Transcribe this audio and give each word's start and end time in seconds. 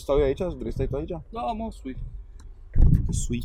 Uh, 0.00 0.06
stau 0.06 0.18
eu 0.18 0.24
aici? 0.24 0.38
Vrei 0.58 0.70
să 0.70 0.70
stai 0.70 0.86
tu 0.86 0.96
aici? 0.96 1.22
Da, 1.30 1.40
mă 1.40 1.70
sui. 1.70 1.96
Sui. 3.10 3.44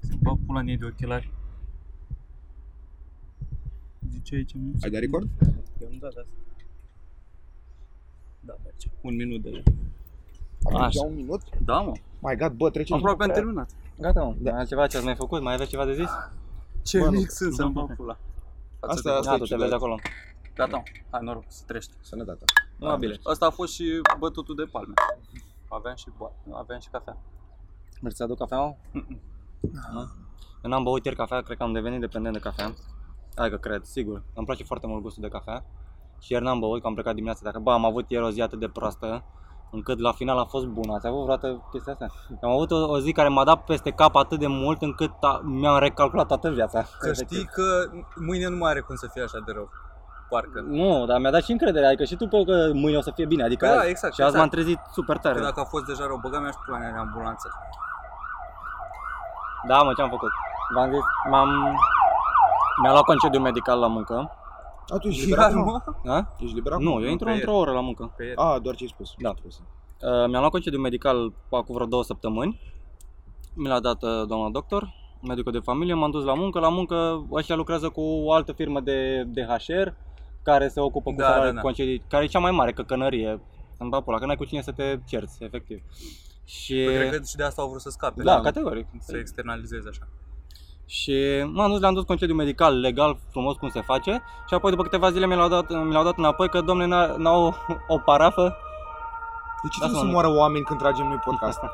Să 0.00 0.12
bag 0.22 0.38
pula 0.46 0.60
în 0.60 0.68
ei 0.68 0.76
de 0.76 0.84
ochelari. 0.84 1.32
Zice 4.12 4.34
aici, 4.34 4.52
nu 4.52 4.72
Ai 4.82 4.90
dat 4.90 5.00
record? 5.00 5.28
Eu 5.80 5.88
nu 5.90 5.98
da, 5.98 6.08
da. 6.14 6.22
Da, 8.40 8.54
merge. 8.64 8.86
Un 9.00 9.14
minut 9.16 9.42
deja. 9.42 9.62
Am 10.64 10.76
Așa. 10.76 10.86
deja 10.86 11.04
un 11.04 11.14
minut? 11.14 11.40
Da, 11.64 11.80
mă. 11.80 11.92
My 12.20 12.36
God, 12.36 12.52
bă, 12.52 12.70
trece 12.70 12.94
Aproape 12.94 13.22
am 13.22 13.28
prea- 13.28 13.40
terminat. 13.40 13.70
Gata, 13.98 14.22
mă. 14.22 14.34
Da. 14.38 14.56
Altceva 14.56 14.86
ce 14.86 14.96
ați 14.96 15.04
mai 15.06 15.14
făcut? 15.14 15.42
Mai 15.42 15.54
aveți 15.54 15.70
ceva 15.70 15.84
de 15.84 15.94
zis? 15.94 16.08
Ce 16.82 16.98
Bă, 16.98 17.04
nu. 17.04 17.10
mic 17.10 17.30
sunt 17.30 17.54
să-mi 17.54 17.72
bag 17.72 17.96
pula. 17.96 18.18
Față 18.80 18.92
Asta- 18.92 19.10
de- 19.10 19.16
asta 19.16 19.28
Da, 19.30 19.34
e 19.34 19.38
tu 19.38 19.42
te 19.44 19.48
ciudat. 19.48 19.62
vezi 19.62 19.74
acolo. 19.74 19.98
Gata, 20.54 20.76
mă. 20.76 20.82
hai 21.10 21.20
noroc, 21.22 21.44
să 21.48 21.62
trește. 21.66 21.94
Sănătate. 22.00 22.44
Amabile. 22.80 23.20
Asta 23.24 23.46
a 23.46 23.50
fost 23.50 23.72
și 23.72 24.00
bătutul 24.18 24.54
de 24.54 24.64
palme. 24.64 24.94
Aveam 25.68 25.94
și 25.96 26.06
boa, 26.16 26.32
aveam 26.52 26.80
și 26.80 26.88
cafea. 26.88 27.16
Mergi 28.00 28.16
să 28.16 28.22
aduc 28.22 28.38
cafea? 28.38 28.58
mă? 28.58 28.74
Nu? 29.92 30.00
Eu 30.62 30.70
n-am 30.70 30.82
băut 30.82 31.04
ieri 31.04 31.16
cafea, 31.16 31.40
cred 31.40 31.56
că 31.56 31.62
am 31.62 31.72
devenit 31.72 32.00
dependent 32.00 32.34
de 32.34 32.40
cafea. 32.40 32.74
Adică 33.36 33.56
cred, 33.56 33.84
sigur. 33.84 34.22
Îmi 34.34 34.46
place 34.46 34.64
foarte 34.64 34.86
mult 34.86 35.02
gustul 35.02 35.22
de 35.22 35.28
cafea. 35.28 35.64
Și 36.20 36.32
ieri 36.32 36.44
n-am 36.44 36.58
băut, 36.58 36.80
că 36.80 36.86
am 36.86 36.94
plecat 36.94 37.14
dimineața 37.14 37.40
de 37.42 37.48
acasă. 37.48 37.64
Bă, 37.64 37.72
am 37.72 37.84
avut 37.84 38.10
ieri 38.10 38.24
o 38.24 38.30
zi 38.30 38.40
atât 38.40 38.58
de 38.58 38.68
proastă, 38.68 39.24
încât 39.70 39.98
la 39.98 40.12
final 40.12 40.38
a 40.38 40.44
fost 40.44 40.66
bună. 40.66 40.94
Ați 40.94 41.06
avut 41.06 41.22
vreodată 41.22 41.68
chestia 41.70 41.92
asta? 41.92 42.06
Am 42.42 42.50
avut 42.50 42.70
o, 42.70 42.90
o 42.90 43.00
zi 43.00 43.12
care 43.12 43.28
m-a 43.28 43.44
dat 43.44 43.64
peste 43.64 43.90
cap 43.90 44.14
atât 44.14 44.38
de 44.38 44.46
mult 44.46 44.82
încât 44.82 45.12
a, 45.20 45.40
mi-am 45.44 45.78
recalculat 45.78 46.26
toată 46.26 46.50
viața. 46.50 46.84
Că 46.98 47.12
știi 47.12 47.44
că 47.44 47.90
mâine 48.16 48.48
nu 48.48 48.56
mai 48.56 48.70
are 48.70 48.80
cum 48.80 48.96
să 48.96 49.08
fie 49.12 49.22
așa 49.22 49.42
de 49.46 49.52
rău. 49.52 49.70
Parcă. 50.34 50.60
Nu, 50.60 51.06
dar 51.06 51.18
mi-a 51.20 51.30
dat 51.30 51.42
și 51.44 51.50
încredere, 51.50 51.86
adică 51.86 52.04
și 52.04 52.16
tu 52.16 52.26
pe 52.28 52.44
că 52.44 52.70
mâine 52.72 52.96
o 52.96 53.00
să 53.00 53.10
fie 53.14 53.26
bine, 53.26 53.42
adică 53.44 53.66
Da, 53.66 53.72
azi. 53.78 53.88
exact, 53.88 54.14
Și 54.14 54.20
azi 54.20 54.30
exact. 54.30 54.36
m-am 54.36 54.48
trezit 54.48 54.80
super 54.92 55.16
tare. 55.18 55.34
Că 55.38 55.44
dacă 55.44 55.60
a 55.60 55.64
fost 55.64 55.84
deja 55.84 56.04
rău, 56.06 56.18
băga 56.22 56.38
mi-aș 56.40 56.54
pula 56.64 56.78
mea 56.78 56.88
în 56.88 56.96
ambulanță. 56.96 57.48
Da, 59.68 59.82
mă, 59.82 59.92
ce-am 59.96 60.08
făcut? 60.10 60.30
V-am 60.74 60.90
zis, 60.92 61.02
m-am... 61.30 61.48
Mi-a 62.82 62.90
luat 62.90 63.04
concediu 63.04 63.40
medical 63.40 63.78
la 63.78 63.86
muncă. 63.86 64.30
A, 64.88 64.96
tu 64.98 65.08
ești 65.08 65.20
Iar, 65.20 65.28
liberat, 65.28 65.52
mă? 65.52 65.64
mă? 65.64 65.94
Da? 66.04 66.26
Ești 66.38 66.54
liberat? 66.54 66.78
Nu, 66.78 66.90
eu 67.02 67.08
intru 67.10 67.26
pe 67.26 67.32
într-o 67.32 67.56
oră 67.56 67.70
la 67.72 67.80
muncă. 67.80 68.12
Pe 68.16 68.24
el. 68.24 68.36
A, 68.36 68.58
doar 68.58 68.74
ce 68.74 68.82
ai 68.84 68.90
spus. 68.94 69.14
Da. 69.18 69.28
Uh, 69.30 70.26
mi-am 70.28 70.40
luat 70.40 70.50
concediu 70.50 70.80
medical 70.80 71.32
acum 71.50 71.74
vreo 71.74 71.86
două 71.86 72.02
săptămâni. 72.02 72.60
Mi 73.54 73.68
l-a 73.68 73.80
dat 73.80 74.02
uh, 74.02 74.26
doamna 74.26 74.48
doctor, 74.48 74.94
medicul 75.22 75.52
de 75.52 75.58
familie, 75.58 75.94
m-am 75.94 76.10
dus 76.10 76.24
la 76.24 76.34
muncă. 76.34 76.58
La 76.58 76.68
muncă 76.68 77.26
ăștia 77.32 77.54
lucrează 77.56 77.88
cu 77.88 78.00
o 78.00 78.32
altă 78.32 78.52
firmă 78.52 78.80
de, 78.80 79.22
de 79.26 79.42
HR 79.42 79.88
care 80.44 80.68
se 80.68 80.80
ocupă 80.80 81.10
cu 81.10 81.16
Da, 81.16 81.24
salariul 81.24 81.48
da, 81.48 81.54
da. 81.54 81.60
concedii, 81.60 82.02
care 82.08 82.24
e 82.24 82.26
cea 82.26 82.38
mai 82.38 82.50
mare 82.50 82.72
căcănărie. 82.72 83.40
Îmi 83.78 83.90
bag 83.90 84.02
pula, 84.04 84.18
că 84.18 84.26
n-ai 84.26 84.36
cu 84.36 84.44
cine 84.44 84.60
să 84.62 84.72
te 84.72 84.98
cerți, 85.06 85.44
efectiv. 85.44 85.82
Și... 86.44 86.82
Păi, 86.84 86.94
cred 86.96 87.10
că 87.10 87.22
și 87.26 87.36
de 87.36 87.42
asta 87.42 87.62
au 87.62 87.68
vrut 87.68 87.80
să 87.80 87.90
scape. 87.90 88.22
da, 88.22 88.34
la- 88.34 88.40
categoric. 88.42 88.86
Să 89.00 89.16
externalizeze 89.16 89.88
așa. 89.88 90.08
Și 90.86 91.14
m-am 91.52 91.70
dus, 91.70 91.80
le-am 91.80 91.94
dus 91.94 92.04
concediu 92.04 92.34
medical 92.34 92.80
legal, 92.80 93.18
frumos 93.30 93.56
cum 93.56 93.68
se 93.68 93.80
face 93.80 94.22
și 94.48 94.54
apoi 94.54 94.70
după 94.70 94.82
câteva 94.82 95.10
zile 95.10 95.26
mi 95.26 95.34
l-au 95.34 95.48
dat, 95.48 95.70
mi 95.70 95.92
l-au 95.92 96.04
dat 96.04 96.16
înapoi 96.18 96.48
că 96.48 96.60
domnule 96.60 96.88
n-a- 96.88 97.16
n-au 97.16 97.54
o 97.88 97.98
parafă. 97.98 98.56
De 99.62 99.68
ce 99.68 99.78
Da, 99.80 99.86
trebuie 99.86 99.98
să 99.98 100.04
mă. 100.04 100.10
moară 100.12 100.28
oameni 100.38 100.64
când 100.64 100.78
tragem 100.80 101.06
noi 101.06 101.16
podcast? 101.24 101.58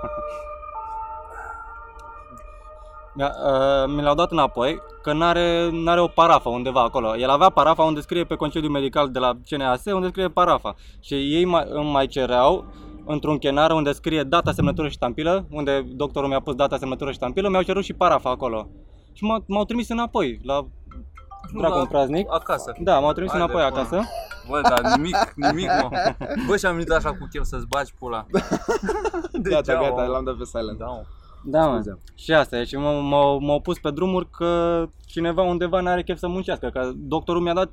Mi-a, 3.15 3.33
uh, 3.47 3.93
mi 3.95 4.03
l-au 4.03 4.15
dat 4.15 4.31
înapoi 4.31 4.81
că 5.03 5.13
n-are, 5.13 5.69
n-are 5.73 6.01
o 6.01 6.07
parafă 6.07 6.49
undeva 6.49 6.83
acolo. 6.83 7.17
El 7.17 7.29
avea 7.31 7.49
parafa 7.49 7.83
unde 7.83 8.01
scrie 8.01 8.25
pe 8.25 8.35
concediu 8.35 8.71
medical 8.71 9.11
de 9.11 9.19
la 9.19 9.33
CNAS 9.49 9.85
unde 9.85 10.09
scrie 10.09 10.29
parafa. 10.29 10.75
Și 11.01 11.15
ei 11.15 11.45
mai, 11.45 11.65
îmi 11.69 11.91
mai 11.91 12.07
cereau 12.07 12.65
într-un 13.07 13.39
chenar 13.39 13.71
unde 13.71 13.93
scrie 13.93 14.23
data, 14.23 14.53
semnătură 14.53 14.87
și 14.87 14.93
ștampilă, 14.93 15.47
unde 15.51 15.85
doctorul 15.95 16.29
mi-a 16.29 16.41
pus 16.41 16.55
data, 16.55 16.77
semnătură 16.77 17.11
și 17.11 17.17
ștampilă, 17.17 17.49
mi-au 17.49 17.63
cerut 17.63 17.85
și 17.85 17.93
parafa 17.93 18.31
acolo. 18.31 18.69
Și 19.13 19.25
m-au, 19.25 19.45
m-au 19.47 19.65
trimis 19.65 19.89
înapoi 19.89 20.41
la 20.45 20.67
dracu 21.59 21.75
la- 21.75 21.81
un 21.81 21.87
praznic. 21.87 22.27
Acasă. 22.33 22.73
Da, 22.81 22.99
m-au 22.99 23.13
trimis 23.13 23.31
Haide, 23.31 23.45
înapoi 23.45 23.69
pula. 23.69 23.81
acasă. 23.81 24.09
Bă, 24.49 24.61
dar 24.63 24.95
nimic, 24.97 25.17
nimic, 25.35 25.67
mă. 25.83 25.89
Bă, 26.47 26.57
și-am 26.57 26.73
venit 26.75 26.91
așa 26.91 27.09
cu 27.09 27.29
chef 27.33 27.45
să-ți 27.45 27.67
bagi 27.67 27.93
pula. 27.99 28.27
Gata, 28.31 29.61
Degeaba, 29.61 29.81
gata, 29.89 30.03
mă. 30.03 30.07
l-am 30.13 30.25
dat 30.25 30.35
pe 30.35 30.45
silent. 30.45 30.79
Da, 30.79 30.85
mă. 30.87 31.03
Da, 31.45 31.67
mă. 31.67 31.75
Scuze. 31.75 31.99
Și 32.15 32.33
asta 32.33 32.59
e. 32.59 32.65
Și 32.65 32.77
m- 32.77 33.01
m-au, 33.11 33.39
m-au 33.41 33.61
pus 33.61 33.79
pe 33.79 33.91
drumuri 33.91 34.31
că 34.31 34.85
cineva 35.07 35.43
undeva 35.43 35.81
n-are 35.81 36.03
chef 36.03 36.19
să 36.19 36.29
muncească. 36.29 36.69
Că 36.73 36.91
doctorul 36.95 37.43
mi-a 37.43 37.55
dat 37.55 37.73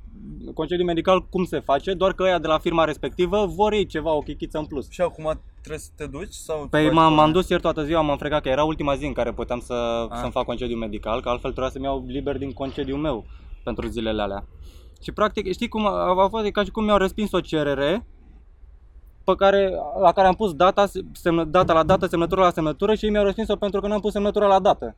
concediu 0.53 0.85
medical 0.85 1.25
cum 1.29 1.44
se 1.45 1.59
face, 1.59 1.94
doar 1.94 2.13
că 2.13 2.23
ăia 2.23 2.39
de 2.39 2.47
la 2.47 2.57
firma 2.57 2.83
respectivă 2.83 3.45
vor 3.45 3.73
ei 3.73 3.85
ceva, 3.85 4.13
o 4.13 4.19
chichiță 4.19 4.57
în 4.57 4.66
plus. 4.66 4.89
Și 4.89 5.01
acum 5.01 5.39
trebuie 5.59 5.79
să 5.79 5.89
te 5.95 6.05
duci? 6.07 6.33
Sau 6.33 6.67
Păi 6.69 6.83
faci 6.85 6.94
m-am, 6.94 7.03
pula 7.03 7.16
m-am 7.16 7.23
mea? 7.23 7.33
dus 7.33 7.50
ieri 7.50 7.61
toată 7.61 7.83
ziua, 7.83 8.01
m-am 8.01 8.17
frecat 8.17 8.41
că 8.41 8.50
era 8.50 8.63
ultima 8.63 8.95
zi 8.95 9.05
în 9.05 9.13
care 9.13 9.31
puteam 9.33 9.59
să, 9.59 9.73
Ah. 10.09 10.17
să-mi 10.19 10.31
fac 10.31 10.45
concediu 10.45 10.78
medical, 10.78 11.22
că 11.22 11.29
altfel 11.29 11.49
trebuia 11.51 11.72
să-mi 11.72 11.84
iau 11.85 12.03
liber 12.07 12.38
din 12.38 12.51
concediul 12.53 12.97
meu 12.99 13.25
pentru 13.63 13.88
zilele 13.88 14.22
alea. 14.22 14.45
Și 15.01 15.11
practic, 15.11 15.51
știi 15.53 15.67
cum 15.67 15.85
a, 15.85 16.23
a 16.23 16.28
fost, 16.28 16.45
e 16.45 16.51
ca 16.51 16.63
și 16.63 16.69
cum 16.72 16.84
mi-au 16.84 16.97
respins 16.97 17.31
o 17.31 17.39
cerere 17.39 18.05
pe 19.28 19.36
care, 19.36 19.72
la 20.02 20.12
care 20.12 20.28
am 20.28 20.34
pus 20.34 20.54
data, 20.54 20.86
semnă, 21.14 21.44
data 21.44 21.74
la 21.74 21.84
dată, 21.84 22.06
semnătura 22.06 22.42
la 22.44 22.52
semnătură 22.52 22.94
și 22.94 23.06
ei 23.06 23.12
mi-au 23.12 23.24
respins-o 23.24 23.56
pentru 23.56 23.82
că 23.82 23.88
n-am 23.88 24.00
pus 24.00 24.12
semnătura 24.12 24.48
la 24.48 24.60
dată. 24.60 24.96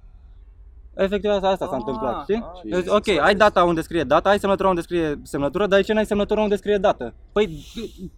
Efectiv 0.95 1.29
asta, 1.31 1.47
asta 1.47 1.65
s-a 1.65 1.71
Ah, 1.71 1.77
întâmplat, 1.77 2.21
știi? 2.21 2.35
ah, 2.53 2.61
Deci, 2.63 2.87
ok, 2.87 3.07
ai 3.07 3.35
data 3.35 3.63
unde 3.63 3.81
scrie 3.81 4.03
data, 4.03 4.29
ai 4.29 4.39
semnătura 4.39 4.69
unde 4.69 4.81
scrie 4.81 5.19
semnătură, 5.23 5.67
dar 5.67 5.79
de 5.79 5.85
ce 5.85 5.93
n-ai 5.93 6.05
semnătura 6.05 6.41
unde 6.41 6.55
scrie 6.55 6.77
dată? 6.77 7.13
Păi, 7.31 7.65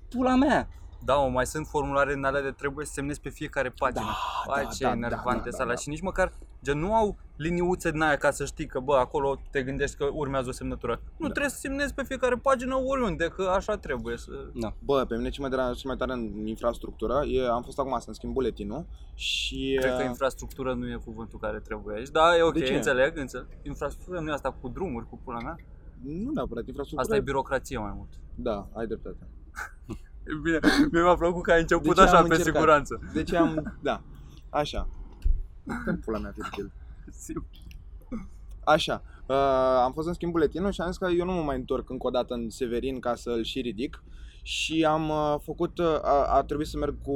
pula 0.10 0.36
mea! 0.36 0.68
Da, 1.06 1.16
mă, 1.16 1.30
mai 1.30 1.46
sunt 1.46 1.68
formulare 1.68 2.14
în 2.14 2.24
alea 2.24 2.42
de 2.42 2.52
trebuie 2.52 2.86
să 2.86 2.92
semnezi 2.94 3.22
pe 3.22 3.30
fiecare 3.30 3.70
pagină. 3.70 4.06
Da, 4.48 4.54
Ai 4.54 4.64
da, 4.64 4.70
ce 4.70 4.84
da, 4.84 4.92
enervante 4.92 5.50
da, 5.50 5.50
da, 5.50 5.58
da, 5.58 5.64
alea 5.64 5.76
da. 5.76 5.82
și 5.82 5.90
nici 5.90 6.02
măcar 6.02 6.34
gen 6.64 6.80
nu 6.80 6.96
au 6.96 7.18
liniuțe 7.36 7.92
din 7.92 8.02
aia 8.02 8.18
ca 8.18 8.32
să 8.32 8.46
știi 8.46 8.66
că 8.66 8.80
bă, 8.80 8.96
acolo 8.96 9.40
te 9.52 9.64
gândești 9.64 9.98
că 9.98 10.10
urmează 10.14 10.50
o 10.50 10.52
semnătură. 10.52 11.02
Nu 11.18 11.26
Da. 11.26 11.32
trebuie 11.32 11.52
să 11.52 11.58
semnezi 11.60 11.94
pe 11.94 12.04
fiecare 12.04 12.36
pagină 12.36 12.76
oriunde, 12.76 13.28
că 13.28 13.52
așa 13.56 13.78
trebuie 13.78 14.18
să... 14.18 14.32
Da. 14.54 14.74
Bă, 14.80 15.06
pe 15.08 15.16
mine 15.16 15.30
ce 15.30 15.42
mă 15.42 15.48
deranjează 15.50 15.80
cel 15.80 15.90
mai 15.90 15.98
tare 15.98 16.14
în 16.14 16.48
infrastructură, 16.48 17.24
e, 17.28 17.48
am 17.48 17.64
fost 17.64 17.80
acum 17.80 18.00
să-mi 18.00 18.16
schimb 18.16 18.34
buletinul 18.34 18.86
și... 19.14 19.78
Cred 19.80 19.96
că 19.96 20.02
uh, 20.02 20.08
infrastructură 20.08 20.74
nu 20.74 20.88
e 20.90 21.02
cuvântul 21.06 21.40
care 21.40 21.60
trebuie 21.60 21.98
aici. 21.98 22.10
Da, 22.10 22.38
e 22.38 22.42
ok, 22.42 22.54
De 22.54 22.62
ce? 22.64 22.76
înțeleg, 22.76 23.18
înțeleg. 23.18 23.48
Infrastructură 23.64 24.20
nu 24.20 24.30
e 24.30 24.34
asta 24.34 24.52
cu 24.62 24.68
drumuri, 24.68 25.10
cu 25.10 25.20
pula 25.24 25.40
mea. 25.40 25.56
Nu 26.04 26.32
neapărat, 26.34 26.68
infrastructură... 26.68 27.02
Asta 27.02 27.16
e 27.16 27.20
birocrație 27.20 27.78
mai 27.78 27.94
mult. 27.96 28.10
Da, 28.36 28.68
ai 28.74 28.88
dreptate. 28.88 29.28
E 30.28 30.40
bine, 30.44 30.60
mie 30.92 31.02
mi-a 31.02 31.16
plăcut 31.16 31.44
că 31.44 31.52
ai 31.52 31.62
început 31.62 31.88
De 31.88 31.94
ce 31.94 32.02
așa 32.02 32.18
am 32.18 32.28
pe 32.28 32.34
încercat? 32.36 32.56
siguranță. 32.56 33.00
De 33.14 33.24
ce 33.24 33.38
am... 33.38 33.78
Da, 33.82 34.02
așa. 34.50 34.88
Dă-mi 35.86 35.98
pula 35.98 36.18
mea, 36.18 36.34
Virgil. 36.36 36.72
Așa, 38.64 39.04
uh, 39.28 39.36
am 39.84 39.92
fost 39.94 40.08
în 40.08 40.14
schimb 40.14 40.32
buletinul 40.32 40.72
și 40.72 40.82
am 40.82 40.88
zis 40.88 40.98
că 40.98 41.08
eu 41.18 41.26
nu 41.26 41.32
mă 41.32 41.42
mai 41.42 41.56
întorc 41.56 41.90
încă 41.90 42.08
o 42.08 42.10
dată 42.10 42.34
în 42.34 42.50
Severin 42.50 43.00
ca 43.00 43.16
să-l 43.16 43.44
și 43.44 43.62
ridic 43.62 44.04
și 44.44 44.86
am 44.86 45.10
uh, 45.10 45.36
făcut, 45.44 45.78
uh, 45.78 45.86
a, 46.02 46.36
a 46.38 46.44
trebuit 46.44 46.68
să 46.68 46.78
merg 46.78 46.96
cu 47.02 47.14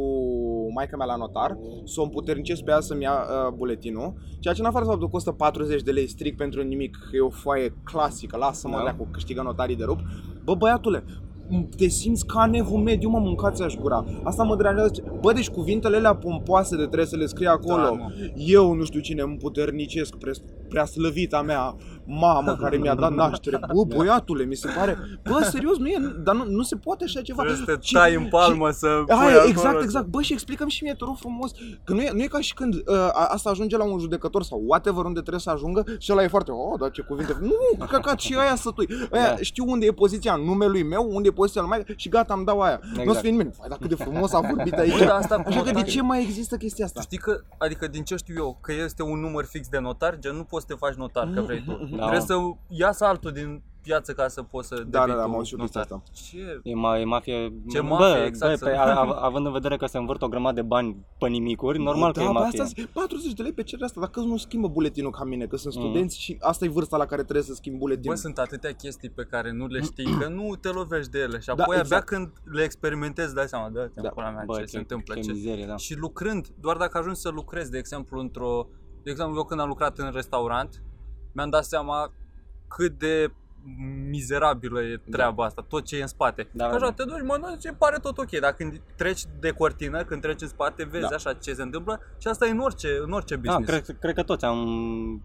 maica 0.73 0.97
mea 0.97 1.05
la 1.05 1.15
notar, 1.15 1.57
să 1.83 1.99
o 1.99 2.03
împuternicesc 2.03 2.63
pe 2.63 2.71
ea 2.71 2.79
să-mi 2.79 3.03
ia 3.03 3.13
uh, 3.13 3.53
buletinul, 3.53 4.13
ceea 4.39 4.53
ce 4.53 4.61
în 4.61 4.67
afară 4.67 4.83
de 4.83 4.89
faptul 4.89 5.07
că 5.07 5.13
costă 5.13 5.31
40 5.31 5.81
de 5.81 5.91
lei 5.91 6.07
strict 6.07 6.37
pentru 6.37 6.61
nimic, 6.61 6.97
că 7.09 7.15
e 7.15 7.19
o 7.19 7.29
foaie 7.29 7.73
clasică, 7.83 8.37
lasă-mă 8.37 8.77
Da. 8.77 8.83
da. 8.83 8.93
cu 8.95 9.07
câștigă 9.11 9.41
notarii 9.41 9.75
de 9.75 9.83
rup, 9.83 9.99
bă 10.43 10.55
băiatule, 10.55 11.03
te 11.77 11.87
simți 11.87 12.25
ca 12.25 12.45
nevul 12.45 12.79
mediu, 12.79 13.09
mă, 13.09 13.19
mâncați 13.19 13.63
aș 13.63 13.75
gura. 13.75 14.05
Asta 14.23 14.43
mă 14.43 14.55
deranjează. 14.55 14.91
Bă, 15.21 15.33
deci 15.33 15.49
cuvintele 15.49 15.97
alea 15.97 16.15
pompoase 16.15 16.75
de 16.75 16.83
trebuie 16.83 17.05
să 17.05 17.15
le 17.15 17.25
scrie 17.25 17.47
acolo. 17.47 17.83
Da, 17.83 17.89
mă. 17.89 18.11
Eu 18.35 18.73
nu 18.73 18.83
știu 18.83 18.99
cine 18.99 19.21
îmi 19.21 19.37
puternicesc, 19.37 20.15
pre, 20.15 20.31
prea 20.69 20.85
slăvita 20.85 21.41
mea 21.41 21.75
mamă 22.05 22.55
care 22.55 22.77
mi-a 22.77 22.95
dat 22.95 23.13
naștere. 23.13 23.59
Bă, 23.73 23.83
băiatule, 23.95 24.43
mi 24.43 24.55
se 24.55 24.69
pare... 24.77 24.97
Bă, 25.23 25.47
serios, 25.51 25.77
nu 25.77 25.87
e, 25.87 25.97
dar 26.23 26.35
nu, 26.35 26.43
nu 26.49 26.61
se 26.61 26.75
poate 26.75 27.03
așa 27.03 27.21
ceva. 27.21 27.43
Trebuie 27.43 27.65
să 27.65 27.73
te 27.75 27.81
Și- 27.81 27.93
tai 27.93 28.15
în 28.15 28.27
palmă 28.27 28.69
să 28.69 28.87
pui 29.05 29.15
Aia, 29.15 29.29
acolo 29.35 29.47
exact, 29.49 29.77
să- 29.77 29.83
exact. 29.83 30.05
Bă, 30.07 30.21
și 30.21 30.33
explicăm 30.33 30.67
și 30.67 30.83
mie, 30.83 30.93
te 30.93 31.03
rog 31.05 31.15
frumos, 31.17 31.51
că 31.83 31.93
nu 31.93 32.01
e, 32.01 32.11
nu 32.13 32.21
e 32.21 32.27
ca 32.27 32.39
și 32.39 32.53
când 32.53 32.73
uh, 32.73 32.81
a- 32.95 33.27
asta 33.31 33.49
ajunge 33.49 33.77
la 33.77 33.83
un 33.83 33.99
judecător 33.99 34.43
sau 34.43 34.63
whatever 34.67 35.03
unde 35.05 35.19
trebuie 35.19 35.39
să 35.41 35.49
ajungă 35.49 35.83
și 35.97 36.11
ăla 36.11 36.23
e 36.23 36.27
foarte, 36.27 36.51
oh, 36.51 36.79
da, 36.79 36.89
ce 36.89 37.01
cuvinte. 37.01 37.37
Nu, 37.41 37.85
căcat 37.87 38.19
și 38.19 38.35
aia 38.39 38.55
să 38.55 38.69
tui. 38.75 38.87
Aia, 39.11 39.27
Da. 39.27 39.35
știu 39.41 39.63
unde 39.67 39.85
e 39.85 39.91
poziția 39.91 40.33
în 40.33 40.41
numelui 40.41 40.83
meu, 40.83 41.09
unde 41.11 41.27
e 41.27 41.31
poziția 41.31 41.61
lui 41.61 41.69
mai 41.69 41.83
și 41.95 42.09
gata, 42.09 42.33
am 42.33 42.43
dau 42.43 42.61
aia. 42.61 42.79
Nu 42.83 42.89
o 42.91 42.95
să 42.95 43.01
Exact. 43.01 43.19
fie 43.19 43.29
nimeni. 43.29 43.51
Vai, 43.59 43.67
dar 43.69 43.77
cât 43.77 43.89
de 43.89 43.95
frumos 43.95 44.33
a 44.33 44.39
vorbit 44.39 44.73
aici. 44.79 44.97
Bă, 44.97 45.05
dar 45.05 45.15
asta 45.17 45.35
cu 45.35 45.43
Așa 45.47 45.57
că 45.59 45.63
de 45.65 45.71
notarii- 45.71 45.93
ce 45.93 46.01
mai 46.01 46.21
există 46.21 46.55
chestia 46.55 46.85
asta? 46.85 46.99
Tu 46.99 47.05
știi 47.05 47.17
că, 47.17 47.41
adică 47.57 47.87
din 47.87 48.03
ce 48.03 48.15
știu 48.15 48.35
eu, 48.37 48.57
că 48.61 48.73
este 48.83 49.03
un 49.03 49.19
număr 49.19 49.45
fix 49.45 49.67
de 49.67 49.79
notar, 49.79 50.17
gen 50.19 50.35
nu 50.35 50.43
poți 50.43 50.65
să 50.67 50.73
te 50.73 50.79
faci 50.85 50.93
notar 50.95 51.29
că 51.33 51.41
vrei 51.41 51.63
tu. 51.65 51.94
Da. 51.95 52.01
Trebuie 52.01 52.21
să 52.27 52.35
iasă 52.69 53.05
altul 53.05 53.31
din 53.31 53.63
viață 53.83 54.13
ca 54.13 54.27
să 54.27 54.41
poți 54.43 54.67
să 54.67 54.75
Da, 54.75 54.81
devii 54.83 54.91
da, 54.99 55.05
da, 55.05 55.13
tu 55.13 55.19
am 55.19 55.33
auzit 55.33 55.47
și 55.47 55.53
eu 55.53 55.59
notar. 55.59 56.01
chestia 56.11 56.39
Ce? 56.39 56.59
E, 56.63 56.75
ma, 56.75 56.99
e 56.99 57.03
mafie... 57.05 57.53
Ce 57.69 57.81
bă, 57.81 57.87
mafie, 57.87 58.23
exact, 58.25 58.51
Bă, 58.51 58.57
să- 58.57 58.65
pe, 58.65 58.71
a, 58.75 58.81
a, 58.95 59.17
având 59.25 59.45
în 59.45 59.51
vedere 59.51 59.77
că 59.77 59.85
se 59.85 59.97
învârt 59.97 60.21
o 60.21 60.27
grămadă 60.27 60.55
de 60.55 60.61
bani 60.67 61.05
pe 61.19 61.27
nimicuri, 61.27 61.79
normal 61.83 62.11
da, 62.11 62.19
că 62.19 62.25
e 62.27 62.31
bă, 62.31 62.39
mafie. 62.39 62.61
Asta, 62.61 62.81
40 62.93 63.33
de 63.33 63.41
lei 63.43 63.51
pe 63.53 63.63
cererea 63.63 63.87
asta, 63.87 63.99
dacă 63.99 64.19
nu 64.19 64.37
schimbă 64.37 64.67
buletinul 64.67 65.11
ca 65.11 65.23
mine, 65.23 65.45
că 65.45 65.57
sunt 65.57 65.75
Mm. 65.75 65.81
studenți 65.81 66.19
și 66.21 66.37
asta 66.39 66.65
e 66.65 66.69
vârsta 66.69 66.97
la 66.97 67.05
care 67.05 67.21
trebuie 67.21 67.43
să 67.43 67.53
schimb 67.53 67.77
buletinul. 67.77 68.15
Bă, 68.15 68.21
sunt 68.21 68.37
atâtea 68.37 68.71
chestii 68.73 69.09
pe 69.09 69.23
care 69.23 69.51
nu 69.51 69.65
le 69.67 69.81
știi, 69.81 70.17
că 70.19 70.27
nu 70.27 70.55
te 70.55 70.69
lovești 70.69 71.11
de 71.11 71.19
ele 71.19 71.39
și 71.39 71.45
Da, 71.45 71.51
apoi 71.51 71.65
abia 71.65 71.79
exact. 71.79 72.05
când 72.05 72.31
le 72.43 72.63
experimentezi 72.63 73.33
dai 73.33 73.47
seama, 73.47 73.69
da, 73.69 73.81
Da. 73.93 74.01
da. 74.01 74.09
pula 74.09 74.29
mea, 74.29 74.43
Bă, 74.45 74.59
ce 74.59 74.65
se 74.65 74.77
întâmplă, 74.77 75.13
ce 75.15 75.21
ce... 75.21 75.31
mizerie, 75.31 75.65
da. 75.65 75.75
Și 75.77 75.97
lucrând, 75.97 76.47
doar 76.59 76.77
dacă 76.77 76.97
ajungi 76.97 77.19
să 77.19 77.29
lucrezi, 77.29 77.71
de 77.71 77.77
exemplu, 77.77 78.19
într-o... 78.19 78.67
De 79.03 79.11
exemplu, 79.11 79.35
eu 79.37 79.43
când 79.43 79.59
am 79.59 79.67
lucrat 79.67 79.97
în 79.97 80.11
restaurant, 80.13 80.81
mi-am 81.35 81.49
dat 81.49 81.65
seama 81.65 82.11
cât 82.67 82.99
de 82.99 83.31
mizerabilă 84.09 84.81
e 84.81 85.01
treaba 85.11 85.45
asta, 85.45 85.65
tot 85.67 85.85
ce 85.85 85.97
e 85.97 86.01
în 86.01 86.07
spate. 86.07 86.47
Da, 86.51 86.63
Da, 86.63 86.69
da, 86.69 86.75
așa, 86.75 86.85
da. 86.85 86.91
te 86.91 87.03
duci, 87.03 87.21
mănânci 87.27 87.61
și 87.61 87.73
pare 87.77 87.97
tot 88.01 88.17
ok, 88.17 88.29
dar 88.39 88.53
când 88.53 88.81
treci 88.95 89.21
de 89.39 89.51
cortină, 89.51 90.03
când 90.03 90.21
treci 90.21 90.41
în 90.41 90.47
spate, 90.47 90.83
vezi 90.85 91.01
Da. 91.03 91.09
da. 91.09 91.15
așa 91.15 91.33
ce 91.33 91.53
se 91.53 91.61
întâmplă 91.61 91.99
și 92.17 92.27
asta 92.27 92.45
e 92.45 92.49
în 92.49 92.59
orice, 92.59 92.87
în 93.05 93.11
orice 93.11 93.35
Da, 93.35 93.41
business. 93.41 93.69
cred, 93.85 93.99
cred 93.99 94.13
că 94.15 94.23
toți 94.23 94.45
am, 94.45 94.57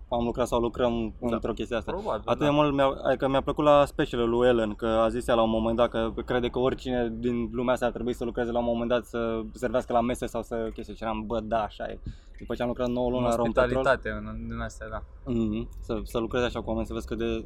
am 0.08 0.24
lucrat 0.24 0.46
sau 0.46 0.60
lucrăm 0.60 1.14
într-o 1.20 1.52
chestie 1.52 1.76
asta. 1.76 1.92
Probabil, 1.92 2.22
Atât 2.24 2.38
da. 2.38 2.44
de 2.44 2.50
mult 2.50 2.74
mi-a, 2.74 2.86
adică 3.04 3.28
mi-a 3.28 3.40
plăcut 3.40 3.64
la 3.64 3.84
specialul 3.84 4.28
lui 4.28 4.48
Ellen, 4.48 4.74
că 4.74 4.86
a 4.86 5.08
zis 5.08 5.26
ea 5.26 5.34
la 5.34 5.42
un 5.42 5.50
moment 5.50 5.76
dat 5.76 5.90
că 5.90 6.12
crede 6.26 6.48
că 6.48 6.58
oricine 6.58 7.12
din 7.18 7.48
lumea 7.52 7.72
asta 7.72 7.86
ar 7.86 7.92
trebui 7.92 8.12
să 8.14 8.24
lucreze 8.24 8.50
la 8.50 8.58
un 8.58 8.64
moment 8.64 8.88
dat 8.88 9.04
să 9.04 9.40
servească 9.52 9.92
la 9.92 10.00
mese 10.00 10.26
sau 10.26 10.42
să 10.42 10.70
chestii. 10.74 10.94
Și 10.96 11.02
eram, 11.02 11.24
bă, 11.26 11.40
da, 11.40 11.62
așa 11.62 11.84
e. 11.84 11.98
După 12.38 12.54
ce 12.54 12.62
am 12.62 12.68
lucrat 12.68 12.88
9 12.88 13.10
luni 13.10 13.22
la 13.24 13.34
Rompetrol, 13.34 13.64
Ospitalitate 13.64 14.10
în, 14.10 14.46
în 14.48 14.60
astea, 14.60 14.88
da. 14.88 15.02
mm 15.24 15.68
să, 15.80 16.00
să 16.04 16.18
lucrezi 16.18 16.44
așa 16.44 16.60
cu 16.62 16.68
oameni, 16.68 16.86
să 16.86 16.92
vezi 16.92 17.06
că 17.06 17.14
de... 17.14 17.44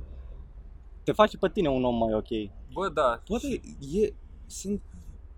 Te 1.05 1.13
face 1.13 1.39
pe 1.39 1.49
tine 1.49 1.69
un 1.69 1.85
om 1.85 1.97
mai 1.97 2.15
ok. 2.15 2.29
Bă, 2.73 2.89
da, 2.89 3.23
Poate 3.27 3.61
e, 4.03 4.13
sunt, 4.47 4.83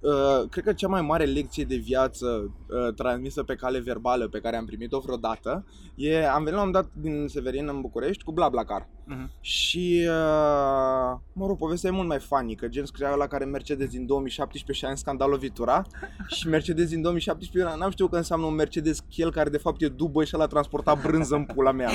uh, 0.00 0.48
cred 0.50 0.64
că 0.64 0.72
cea 0.72 0.88
mai 0.88 1.02
mare 1.02 1.24
lecție 1.24 1.64
de 1.64 1.76
viață 1.76 2.26
uh, 2.26 2.94
transmisă 2.94 3.42
pe 3.42 3.54
cale 3.54 3.78
verbală 3.78 4.28
pe 4.28 4.40
care 4.40 4.56
am 4.56 4.64
primit-o 4.64 4.98
vreodată 4.98 5.64
e, 5.94 6.28
am 6.28 6.44
venit 6.44 6.58
la 6.58 6.64
un 6.64 6.70
dat 6.70 6.88
din 6.92 7.26
Severin 7.28 7.68
în 7.68 7.80
București 7.80 8.24
cu 8.24 8.32
BlaBlaCar. 8.32 8.88
Mhm. 9.04 9.30
Și, 9.40 10.06
uh, 10.08 11.18
mă 11.32 11.46
rog, 11.46 11.58
povestea 11.58 11.90
e 11.90 11.92
mult 11.92 12.08
mai 12.08 12.18
funny, 12.18 12.54
că 12.54 12.68
gen 12.68 12.84
scria 12.84 13.14
la 13.14 13.26
care 13.26 13.44
Mercedes 13.44 13.90
din 13.90 14.06
2017 14.06 14.84
și 14.84 14.84
a 14.84 14.90
în 14.90 14.96
scandal 14.96 15.30
lovitura 15.30 15.82
și 16.36 16.48
Mercedes 16.48 16.88
din 16.88 17.02
2017, 17.02 17.72
eu 17.72 17.78
n-am 17.78 17.90
știut 17.90 18.10
că 18.10 18.16
înseamnă 18.16 18.46
un 18.46 18.54
Mercedes 18.54 19.00
Kiel 19.08 19.32
care 19.32 19.50
de 19.50 19.58
fapt 19.58 19.82
e 19.82 19.88
dubă 19.88 20.24
și 20.24 20.32
ăla 20.34 20.46
transporta 20.46 20.94
brânză 20.94 21.34
în 21.34 21.44
pula 21.44 21.72
mea. 21.72 21.90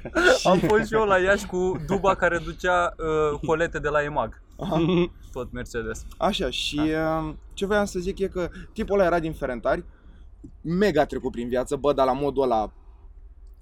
Am 0.50 0.58
fost 0.58 0.86
și 0.86 0.94
eu 0.94 1.04
la 1.04 1.18
Iași 1.18 1.46
cu 1.46 1.76
duba 1.86 2.14
care 2.14 2.38
ducea 2.44 2.94
uh, 2.98 3.38
colete 3.46 3.78
de 3.78 3.88
la 3.88 4.02
EMAG. 4.02 4.43
Aha. 4.56 4.80
Tot 5.32 5.52
Mercedes. 5.52 6.06
Așa, 6.18 6.50
și 6.50 6.80
uh, 6.80 7.34
ce 7.52 7.66
voiam 7.66 7.84
să 7.84 7.98
zic 7.98 8.18
e 8.18 8.28
că 8.28 8.50
tipul 8.72 8.94
ăla 8.98 9.06
era 9.06 9.18
din 9.18 9.32
Ferentari, 9.32 9.84
mega 10.60 11.04
trecut 11.06 11.30
prin 11.30 11.48
viață, 11.48 11.76
bă, 11.76 11.92
dar 11.92 12.06
la 12.06 12.12
modul 12.12 12.42
ăla 12.42 12.72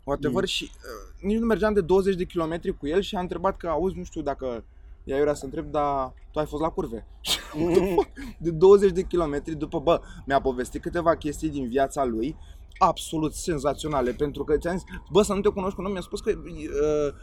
whatever 0.05 0.41
Mm. 0.41 0.47
și 0.47 0.71
uh, 0.75 1.23
nici 1.23 1.39
nu 1.39 1.47
mergeam 1.47 1.73
de 1.73 1.81
20 1.81 2.15
de 2.15 2.25
kilometri 2.25 2.77
cu 2.77 2.87
el 2.87 3.01
și 3.01 3.15
a 3.17 3.21
întrebat 3.21 3.57
că, 3.57 3.69
auzi, 3.69 3.97
nu 3.97 4.05
știu 4.05 4.23
dacă 4.23 4.65
ea 5.05 5.17
era 5.17 5.35
să 5.35 5.45
întreb, 5.45 5.71
dar 5.71 6.13
tu 6.33 6.39
ai 6.39 6.47
fost 6.47 6.63
la 6.63 6.69
curve. 6.69 7.07
What 7.59 7.73
the 7.73 7.95
fuck? 7.95 8.09
de 8.39 8.51
20 8.51 8.91
de 8.93 9.03
kilometri 9.03 9.55
după, 9.55 9.79
bă, 9.79 10.01
mi-a 10.27 10.41
povestit 10.41 10.83
câteva 10.83 11.17
chestii 11.17 11.49
din 11.49 11.69
viața 11.69 12.05
lui 12.05 12.37
absolut 12.79 13.35
senzaționale, 13.35 14.13
pentru 14.13 14.45
că 14.45 14.57
ți-am 14.57 14.77
zis, 14.77 14.85
bă, 15.11 15.23
să 15.23 15.33
nu 15.35 15.41
te 15.41 15.49
cunoști 15.49 15.75
cu 15.75 15.81
un 15.81 15.87
om, 15.87 15.93
mi-a 15.93 16.01
spus 16.01 16.21
că 16.21 16.31
uh, 16.31 16.45
uh, 16.45 17.15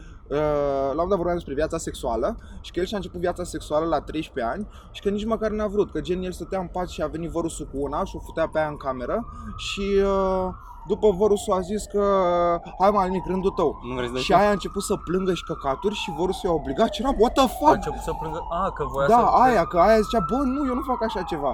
la 0.94 1.02
un 1.02 1.08
dat 1.08 1.16
vorbeam 1.16 1.34
despre 1.34 1.54
viața 1.54 1.78
sexuală 1.78 2.36
și 2.60 2.70
că 2.72 2.80
el 2.80 2.86
și-a 2.86 2.96
început 2.96 3.20
viața 3.20 3.44
sexuală 3.44 3.86
la 3.86 4.00
13 4.00 4.52
ani 4.54 4.66
și 4.90 5.02
că 5.02 5.08
nici 5.08 5.24
măcar 5.24 5.50
n-a 5.50 5.66
vrut, 5.66 5.90
că 5.92 6.00
gen 6.00 6.22
el 6.22 6.32
stătea 6.32 6.58
în 6.60 6.66
pat 6.66 6.88
și 6.88 7.02
a 7.02 7.06
venit 7.06 7.30
vărusul 7.30 7.66
cu 7.72 7.76
una 7.80 8.04
și 8.04 8.16
o 8.16 8.20
futea 8.26 8.48
pe 8.52 8.58
aia 8.58 8.68
în 8.68 8.76
cameră 8.76 9.26
și 9.56 9.84
uh, 10.04 10.48
după 10.88 11.08
vărusul 11.10 11.52
a 11.54 11.60
zis 11.60 11.84
că 11.84 12.04
hai 12.80 12.90
mai 12.90 13.08
mic, 13.08 13.24
rândul 13.26 13.50
tău. 13.50 13.78
Nu 13.88 13.94
vreți 13.94 14.06
să 14.08 14.12
dai 14.14 14.22
Și 14.22 14.32
aia 14.32 14.48
a 14.48 14.58
început 14.58 14.82
să 14.82 14.94
plângă 14.96 15.32
și 15.34 15.44
căcaturi 15.44 15.94
și 15.94 16.14
vărusul 16.18 16.48
i-a 16.48 16.54
obligat 16.54 16.92
și 16.94 17.00
eram, 17.02 17.14
what 17.18 17.32
the 17.32 17.42
A 17.42 17.46
fuck? 17.46 17.74
început 17.74 18.00
să 18.08 18.12
plângă, 18.20 18.40
a, 18.62 18.70
că 18.76 18.84
voia 18.92 19.06
Da, 19.06 19.22
să... 19.34 19.42
aia, 19.44 19.64
că 19.64 19.78
aia 19.78 20.00
zicea, 20.00 20.20
bă, 20.30 20.36
nu, 20.54 20.60
eu 20.70 20.74
nu 20.74 20.82
fac 20.90 21.00
așa 21.08 21.22
ceva. 21.22 21.52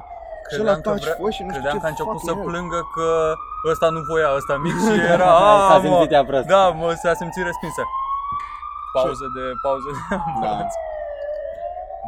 Și 0.50 0.60
ăla 0.60 0.72
Credeam 0.72 0.80
că, 0.80 0.88
taci 0.90 1.02
vrea, 1.06 1.16
fost 1.20 1.32
și 1.36 1.42
nu 1.42 1.50
știu 1.52 1.60
credeam 1.62 1.76
ce 1.76 1.80
că 1.82 1.86
a 1.88 1.92
început 1.94 2.12
fucking 2.18 2.30
să 2.30 2.34
hell. 2.38 2.48
plângă 2.50 2.80
că 2.94 3.06
ăsta 3.72 3.86
nu 3.96 4.00
voia, 4.10 4.28
ăsta 4.38 4.54
mic 4.66 4.76
și 4.86 4.94
era, 5.14 5.30
S-a 5.70 5.76
a, 5.76 5.80
simțit 5.84 6.10
mă, 6.10 6.16
ea 6.16 6.24
prost. 6.30 6.46
da, 6.54 6.62
mă, 6.80 6.88
s-a 7.02 7.12
simțit 7.20 7.42
respinsă. 7.50 7.82
Pauză 9.00 9.26
de, 9.36 9.44
pauză 9.66 9.88
de 9.94 10.14
ambulanță. 10.24 10.76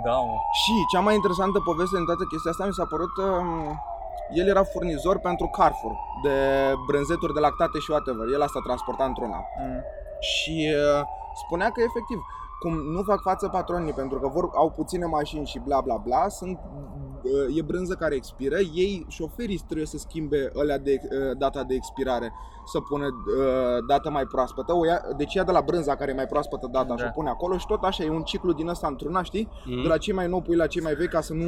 Da, 0.04 0.16
mă. 0.26 0.36
Și 0.60 0.72
cea 0.92 1.00
mai 1.00 1.14
interesantă 1.14 1.58
poveste 1.60 1.96
din 1.96 2.08
toată 2.10 2.24
chestia 2.24 2.50
asta 2.50 2.64
mi 2.66 2.78
s-a 2.78 2.86
părut 2.94 3.14
um, 3.16 3.82
el 4.40 4.46
era 4.48 4.62
furnizor 4.62 5.18
pentru 5.18 5.46
Carrefour 5.46 5.94
de 6.22 6.36
brânzeturi 6.86 7.34
de 7.34 7.40
lactate 7.40 7.78
și 7.78 7.90
whatever. 7.90 8.26
El 8.34 8.42
asta 8.42 8.60
transporta 8.60 9.04
într-una. 9.04 9.40
Mm. 9.60 9.82
Și 10.20 10.56
uh, 10.76 11.02
spunea 11.42 11.68
că 11.70 11.80
efectiv 11.88 12.18
cum 12.60 12.74
nu 12.74 13.02
fac 13.02 13.20
față 13.20 13.48
patronii 13.48 13.92
pentru 13.92 14.18
că 14.18 14.28
vor, 14.28 14.50
au 14.54 14.70
puține 14.70 15.04
mașini 15.06 15.46
și 15.46 15.58
bla 15.64 15.80
bla 15.80 15.96
bla, 15.96 16.28
sunt, 16.28 16.58
uh, 17.22 17.56
e 17.56 17.62
brânză 17.62 17.94
care 17.94 18.14
expiră, 18.14 18.56
ei, 18.74 19.04
șoferii 19.08 19.62
trebuie 19.66 19.86
să 19.86 19.98
schimbe 19.98 20.50
alea 20.56 20.78
de, 20.78 21.00
uh, 21.02 21.36
data 21.38 21.62
de 21.64 21.74
expirare, 21.74 22.32
să 22.72 22.80
pună 22.80 23.04
uh, 23.06 23.84
data 23.88 24.10
mai 24.10 24.24
proaspătă, 24.24 24.72
o 24.74 24.84
ia, 24.84 25.00
deci 25.16 25.34
ia 25.34 25.44
de 25.44 25.52
la 25.52 25.60
brânza 25.60 25.94
care 25.96 26.10
e 26.10 26.14
mai 26.14 26.26
proaspătă 26.26 26.68
data 26.72 26.84
Da. 26.88 26.96
și 26.96 27.04
o 27.08 27.10
pune 27.14 27.28
acolo 27.28 27.56
și 27.58 27.66
tot 27.66 27.82
așa, 27.82 28.04
e 28.04 28.10
un 28.10 28.22
ciclu 28.22 28.52
din 28.52 28.68
ăsta 28.68 28.86
într-una, 28.86 29.22
știi? 29.22 29.48
Mhm. 29.66 29.82
De 29.82 29.88
la 29.88 29.96
cei 29.98 30.14
mai 30.14 30.28
nou 30.28 30.40
pui 30.40 30.56
la 30.56 30.66
cei 30.66 30.82
mai 30.82 30.94
vechi 30.94 31.10
ca 31.10 31.20
să 31.20 31.32
nu 31.34 31.46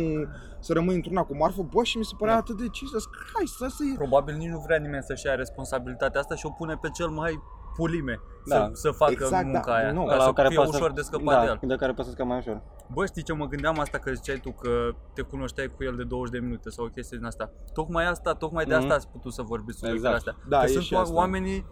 să 0.60 0.72
rămâi 0.72 0.94
într-una 0.94 1.22
cu 1.22 1.36
marfă, 1.36 1.62
bă, 1.74 1.82
și 1.82 1.98
mi 1.98 2.04
se 2.04 2.14
părea 2.18 2.34
Da. 2.34 2.40
atât 2.40 2.56
de 2.56 2.66
Jesus 2.72 3.04
Christ, 3.04 3.62
asta 3.62 3.84
e... 3.92 3.96
Probabil 3.96 4.34
nici 4.36 4.48
nu 4.48 4.58
vrea 4.58 4.78
nimeni 4.78 5.02
să-și 5.02 5.26
ia 5.26 5.34
responsabilitatea 5.34 6.20
asta 6.20 6.34
și 6.34 6.46
o 6.46 6.50
pune 6.50 6.78
pe 6.80 6.88
cel 6.92 7.08
mai 7.08 7.42
pulime 7.80 8.20
Da. 8.46 8.56
să, 8.56 8.70
să 8.82 8.90
facă 8.90 9.12
Exact, 9.12 9.44
munca 9.44 9.62
da. 9.66 9.74
aia, 9.76 9.92
Nu, 9.92 10.04
ca 10.06 10.14
Ăla 10.14 10.24
să 10.24 10.32
care 10.32 10.48
fie 10.48 10.56
poate 10.56 10.70
să- 10.70 10.76
ușor 10.76 10.92
de 10.92 11.00
scăpat 11.00 11.34
da, 11.34 11.40
de 11.44 11.58
el. 11.62 11.68
de 11.68 11.74
care 11.76 11.92
poți 11.92 12.06
să 12.08 12.14
scapi 12.14 12.28
mai 12.28 12.38
ușor. 12.38 12.62
Bă, 12.94 13.06
știi 13.06 13.22
ce 13.22 13.32
mă 13.32 13.46
gândeam 13.46 13.78
asta 13.78 13.98
că 13.98 14.12
ziceai 14.12 14.40
tu 14.42 14.50
că 14.52 14.70
te 15.14 15.22
cunoșteai 15.22 15.66
cu 15.76 15.84
el 15.84 15.94
de 15.96 16.04
20 16.04 16.32
de 16.32 16.38
minute 16.46 16.70
sau 16.70 16.84
o 16.84 16.88
chestie 16.88 17.16
din 17.16 17.26
asta. 17.26 17.52
Tocmai 17.72 18.06
asta, 18.06 18.32
tocmai 18.34 18.64
de 18.64 18.74
asta 18.74 18.86
Mhm. 18.86 18.94
ați 18.94 19.08
putut 19.08 19.32
să 19.32 19.42
vorbiți 19.42 19.78
subiectele 19.78 20.14
Exact. 20.14 20.28
astea. 20.36 20.48
Da, 20.48 20.58
că 20.58 20.64
e 20.64 20.72
sunt 20.72 20.84
și 20.84 20.94
oa- 20.94 20.98
asta. 21.00 21.14
oamenii 21.14 21.66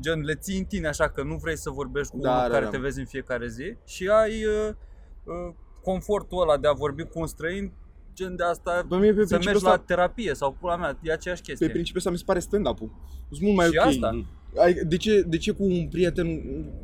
gen 0.00 0.20
le 0.20 0.34
ții 0.34 0.58
în 0.58 0.64
tine 0.64 0.88
așa 0.88 1.08
că 1.08 1.22
nu 1.22 1.36
vrei 1.36 1.56
să 1.56 1.70
vorbești 1.70 2.12
cu 2.12 2.18
Da, 2.18 2.30
unul 2.30 2.42
da, 2.42 2.48
care 2.52 2.64
da. 2.64 2.70
te 2.70 2.78
vezi 2.78 2.98
în 3.00 3.06
fiecare 3.06 3.48
zi 3.48 3.76
și 3.84 4.08
ai 4.08 4.44
uh, 4.44 4.74
uh, 5.24 5.54
confortul 5.82 6.40
ăla 6.42 6.56
de 6.56 6.68
a 6.68 6.72
vorbi 6.72 7.02
cu 7.02 7.20
un 7.20 7.26
străin 7.26 7.72
gen 8.14 8.36
de 8.36 8.44
asta 8.44 8.82
Bă, 8.88 8.96
mie 8.96 9.12
pe 9.12 9.20
să 9.20 9.26
principiul 9.26 9.44
mergi 9.44 9.56
ăsta, 9.66 9.70
la 9.70 9.76
terapie 9.94 10.34
sau 10.34 10.56
pula 10.60 10.76
mea, 10.76 10.98
e 11.02 11.12
aceeași 11.12 11.42
chestie. 11.42 11.66
pe 11.66 11.72
principiul 11.72 11.98
ăsta 12.00 12.10
mi 12.10 12.18
se 12.18 12.24
pare 12.26 12.38
stand-up-ul. 12.38 12.90
Sunt 13.28 13.40
mult 13.42 13.56
mai 13.56 13.66
Și 13.66 13.78
ok. 13.78 13.86
asta. 13.86 14.24
Mhm. 14.54 14.60
Ai, 14.62 14.72
de, 14.74 14.96
ce, 14.96 15.22
de 15.26 15.36
ce 15.36 15.52
cu 15.52 15.62
un 15.64 15.88
prieten 15.88 16.26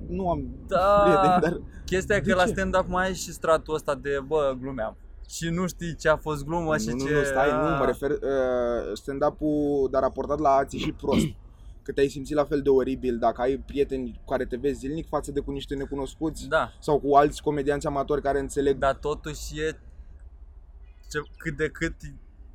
nu 0.09 0.31
am 0.31 0.45
Da. 0.67 1.03
prieteni, 1.05 1.41
dar 1.41 1.61
Chestia 1.85 2.17
e 2.17 2.21
De 2.21 2.31
că 2.31 2.37
la 2.37 2.45
ce? 2.45 2.50
stand-up 2.50 2.87
mai 2.89 3.07
ai 3.07 3.15
și 3.15 3.33
stratul 3.33 3.75
ăsta 3.75 3.95
de, 3.95 4.19
bă, 4.27 4.57
glumeam. 4.61 4.97
Și 5.29 5.49
nu 5.49 5.67
știi 5.67 5.97
ce 5.97 6.09
a 6.09 6.17
fost 6.17 6.45
glumă 6.45 6.77
și 6.79 6.87
nu, 6.89 6.95
nu, 6.95 7.07
ce... 7.07 7.12
nu, 7.15 7.23
stai, 7.25 7.50
nu, 7.50 7.57
Ah. 7.69 7.77
mă 7.79 7.85
refer 7.87 8.11
uh, 8.11 8.19
stand-up-ul, 8.95 9.89
dar 9.91 10.03
raportat 10.03 10.39
la 10.39 10.49
alții 10.50 10.79
și 10.79 10.93
prost. 10.93 11.27
Că 11.83 11.93
te-ai 11.93 12.09
simțit 12.09 12.35
la 12.37 12.45
fel 12.45 12.62
de 12.62 12.69
oribil 12.69 13.19
dacă 13.19 13.41
ai 13.41 13.57
prieteni 13.57 14.21
cu 14.25 14.31
care 14.31 14.45
te 14.47 14.57
vezi 14.57 14.79
zilnic 14.79 15.09
față 15.09 15.33
de 15.33 15.41
cu 15.41 15.50
niște 15.50 15.75
necunoscuți 15.75 16.49
Da, 16.49 16.73
sau 16.81 16.99
cu 17.00 17.15
alți 17.15 17.43
comedianți 17.43 17.87
amatori 17.87 18.23
care 18.23 18.39
înțeleg 18.39 18.79
dar 18.79 18.95
totuși 18.95 19.61
e 19.61 19.79
ce, 21.11 21.19
cât 21.37 21.57
de 21.57 21.69
cât 21.69 21.95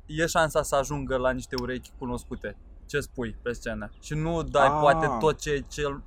e 0.06 0.26
șansa 0.26 0.62
să 0.62 0.74
ajungă 0.76 1.16
la 1.16 1.30
niște 1.30 1.54
urechi 1.62 1.90
cunoscute. 1.98 2.56
Ce 2.86 3.00
spui 3.00 3.36
pe 3.42 3.52
scenă. 3.52 3.90
Și 4.00 4.14
nu 4.14 4.42
dai 4.42 4.66
Ah. 4.66 4.78
poate 4.80 5.10
tot 5.20 5.38
ce 5.40 5.50
e 5.50 5.64
cel, 5.68 6.02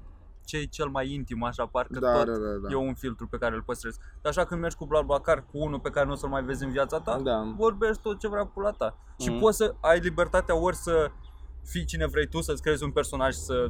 ce 0.46 0.58
e 0.58 0.64
cel 0.64 0.88
mai 0.88 1.14
intim, 1.14 1.44
așa, 1.44 1.66
parcă 1.66 2.00
da, 2.00 2.14
tot 2.14 2.26
da, 2.26 2.32
da, 2.32 2.38
da. 2.62 2.68
e 2.72 2.76
un 2.76 2.94
filtru 2.94 3.28
pe 3.28 3.38
care 3.38 3.56
îl 3.56 3.62
păstrezi. 3.62 3.98
Dar 4.22 4.32
așa 4.32 4.46
când 4.46 4.62
mergi 4.62 4.76
cu 4.76 4.86
BlaBlaCar 4.86 5.46
cu 5.52 5.58
unul 5.58 5.80
pe 5.80 5.90
care 5.90 6.06
nu 6.06 6.12
o 6.12 6.16
să-l 6.16 6.30
mai 6.30 6.44
vezi 6.44 6.64
în 6.64 6.72
viața 6.72 7.00
ta, 7.00 7.20
Da. 7.24 7.54
vorbești 7.58 8.02
tot 8.02 8.20
ce 8.20 8.28
vrea 8.28 8.46
pula 8.46 8.72
ta. 8.72 8.98
Și 9.20 9.30
Mhm. 9.30 9.40
poți 9.40 9.58
să 9.58 9.76
ai 9.82 10.00
libertatea 10.00 10.56
ori 10.56 10.76
să 10.76 11.12
fii 11.66 11.86
cine 11.86 12.06
vrei 12.08 12.28
tu, 12.28 12.42
să-ți 12.42 12.62
creezi 12.62 12.84
un 12.84 12.92
personaj 12.92 13.34
să 13.34 13.68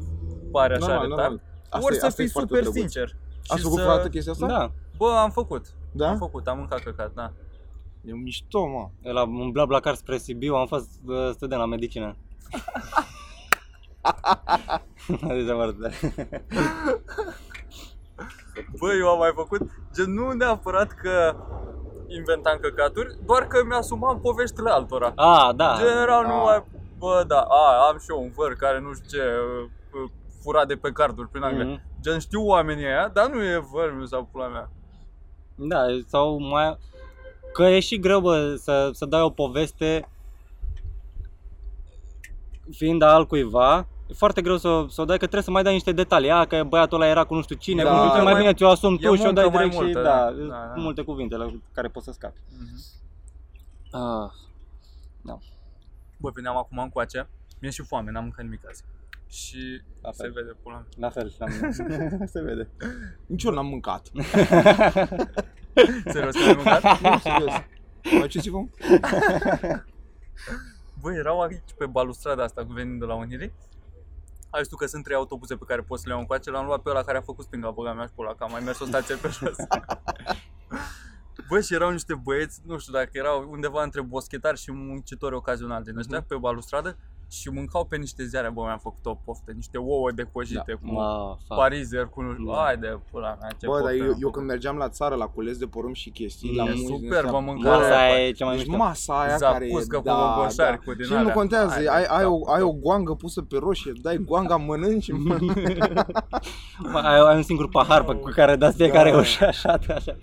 pare 0.52 0.76
așa 0.76 0.88
Normal, 0.88 1.10
retard, 1.10 1.30
normal. 1.32 1.42
Asta 1.70 1.86
ori 1.86 1.96
e- 1.96 2.00
să 2.00 2.06
asta 2.06 2.22
e 2.22 2.26
fii 2.26 2.34
foarte 2.34 2.50
super 2.56 2.62
drăguț. 2.72 2.80
sincer. 2.80 3.16
Ați 3.48 3.58
Și 3.58 3.64
făcut 3.64 3.78
să... 3.78 3.84
vreodată 3.84 4.10
chestia 4.10 4.32
asta? 4.32 4.46
Da, 4.48 4.72
Bă, 4.98 5.10
am 5.10 5.32
făcut. 5.32 5.66
Da? 5.92 6.10
Am 6.10 6.18
făcut, 6.18 6.48
am 6.48 6.58
mâncat 6.58 6.80
căcat, 6.80 7.14
da. 7.14 7.34
E 8.06 8.12
mișto, 8.14 8.66
mă. 8.66 8.90
la 9.12 9.24
un 9.24 9.52
BlaBlaCar 9.52 9.96
spre 9.96 10.18
Sibiu 10.18 10.54
am 10.56 10.68
fost 10.68 10.90
uh, 11.06 11.30
student 11.32 11.60
la 11.62 11.68
medicină. 11.68 12.16
Deci 15.08 15.50
am 15.50 15.60
arătat. 15.60 15.92
Bă, 18.80 18.94
eu 19.00 19.08
am 19.10 19.18
mai 19.18 19.32
făcut, 19.36 19.62
gen 19.96 20.14
nu 20.14 20.32
neapărat 20.32 20.92
că 20.92 21.36
inventam 22.08 22.58
căcaturi, 22.62 23.18
doar 23.26 23.48
că 23.48 23.64
mi-asumam 23.68 24.20
poveștile 24.20 24.70
altora. 24.70 25.14
Ah, 25.16 25.56
da. 25.56 25.76
Gen 25.78 25.98
erau 25.98 26.20
Ah. 26.22 26.28
numai, 26.28 26.64
bă, 26.98 27.24
da, 27.28 27.40
a, 27.40 27.88
am 27.92 27.98
și 28.00 28.06
eu 28.10 28.22
un 28.22 28.32
văr 28.36 28.54
care 28.54 28.80
nu 28.80 28.94
știu 28.94 29.18
ce, 29.18 29.24
uh, 29.26 29.70
uh, 30.04 30.10
fura 30.44 30.66
de 30.66 30.76
pe 30.76 30.92
carduri 30.92 31.30
prin 31.30 31.44
Anglia. 31.44 31.66
Mhm. 31.66 31.82
Gen 32.02 32.20
știu 32.20 32.46
oamenii 32.46 32.86
aia, 32.86 33.08
dar 33.14 33.30
nu 33.30 33.44
e 33.44 33.64
văr 33.72 33.92
meu 33.92 34.06
sau 34.06 34.30
pula 34.32 34.48
mea. 34.48 34.70
Da, 35.56 35.86
sau 36.08 36.38
mai... 36.40 36.78
Că 37.54 37.64
e 37.64 37.80
și 37.80 38.00
greu, 38.00 38.20
bă, 38.20 38.56
să, 38.56 38.90
să 38.94 39.06
dai 39.06 39.22
o 39.22 39.30
poveste 39.30 40.10
fiind 42.72 43.02
a 43.02 43.14
altcuiva, 43.14 43.88
e 44.08 44.14
foarte 44.14 44.42
greu 44.42 44.58
să, 44.58 44.86
să 44.90 45.02
o 45.02 45.06
dai, 45.06 45.16
că 45.18 45.24
trebuie 45.24 45.44
să 45.44 45.52
mai 45.52 45.64
dai 45.64 45.74
niște 45.74 45.92
detalii. 45.92 46.32
A, 46.32 46.46
că 46.46 46.64
băiatul 46.64 47.02
ăla 47.02 47.10
era 47.10 47.24
cu 47.24 47.36
nu 47.36 47.42
știu 47.42 47.56
cine, 47.56 47.84
Da. 47.84 47.90
cu 47.90 47.96
nu 47.96 48.02
știu 48.04 48.18
ce, 48.18 48.24
mai 48.24 48.34
Mai- 48.34 48.42
bine 48.42 48.54
ți-o 48.54 48.68
asumi 48.70 48.98
e 49.02 49.08
tu 49.08 49.16
și 49.16 49.26
o 49.26 49.32
dai 49.32 49.44
muncă 49.44 49.58
mai 49.58 49.70
direct 49.70 49.74
și 49.74 49.80
multă, 49.82 50.02
da, 50.02 50.10
da. 50.10 50.32
da, 50.32 50.48
Da, 50.48 50.72
da. 50.76 50.82
multe 50.82 51.02
cuvinte 51.02 51.36
la 51.36 51.46
care 51.74 51.88
poți 51.88 52.06
să 52.06 52.12
scapi. 52.12 52.40
Ah, 53.92 54.32
Bă, 56.22 56.30
veneam 56.34 56.58
acum 56.58 56.78
încoace, 56.78 57.30
mi-e 57.60 57.72
și 57.72 57.82
foame, 57.84 58.12
n-am 58.12 58.24
mâncat 58.24 58.44
nimic 58.44 58.68
azi. 58.70 58.84
Și 59.28 59.82
La 60.02 60.12
se 60.12 60.22
fel. 60.24 60.32
vede 60.32 60.56
pula 60.64 60.76
mea. 60.76 60.86
la 60.98 61.10
fel, 61.10 61.34
la 61.40 61.46
mine. 61.52 62.26
se 62.26 62.42
vede. 62.42 62.70
Nici 63.26 63.44
eu 63.44 63.52
n-am 63.54 63.66
mâncat. 63.66 64.08
Serios, 66.06 66.36
că 66.36 66.44
ai 66.48 66.54
mâncat? 66.56 66.82
Nu, 67.02 67.18
serios. 67.20 67.54
Mai 68.20 68.28
ce 68.28 68.40
ți 68.40 68.50
Bă, 71.02 71.14
erau 71.14 71.42
aici 71.42 71.74
pe 71.78 71.86
balustrada 71.86 72.44
asta 72.44 72.66
cu 72.66 72.74
venind 72.74 73.00
de 73.00 73.06
la 73.06 73.14
Unirii. 73.14 73.54
Ai 74.50 74.64
știu 74.64 74.78
că 74.78 74.86
sunt 74.86 75.04
trei 75.04 75.16
autobuze 75.16 75.56
pe 75.56 75.64
care 75.68 75.82
poți 75.82 76.02
să 76.02 76.08
le 76.08 76.14
iau 76.14 76.22
încoace, 76.22 76.52
l-am 76.52 76.66
luat 76.66 76.82
pe 76.82 76.90
ăla 76.90 77.04
care 77.04 77.18
a 77.18 77.22
făcut 77.22 77.46
stânga, 77.46 77.72
băga 77.72 77.94
mea 77.94 78.06
și 78.06 78.12
pe 78.16 78.22
ăla, 78.22 78.34
că 78.34 78.44
am 78.44 78.52
mai 78.52 78.62
mers 78.62 78.80
o 78.80 78.86
stație 78.86 79.16
pe 79.16 79.28
jos. 79.28 79.56
Bă, 81.50 81.60
și 81.62 81.74
erau 81.74 81.92
niște 81.92 82.16
băieți, 82.16 82.62
nu 82.66 82.78
știu 82.78 82.94
dacă 82.94 83.10
erau 83.12 83.48
undeva 83.50 83.84
între 83.84 84.02
boschetari 84.02 84.60
și 84.60 84.72
muncitori 84.72 85.36
ocazionali 85.36 85.84
din 85.84 85.98
ăștia, 85.98 86.22
pe 86.22 86.36
balustradă 86.36 86.98
și 87.32 87.50
mâncau 87.50 87.86
pe 87.86 87.98
niște 87.98 88.26
ziare, 88.26 88.50
bă, 88.54 88.62
mi-am 88.62 88.78
făcut 88.78 89.06
o 89.06 89.14
poftă, 89.26 89.52
niște 89.56 89.78
ouă 89.78 90.12
decojite 90.12 90.74
cu 90.82 90.94
Ma, 90.94 91.38
fa. 91.48 91.56
parizer, 91.56 92.06
cu 92.06 92.22
nu 92.22 92.34
știu, 92.34 92.46
Da. 92.52 92.62
hai 92.64 92.78
de 92.78 93.00
pula 93.12 93.38
mea, 93.42 93.50
ce 93.60 93.66
Bă, 93.66 93.72
poftă 93.72 93.84
dar 93.86 93.92
eu, 93.94 93.98
mi-am 94.00 94.10
eu 94.12 94.18
făcut. 94.20 94.34
când 94.34 94.46
mergeam 94.48 94.76
la 94.78 94.90
țară, 94.90 95.16
la 95.16 95.26
cules 95.26 95.58
de 95.58 95.66
porumb 95.66 95.96
și 95.96 96.10
chestii, 96.10 96.56
la 96.56 96.64
E 96.64 96.68
muzici, 96.70 96.86
din 96.88 96.96
superbă 96.96 97.28
astea, 97.38 97.40
mâncare. 97.54 97.78
Masa 97.78 98.20
e 98.20 98.32
cea 98.32 98.46
mai 98.46 98.56
Deci 98.56 98.66
mișto. 98.66 98.84
masa 98.84 99.20
aia 99.22 99.36
care 99.36 99.66
e, 99.66 99.70
Zacuscă 99.70 99.98
cu 99.98 100.04
da, 100.04 100.34
boboșari, 100.36 100.78
da. 100.78 100.84
cu 100.86 100.94
din 100.94 101.06
Și 101.06 101.12
nu 101.12 101.18
alea. 101.18 101.34
contează, 101.34 101.74
Hai 101.74 101.84
de 101.84 101.90
ai, 101.90 102.04
ai, 102.06 102.26
o, 102.26 102.40
cap. 102.40 102.56
ai 102.56 102.62
o 102.62 102.72
goangă 102.72 103.14
pusă 103.14 103.42
pe 103.42 103.58
roșie, 103.60 103.92
dai 104.02 104.18
goanga, 104.18 104.56
mănânci 104.56 105.04
și 105.04 105.12
mănânci. 105.12 105.78
Ma, 106.92 107.00
ai, 107.02 107.20
ai 107.20 107.36
un 107.36 107.42
singur 107.44 107.70
pahar 107.70 108.04
pe 108.04 108.14
cu 108.16 108.30
care 108.30 108.56
dați 108.56 108.76
fiecare 108.76 109.12
Da. 109.12 109.18
o 109.18 109.24
și 109.24 109.44
așa, 109.44 109.78
așa. 109.96 110.16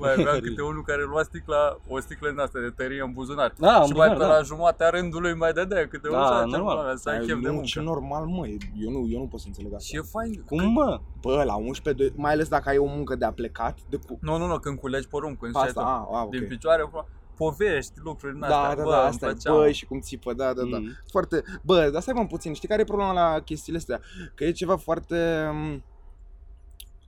Mai 0.00 0.12
avea 0.12 0.40
câte 0.46 0.62
unul 0.62 0.82
care 0.82 1.02
lua 1.02 1.22
sticla, 1.22 1.78
o 1.88 2.00
sticlă 2.00 2.28
din 2.30 2.38
asta 2.38 2.58
de 2.60 2.70
tărie 2.76 3.02
în 3.02 3.12
buzunar. 3.12 3.52
Da, 3.58 3.76
în 3.80 3.86
și 3.86 3.92
mai 3.92 4.08
buzunar, 4.08 4.16
pe 4.16 4.22
da. 4.22 4.28
la 4.36 4.42
jumatea 4.42 4.88
rândului 4.88 5.34
mai 5.34 5.52
dădea 5.52 5.88
câte 5.88 6.08
Da, 6.10 6.16
unul 6.16 6.26
și 6.26 6.32
normal. 6.56 6.76
normal. 6.76 6.96
să 6.96 7.08
ai 7.08 7.18
Ai, 7.18 7.24
chef 7.26 7.38
de 7.40 7.46
nu, 7.46 7.52
muncă. 7.52 7.66
ce 7.66 7.80
normal, 7.80 8.24
mă, 8.24 8.46
eu 8.80 8.90
nu, 8.90 9.06
eu 9.10 9.18
nu 9.18 9.26
pot 9.30 9.40
să 9.40 9.46
înțeleg 9.48 9.72
asta. 9.74 9.84
Și 9.86 9.96
e 9.96 10.00
fain. 10.00 10.42
Cum, 10.46 10.72
mă? 10.72 11.00
Bă, 11.20 11.42
la 11.46 11.54
11, 11.56 12.02
doi- 12.04 12.12
mai 12.16 12.32
ales 12.32 12.48
dacă 12.48 12.68
ai 12.68 12.78
o 12.78 12.86
muncă 12.86 13.14
de 13.16 13.24
a 13.24 13.32
plecat, 13.32 13.78
de 13.88 13.96
cu... 14.06 14.18
Nu, 14.20 14.36
nu, 14.36 14.46
nu, 14.46 14.58
când 14.58 14.78
culegi 14.78 15.08
porumb, 15.08 15.38
când 15.38 15.54
știi 15.54 15.66
Asta, 15.66 15.80
tu, 15.80 15.86
a, 15.86 16.08
a, 16.18 16.22
ok. 16.22 16.30
din 16.30 16.46
picioare, 16.46 16.88
bă, 16.92 17.04
povești, 17.36 17.92
lucruri 18.04 18.32
din 18.32 18.40
Da, 18.40 18.60
astea. 18.60 18.74
da, 18.76 18.82
bă, 18.82 18.90
da, 18.90 18.96
îmi 18.98 19.06
asta 19.08 19.26
e, 19.26 19.28
plăceau. 19.30 19.56
băi, 19.56 19.72
și 19.72 19.86
cum 19.86 20.00
țipă, 20.00 20.32
da, 20.32 20.52
da, 20.52 20.62
da. 20.70 20.78
Mm. 20.78 20.90
Foarte, 21.10 21.42
bă, 21.62 21.90
dar 21.92 22.02
stai 22.02 22.14
mă 22.14 22.26
puțin, 22.26 22.52
știi 22.52 22.68
care 22.68 22.80
e 22.80 22.84
problema 22.84 23.12
la 23.12 23.40
chestiile 23.40 23.78
astea? 23.78 24.00
Că 24.34 24.44
e 24.44 24.50
ceva 24.52 24.76
foarte... 24.76 25.50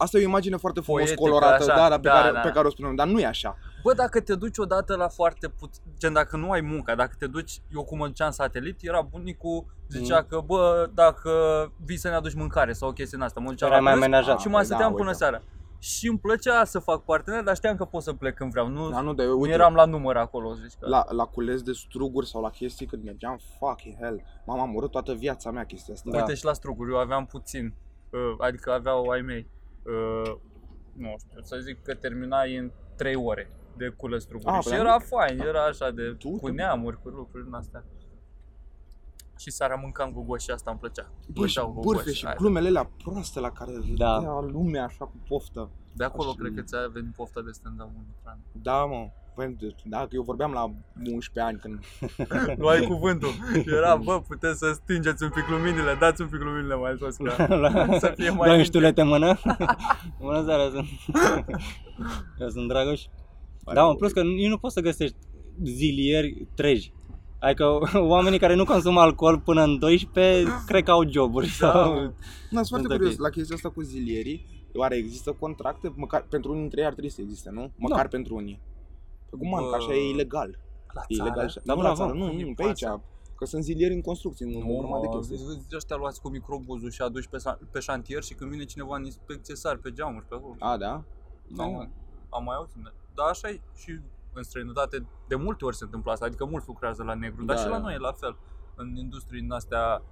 m, 0.03 0.05
Asta 0.05 0.19
e 0.19 0.21
o 0.21 0.29
imagine 0.29 0.57
foarte 0.57 0.81
frumos 0.81 1.01
Poetică, 1.03 1.23
colorată, 1.29 1.63
așa, 1.71 1.75
da, 1.81 1.89
da, 1.89 1.95
pe, 1.97 2.09
da, 2.09 2.13
care, 2.13 2.33
da. 2.33 2.41
pe 2.41 2.49
care 2.51 2.67
o 2.67 2.71
spunem, 2.71 2.95
dar 2.95 3.07
nu 3.07 3.19
e 3.21 3.27
așa. 3.27 3.57
Bă, 3.83 3.93
dacă 3.95 4.21
te 4.21 4.35
duci 4.35 4.59
odată 4.59 4.97
la 4.97 5.09
foarte 5.09 5.49
puțin, 5.49 5.83
gen 5.99 6.13
dacă 6.13 6.37
nu 6.37 6.51
ai 6.51 6.61
muncă, 6.61 6.95
dacă 6.95 7.15
te 7.19 7.27
duci, 7.27 7.61
eu 7.75 7.85
cum 7.85 7.99
mă 7.99 8.07
duceam 8.07 8.27
în 8.29 8.33
satelit, 8.35 8.79
era 8.83 9.01
bunicul, 9.01 9.65
zicea 9.89 10.19
Mm. 10.19 10.27
că, 10.29 10.41
bă, 10.47 10.91
dacă 10.95 11.31
vii 11.85 11.97
să 11.97 12.09
ne 12.09 12.15
aduci 12.15 12.35
mâncare 12.35 12.73
sau 12.73 12.89
o 12.89 12.93
chestie 12.93 13.17
în 13.19 13.25
asta, 13.25 13.41
mă 13.41 13.49
duceam 13.51 13.71
Erai 13.71 13.83
la 13.83 13.91
mai 13.91 13.99
prânz 13.99 14.07
amenajat. 14.15 14.41
și 14.41 14.49
mai 14.49 14.61
Ah, 14.61 14.67
stăteam 14.67 14.91
da, 14.91 14.97
până 14.97 15.09
uite. 15.09 15.19
seara. 15.19 15.43
Și 15.79 16.09
îmi 16.09 16.19
plăcea 16.19 16.65
să 16.65 16.79
fac 16.79 17.05
partener, 17.05 17.43
dar 17.43 17.55
știam 17.57 17.77
că 17.77 17.85
pot 17.85 18.03
să 18.03 18.13
plec 18.13 18.35
când 18.35 18.51
vreau. 18.51 18.69
Nu, 18.69 18.91
Da, 18.91 19.01
nu, 19.01 19.15
dar 19.15 19.27
eu, 19.27 19.33
nu 19.33 19.39
uite, 19.41 19.55
eram 19.55 19.75
la 19.75 19.85
număr 19.85 20.17
acolo, 20.17 20.55
zici 20.55 20.73
că... 20.81 20.89
la, 20.89 21.05
la 21.11 21.25
cules 21.25 21.63
de 21.63 21.73
struguri 21.73 22.29
sau 22.29 22.43
la 22.43 22.51
chestii 22.51 22.87
când 22.87 23.05
mergeam, 23.05 23.41
fucking 23.59 23.95
hell, 24.01 24.23
mama 24.47 24.63
am 24.63 24.75
urât 24.75 24.91
toată 24.91 25.13
viața 25.13 25.51
mea 25.51 25.65
chestia 25.65 25.95
asta. 25.95 26.11
Da. 26.11 26.19
Uite 26.19 26.35
și 26.35 26.45
la 26.45 26.53
struguri, 26.53 26.91
eu 26.91 26.99
aveam 26.99 27.27
puțin, 27.27 27.75
uh, 28.11 28.21
adică 28.39 28.73
aveau 28.73 29.09
ai 29.09 29.21
mei, 29.21 29.39
uh, 29.39 29.62
nu 30.93 31.15
știu, 31.19 31.41
să 31.43 31.57
zic 31.59 31.83
că 31.83 31.95
terminai 31.95 32.57
în 32.57 32.71
3 32.97 33.15
ore 33.15 33.51
de 33.77 33.89
cules 33.89 34.23
struguri. 34.23 34.55
Ah, 34.55 34.63
și 34.63 34.69
păi 34.69 34.79
era 34.79 34.99
fain, 34.99 35.41
era 35.41 35.65
așa 35.65 35.91
de 35.91 36.15
Tu, 36.19 36.31
cu 36.31 36.49
tu. 36.49 36.55
neamuri, 36.55 37.03
cu 37.03 37.09
lucruri 37.09 37.45
din 37.45 37.55
astea. 37.55 37.85
Și 39.39 39.51
seara 39.51 39.75
mâncam 39.75 40.13
gogoși 40.13 40.45
și 40.45 40.51
asta 40.51 40.71
îmi 40.71 40.81
plăcea. 40.81 41.03
Bă, 41.11 41.25
și 41.27 41.33
Plăceau 41.33 41.67
gogoși, 41.73 41.95
bârfe 41.95 42.13
și 42.13 42.25
hai, 42.25 42.35
glumele 42.39 42.69
alea 42.69 42.91
proaste 43.05 43.41
la 43.41 43.51
care 43.51 43.73
Da. 43.97 44.19
dea 44.21 44.41
lumea 44.41 44.85
așa 44.85 45.05
cu 45.05 45.17
poftă. 45.29 45.71
De 45.95 46.05
acolo 46.05 46.29
Așa. 46.29 46.39
cred 46.39 46.55
că 46.55 46.63
ți-a 46.63 46.87
venit 46.93 47.13
pofta 47.15 47.41
de 47.41 47.51
stand-up 47.51 47.89
în 47.97 48.05
Mitran. 48.07 48.39
Da, 48.53 48.85
mă. 48.85 49.11
Păi, 49.35 49.57
Dacă 49.85 50.09
eu 50.11 50.23
vorbeam 50.23 50.53
la 50.53 50.73
11 51.13 51.41
ani 51.41 51.59
când... 51.59 51.81
Luai 52.63 52.81
cuvântul. 52.87 53.33
Era, 53.67 53.97
bă, 53.97 54.21
puteți 54.29 54.59
să 54.59 54.73
stingeți 54.73 55.23
un 55.23 55.31
pic 55.31 55.49
luminile, 55.49 55.97
dați 56.01 56.23
un 56.23 56.29
pic 56.29 56.41
luminile 56.41 56.75
mai 56.75 56.95
jos, 56.99 57.17
ca 57.17 57.47
să 58.05 58.13
fie 58.17 58.31
mai 58.31 58.37
Dau 58.37 58.45
intim. 58.45 58.57
niște 58.57 58.79
ulete 58.79 59.01
în 59.01 59.09
mână. 59.09 59.39
Bună 60.21 60.45
seara, 60.47 60.71
sunt... 60.71 60.87
Eu 62.41 62.49
sunt 62.49 62.69
Dragoș. 62.69 63.03
Da, 63.75 63.89
în 63.89 63.97
plus 63.97 64.13
că 64.13 64.23
nici 64.23 64.49
nu 64.49 64.59
poți 64.59 64.75
să 64.75 64.81
găsești 64.81 65.17
zilieri 65.65 66.47
treji. 66.55 66.93
Adică 67.41 67.65
oamenii 67.95 68.39
care 68.39 68.55
nu 68.55 68.65
consumă 68.65 69.01
alcool 69.01 69.39
până 69.39 69.63
în 69.63 69.79
12, 69.79 70.49
cred 70.67 70.85
că 70.85 70.91
au 70.91 71.09
joburi. 71.11 71.57
Da. 71.61 71.71
Sau... 71.71 71.95
Nu, 71.95 72.63
sunt 72.63 72.67
foarte 72.67 72.87
Sunt 72.87 72.87
curios 72.87 73.13
ok. 73.13 73.21
la 73.21 73.29
chestia 73.29 73.55
asta 73.57 73.69
cu 73.69 73.81
zilierii. 73.81 74.47
Oare 74.75 74.97
există 74.97 75.37
contracte? 75.39 75.93
Măcar 75.97 76.27
pentru 76.31 76.51
unii 76.51 76.61
dintre 76.61 76.81
ei 76.81 76.87
ar 76.87 76.93
trebui 76.93 77.11
să 77.11 77.21
existe, 77.21 77.51
nu? 77.53 77.71
Măcar 77.77 78.09
pentru 78.09 78.35
unii. 78.35 78.61
Păi 79.39 79.39
cum, 79.41 79.49
man, 79.49 79.71
că 79.71 79.75
așa 79.75 79.93
e 79.95 80.11
ilegal. 80.11 80.59
La 80.93 81.01
E 81.09 81.15
ilegal. 81.15 81.49
și- 81.49 81.59
Da, 81.65 81.75
nu 81.75 81.81
bravo. 81.81 81.99
la 82.01 82.07
țară, 82.07 82.19
nu, 82.19 82.27
Când 82.27 82.41
nu, 82.41 82.49
e 82.49 82.53
pe 82.57 82.63
aici. 82.63 82.83
pasă. 82.85 83.01
Că 83.37 83.45
sunt 83.45 83.63
zilieri 83.63 83.95
în 83.95 84.01
construcții, 84.01 84.45
în 84.47 84.51
Nu, 84.53 84.77
o 84.77 84.79
grămadă 84.79 85.01
de 85.01 85.07
mă, 85.11 85.17
chestii. 85.17 85.37
vezi, 85.37 85.47
vezi, 85.47 85.67
ăștia 85.77 85.97
luați 85.97 86.21
cu 86.21 86.29
microbuzul 86.29 86.91
și 86.91 87.03
aduci 87.03 87.27
pe, 87.27 87.37
sa- 87.39 87.59
pe 87.71 87.79
șantier 87.81 88.23
și 88.23 88.35
când 88.35 88.51
vine 88.51 88.65
cineva 88.65 88.97
în 88.97 89.05
inspecție 89.05 89.55
sar 89.55 89.77
pe 89.77 89.93
geamuri 89.93 90.25
pe 90.29 90.35
acolo. 90.35 90.55
A, 90.59 90.77
da? 90.77 91.03
Da, 91.57 91.65
mă, 91.65 91.89
am 92.29 92.45
mai 92.45 92.57
auzit. 92.57 92.77
Dar 93.15 93.29
așa 93.29 93.49
e 93.49 93.61
și 93.77 94.01
în 94.33 94.43
străinătate 94.43 95.07
de 95.29 95.35
multe 95.35 95.65
ori 95.65 95.77
se 95.77 95.85
întâmplă 95.85 96.13
asta, 96.13 96.25
adică 96.25 96.45
mulți 96.45 96.67
lucrează 96.67 97.03
la 97.03 97.15
negru, 97.15 97.45
dar 97.45 97.57
Da, 97.57 97.63
și 97.63 97.69
la 97.69 97.77
da. 97.77 97.83
noi 97.83 97.95
e 97.95 97.99
la 97.99 98.13
fel, 98.13 98.37
în 98.75 98.97
industrii 98.97 99.41
din 99.41 99.53
astea 99.53 100.03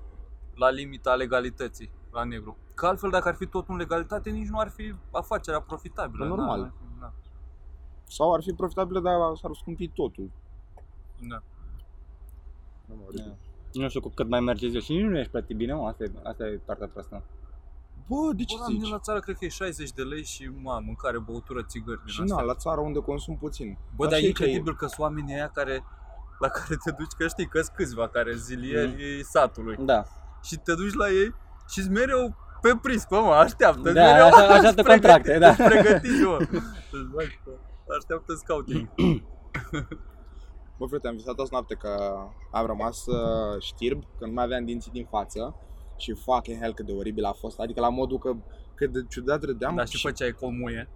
la 0.55 0.71
limita 0.71 1.15
legalității 1.15 1.91
la 2.13 2.25
negru. 2.25 2.57
Că 2.75 2.87
altfel 2.87 3.11
dacă 3.11 3.29
ar 3.29 3.35
fi 3.35 3.47
tot 3.47 3.69
în 3.69 3.77
legalitate, 3.77 4.31
nici 4.31 4.49
nu 4.49 4.59
ar 4.59 4.69
fi 4.69 4.95
afacerea 5.11 5.61
profitabilă. 5.61 6.27
Păi, 6.27 6.37
normal. 6.37 6.59
Da, 6.61 6.65
ar 6.65 6.71
fi- 6.71 6.79
da, 6.79 6.90
Sau 8.11 8.35
ar 8.35 8.43
fi 8.43 8.53
profitabilă, 8.53 9.01
dar 9.01 9.15
s-ar 9.41 9.51
scumpi 9.55 9.89
totul. 9.89 10.31
da. 11.29 11.43
Da. 13.15 13.23
Nu 13.73 13.89
știu 13.89 14.01
cu 14.01 14.09
cât 14.09 14.29
mai 14.29 14.41
merge 14.41 14.69
ziua 14.69 14.83
și 14.83 14.93
nici 14.93 15.03
nu 15.03 15.19
ești 15.19 15.31
plătit 15.31 15.57
bine, 15.57 15.75
mă, 15.75 15.87
asta 15.87 16.05
e, 16.05 16.11
asta 16.23 16.45
e 16.47 16.61
partea 16.65 16.87
proastă. 16.93 17.23
Bă, 18.09 18.17
de 18.37 18.45
ce 18.45 18.57
Bă, 18.57 18.63
la 18.63 18.69
mine 18.69 18.81
zici? 18.83 18.91
la 18.93 18.99
țară 18.99 19.21
cred 19.21 19.37
că 19.37 19.45
e 19.45 19.49
60 19.49 19.91
de 19.93 20.03
lei 20.03 20.25
și 20.25 20.51
ma, 20.63 20.79
mâncare, 20.79 21.19
băutură, 21.19 21.63
țigări 21.63 21.99
din 22.05 22.13
Și 22.13 22.21
astea. 22.21 22.37
na, 22.37 22.43
la 22.43 22.55
țară 22.55 22.81
unde 22.81 22.99
consum 22.99 23.37
puțin. 23.37 23.79
Bă, 23.97 24.07
dar 24.07 24.19
și 24.19 24.25
e 24.25 24.27
aici 24.27 24.39
incredibil 24.39 24.77
că 24.77 24.87
sunt 24.87 24.99
oamenii 25.01 25.35
aia 25.35 25.49
care 25.55 25.85
la 26.39 26.49
care 26.49 26.77
te 26.85 26.91
duci, 26.91 27.13
că 27.19 27.27
știi 27.29 27.47
că 27.49 27.61
sunt 27.61 27.77
câțiva 27.77 28.09
care 28.09 28.35
zilieri 28.35 28.91
mm. 28.91 29.23
satului. 29.23 29.77
Da. 29.81 30.05
Și 30.43 30.57
te 30.57 30.75
duci 30.75 30.95
la 30.95 31.09
ei 31.09 31.35
și 31.69 31.81
mereu 31.91 32.35
pe 32.61 32.79
prispă, 32.83 33.21
mă, 33.21 33.33
așteaptă. 33.33 33.93
Da, 33.93 34.03
mereu 34.05 34.25
așa- 34.27 34.47
așa 34.47 34.69
îți 34.69 34.77
te 34.77 34.83
pregăti- 34.83 34.87
contracte, 34.87 35.39
da. 35.39 35.49
Îți 35.49 35.63
pregătiți, 35.63 36.23
mă. 36.23 36.39
Deci, 37.91 38.07
băi, 38.07 38.17
Așteaptă 38.17 38.35
scouting. 38.35 38.89
Bă, 40.79 40.87
frate, 40.87 41.09
am 41.09 41.17
visat 41.17 41.39
azi 41.39 41.53
noapte 41.53 41.75
că 41.75 42.17
am 42.51 42.67
rămas 42.67 43.07
uh, 43.07 43.63
știrb, 43.63 44.03
că 44.19 44.27
nu 44.27 44.33
mai 44.33 44.45
aveam 44.45 44.65
dinții 44.65 44.91
din 44.91 45.07
față 45.11 45.55
și 45.97 46.13
fucking 46.13 46.61
hell 46.61 46.75
cât 46.75 46.87
de 46.87 46.93
oribil 46.93 47.25
a 47.25 47.33
fost. 47.33 47.59
Adică 47.59 47.81
la 47.81 47.89
modul 47.89 48.19
că 48.19 48.37
cât 48.75 48.93
de 48.93 49.05
ciudat 49.09 49.43
râdeam. 49.43 49.75
Dar 49.75 49.89
și 49.89 50.01
făceai 50.07 50.33
comuie. 50.33 50.89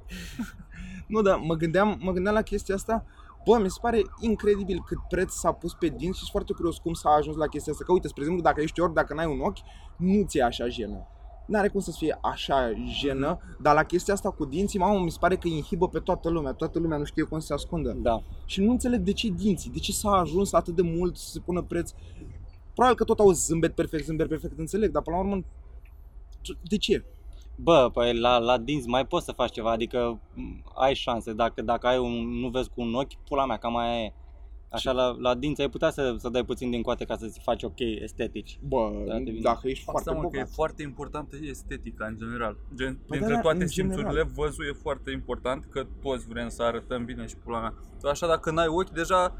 Nu, 1.06 1.22
dar 1.22 1.38
mă 1.38 1.54
gândeam, 1.54 1.98
mă 2.00 2.12
gândeam 2.12 2.34
la 2.34 2.42
chestia 2.42 2.74
asta. 2.74 3.04
Bă, 3.44 3.58
mi 3.58 3.70
se 3.70 3.78
pare 3.80 4.02
incredibil 4.20 4.82
cât 4.86 4.98
preț 5.08 5.32
s-a 5.32 5.52
pus 5.52 5.74
pe 5.74 5.86
dinți 5.86 6.18
și 6.18 6.18
sunt 6.18 6.30
foarte 6.30 6.52
curios 6.52 6.78
cum 6.78 6.92
s-a 6.92 7.10
ajuns 7.10 7.36
la 7.36 7.46
chestia 7.46 7.72
asta. 7.72 7.84
Că 7.84 7.92
uite, 7.92 8.08
spre 8.08 8.22
exemplu, 8.22 8.44
dacă 8.44 8.60
ești 8.60 8.80
ori, 8.80 8.94
dacă 8.94 9.14
n-ai 9.14 9.26
un 9.26 9.40
ochi, 9.40 9.58
nu 9.96 10.24
ți-e 10.26 10.42
așa 10.42 10.68
jenă. 10.68 11.08
N-are 11.46 11.68
cum 11.68 11.80
să 11.80 11.90
fie 11.90 12.18
așa 12.22 12.72
jenă, 12.86 13.38
dar 13.60 13.74
la 13.74 13.84
chestia 13.84 14.14
asta 14.14 14.30
cu 14.30 14.44
dinții, 14.44 14.78
mamă, 14.78 15.00
mi 15.00 15.10
se 15.10 15.18
pare 15.20 15.36
că 15.36 15.48
inhibă 15.48 15.88
pe 15.88 15.98
toată 15.98 16.28
lumea. 16.28 16.52
Toată 16.52 16.78
lumea 16.78 16.98
nu 16.98 17.04
știe 17.04 17.22
cum 17.22 17.38
să 17.38 17.46
se 17.46 17.52
ascundă. 17.52 17.96
Da. 18.02 18.22
Și 18.44 18.60
nu 18.60 18.70
înțeleg 18.70 19.00
de 19.00 19.12
ce 19.12 19.28
dinții, 19.28 19.70
de 19.70 19.78
ce 19.78 19.92
s-a 19.92 20.10
ajuns 20.10 20.52
atât 20.52 20.74
de 20.74 20.82
mult 20.82 21.16
să 21.16 21.30
se 21.30 21.40
pună 21.40 21.62
preț. 21.62 21.90
Probabil 22.74 22.96
că 22.96 23.04
tot 23.04 23.18
au 23.18 23.30
zâmbet 23.30 23.74
perfect, 23.74 24.04
zâmbet 24.04 24.28
perfect, 24.28 24.58
înțeleg, 24.58 24.90
dar 24.90 25.02
până 25.02 25.16
la 25.16 25.22
urmă, 25.22 25.44
de 26.62 26.76
ce? 26.76 27.04
Bă, 27.56 27.90
păi 27.92 28.18
la, 28.18 28.38
la 28.38 28.58
dinți 28.58 28.88
mai 28.88 29.06
poți 29.06 29.24
să 29.24 29.32
faci 29.32 29.52
ceva, 29.52 29.70
adică 29.70 30.18
m, 30.34 30.62
ai 30.74 30.94
șanse, 30.94 31.32
dacă, 31.32 31.62
dacă 31.62 31.86
ai 31.86 31.98
un, 31.98 32.40
nu 32.40 32.48
vezi 32.48 32.68
cu 32.68 32.80
un 32.80 32.94
ochi, 32.94 33.14
pula 33.28 33.46
mea, 33.46 33.56
cam 33.56 33.76
aia 33.76 34.02
e. 34.02 34.12
Așa 34.68 34.92
la, 34.92 35.16
la 35.18 35.34
dinți 35.34 35.60
ai 35.60 35.68
putea 35.68 35.90
să, 35.90 36.14
să 36.18 36.28
dai 36.28 36.44
puțin 36.44 36.70
din 36.70 36.82
coate 36.82 37.04
ca 37.04 37.16
să-ți 37.16 37.40
faci 37.42 37.62
ok 37.62 37.78
estetici. 37.78 38.58
Bă, 38.62 38.90
Da, 39.06 39.14
te 39.16 39.22
vine. 39.22 39.40
dacă 39.40 39.68
ești 39.68 39.84
foarte 39.84 40.08
Asta 40.10 40.12
mă, 40.12 40.20
că 40.20 40.30
bogat. 40.32 40.46
e 40.48 40.52
foarte 40.54 40.82
importantă 40.82 41.36
estetica 41.42 42.06
în 42.06 42.16
general. 42.18 42.56
Gen, 42.76 42.98
Păi 43.06 43.18
dintre 43.18 43.34
da, 43.34 43.40
toate 43.40 43.62
în 43.62 43.68
simțurile, 43.68 44.08
general. 44.08 44.30
văzul 44.34 44.64
e 44.66 44.78
foarte 44.82 45.10
important, 45.10 45.64
că 45.70 45.86
toți 46.02 46.26
vrem 46.28 46.48
să 46.48 46.62
arătăm 46.62 47.04
bine 47.04 47.26
și 47.26 47.36
pula 47.36 47.60
mea. 47.60 47.74
Așa 48.10 48.26
dacă 48.26 48.50
n-ai 48.50 48.66
ochi, 48.68 48.90
deja 48.90 49.34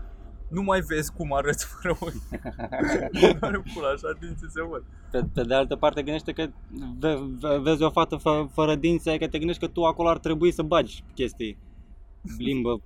nu 0.51 0.63
mai 0.63 0.81
vezi 0.81 1.13
cum 1.13 1.33
arăți 1.33 1.67
fără 1.67 1.97
ochi. 2.01 2.43
nu 3.13 3.29
are 3.47 3.63
pula, 3.75 3.89
așa 3.89 4.17
dinții 4.21 4.51
se 4.51 4.63
văd. 4.71 4.85
Pe, 5.11 5.25
pe 5.35 5.43
de 5.43 5.55
altă 5.55 5.77
parte 5.77 6.03
gândește 6.03 6.33
că 6.33 6.47
ve, 6.99 7.19
ve, 7.41 7.59
vezi 7.63 7.83
o 7.83 7.91
fată 7.91 8.17
fă, 8.17 8.47
fără 8.53 8.75
dinți, 8.75 9.09
adică 9.09 9.29
te 9.29 9.39
gândești 9.39 9.63
că 9.67 9.69
tu 9.73 9.83
acolo 9.85 10.09
ar 10.09 10.19
trebui 10.19 10.51
să 10.53 10.63
bagi 10.63 11.05
chestii. 11.15 11.59
Limbă. 12.39 12.81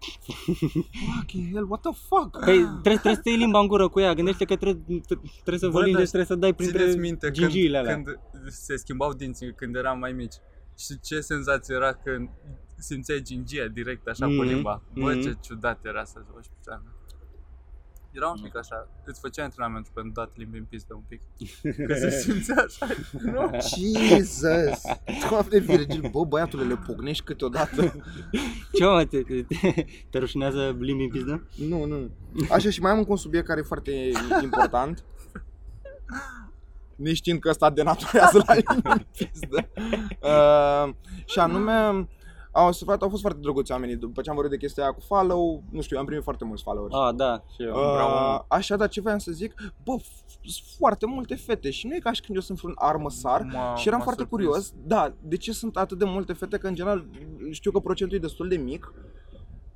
Fucking 1.16 1.52
hell, 1.52 1.66
what 1.68 1.80
the 1.80 1.90
fuck? 2.08 2.30
Păi 2.44 2.54
trebuie, 2.54 2.80
trebuie 2.82 3.14
să 3.14 3.20
iei 3.24 3.36
limba 3.36 3.58
în 3.60 3.66
gură 3.66 3.88
cu 3.88 4.00
ea. 4.00 4.14
Gândește 4.14 4.44
că 4.44 4.56
trebuie, 4.56 5.00
trebuie 5.32 5.58
să 5.58 5.66
Bă, 5.66 5.72
vă 5.78 5.84
lingești, 5.84 6.12
dar 6.12 6.24
trebuie 6.24 6.24
să 6.26 6.34
dai 6.34 6.54
printre 6.54 6.78
Țineți 6.78 6.98
minte 6.98 7.30
gingiile 7.30 7.76
când, 7.82 7.88
alea. 7.88 8.02
când 8.02 8.50
se 8.50 8.76
schimbau 8.76 9.12
dinții 9.12 9.54
când 9.54 9.74
eram 9.76 9.98
mai 9.98 10.12
mici. 10.12 10.34
Și 10.78 11.00
ce 11.00 11.20
senzație 11.20 11.74
era 11.74 11.92
când 11.94 12.28
simțeai 12.76 13.22
gingia 13.22 13.66
direct 13.66 14.06
așa 14.06 14.26
Mhm, 14.26 14.38
pe 14.38 14.44
limba. 14.44 14.82
Bă, 14.94 15.12
mhm. 15.12 15.20
ce 15.22 15.36
ciudat 15.40 15.84
era 15.84 16.04
să 16.04 16.18
joci 16.32 16.46
pe 16.46 16.56
cea 16.64 16.80
mea. 16.84 16.92
Era 18.10 18.28
un 18.28 18.40
pic 18.42 18.56
așa, 18.56 18.88
îți 19.04 19.20
făcea 19.20 19.42
antrenamentul 19.42 19.92
pentru 19.94 20.12
dat 20.12 20.30
limbi 20.36 20.58
în 20.58 20.64
pistă 20.64 20.94
un 20.94 21.02
pic. 21.08 21.20
Că 21.86 21.94
se 21.94 22.10
simțea 22.10 22.64
așa, 22.66 22.86
nu? 23.10 23.50
Jesus! 23.50 24.82
Doamne 25.30 25.58
Virgil, 25.58 26.08
bă, 26.10 26.24
băiatule, 26.24 26.64
le 26.64 26.78
pognești 26.86 27.24
câteodată. 27.24 27.94
Ce 28.72 28.84
mă, 28.84 29.04
te, 29.04 29.22
te, 29.22 29.42
te, 29.42 29.84
te 30.10 30.18
rușinează 30.18 30.76
limbi 30.78 31.02
în 31.02 31.08
pizdă? 31.08 31.48
Nu, 31.68 31.84
nu. 31.84 32.10
Așa 32.50 32.70
și 32.70 32.80
mai 32.80 32.90
am 32.90 32.98
încă 32.98 33.10
un 33.10 33.16
subiect 33.16 33.46
care 33.46 33.60
e 33.60 33.62
foarte 33.62 34.10
important. 34.42 35.04
Neștiind 36.96 37.40
că 37.40 37.48
ăsta 37.48 37.70
denaturează 37.70 38.42
la 38.46 38.54
în 38.82 39.06
pizdă. 39.16 39.68
Uh, 40.22 40.94
și 41.24 41.38
anume, 41.38 42.08
au, 42.58 42.72
fost, 42.72 43.02
au 43.02 43.08
fost 43.08 43.20
foarte 43.20 43.38
drăguți 43.42 43.72
oamenii. 43.72 43.96
După 43.96 44.20
ce 44.20 44.28
am 44.30 44.34
vorbit 44.36 44.58
de 44.58 44.64
chestia 44.66 44.82
aia 44.82 44.92
cu 44.92 45.00
follow, 45.00 45.62
nu 45.70 45.80
știu, 45.80 45.98
am 45.98 46.04
primit 46.04 46.22
foarte 46.24 46.44
mulți 46.44 46.62
followers. 46.62 46.94
Ah, 46.94 47.14
da, 47.14 47.42
și 47.54 47.62
eu. 47.62 47.68
Uh, 47.74 47.92
bravo. 47.94 48.44
așa, 48.48 48.76
dar 48.76 48.88
ce 48.88 49.00
voiam 49.00 49.18
să 49.18 49.32
zic, 49.32 49.54
bă, 49.84 49.92
f- 50.00 50.24
sunt 50.42 50.66
foarte 50.78 51.06
multe 51.06 51.34
fete 51.34 51.70
și 51.70 51.86
nu 51.86 51.94
e 51.94 51.98
ca 51.98 52.12
și 52.12 52.20
când 52.20 52.36
eu 52.36 52.42
sunt 52.42 52.62
un 52.62 52.72
armăsar 52.74 53.40
M-a- 53.42 53.74
și 53.74 53.86
eram 53.88 53.98
m-a 53.98 54.04
foarte 54.04 54.26
surprins. 54.28 54.48
curios, 54.50 54.72
da, 54.86 55.12
de 55.20 55.36
ce 55.36 55.52
sunt 55.52 55.76
atât 55.76 55.98
de 55.98 56.04
multe 56.04 56.32
fete, 56.32 56.58
că 56.58 56.66
în 56.66 56.74
general 56.74 57.06
știu 57.50 57.70
că 57.70 57.78
procentul 57.78 58.16
e 58.16 58.20
destul 58.20 58.48
de 58.48 58.56
mic. 58.56 58.92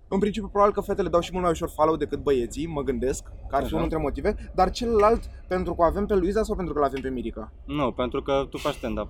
În 0.09 0.19
principiu, 0.19 0.49
probabil 0.49 0.75
că 0.75 0.81
fetele 0.81 1.09
dau 1.09 1.21
și 1.21 1.31
mult 1.33 1.43
mai 1.43 1.53
ușor 1.53 1.69
follow 1.69 1.97
decât 1.97 2.23
băieții, 2.23 2.67
mă 2.67 2.83
gândesc, 2.83 3.23
că 3.25 3.55
ar 3.57 3.61
fi 3.61 3.65
Așa. 3.67 3.77
unul 3.77 3.89
dintre 3.89 3.99
motive, 3.99 4.51
dar 4.55 4.71
celălalt, 4.71 5.23
pentru 5.49 5.75
că 5.75 5.81
o 5.81 5.85
avem 5.85 6.07
pe 6.07 6.15
Luiza 6.15 6.43
sau 6.43 6.57
pentru 6.57 6.75
că 6.75 6.81
l-avem 6.81 7.01
pe 7.01 7.09
Mirica? 7.09 7.53
Nu, 7.65 7.93
pentru 7.93 8.23
că 8.23 8.47
tu 8.51 8.57
faci 8.57 8.75
stand-up. 8.75 9.09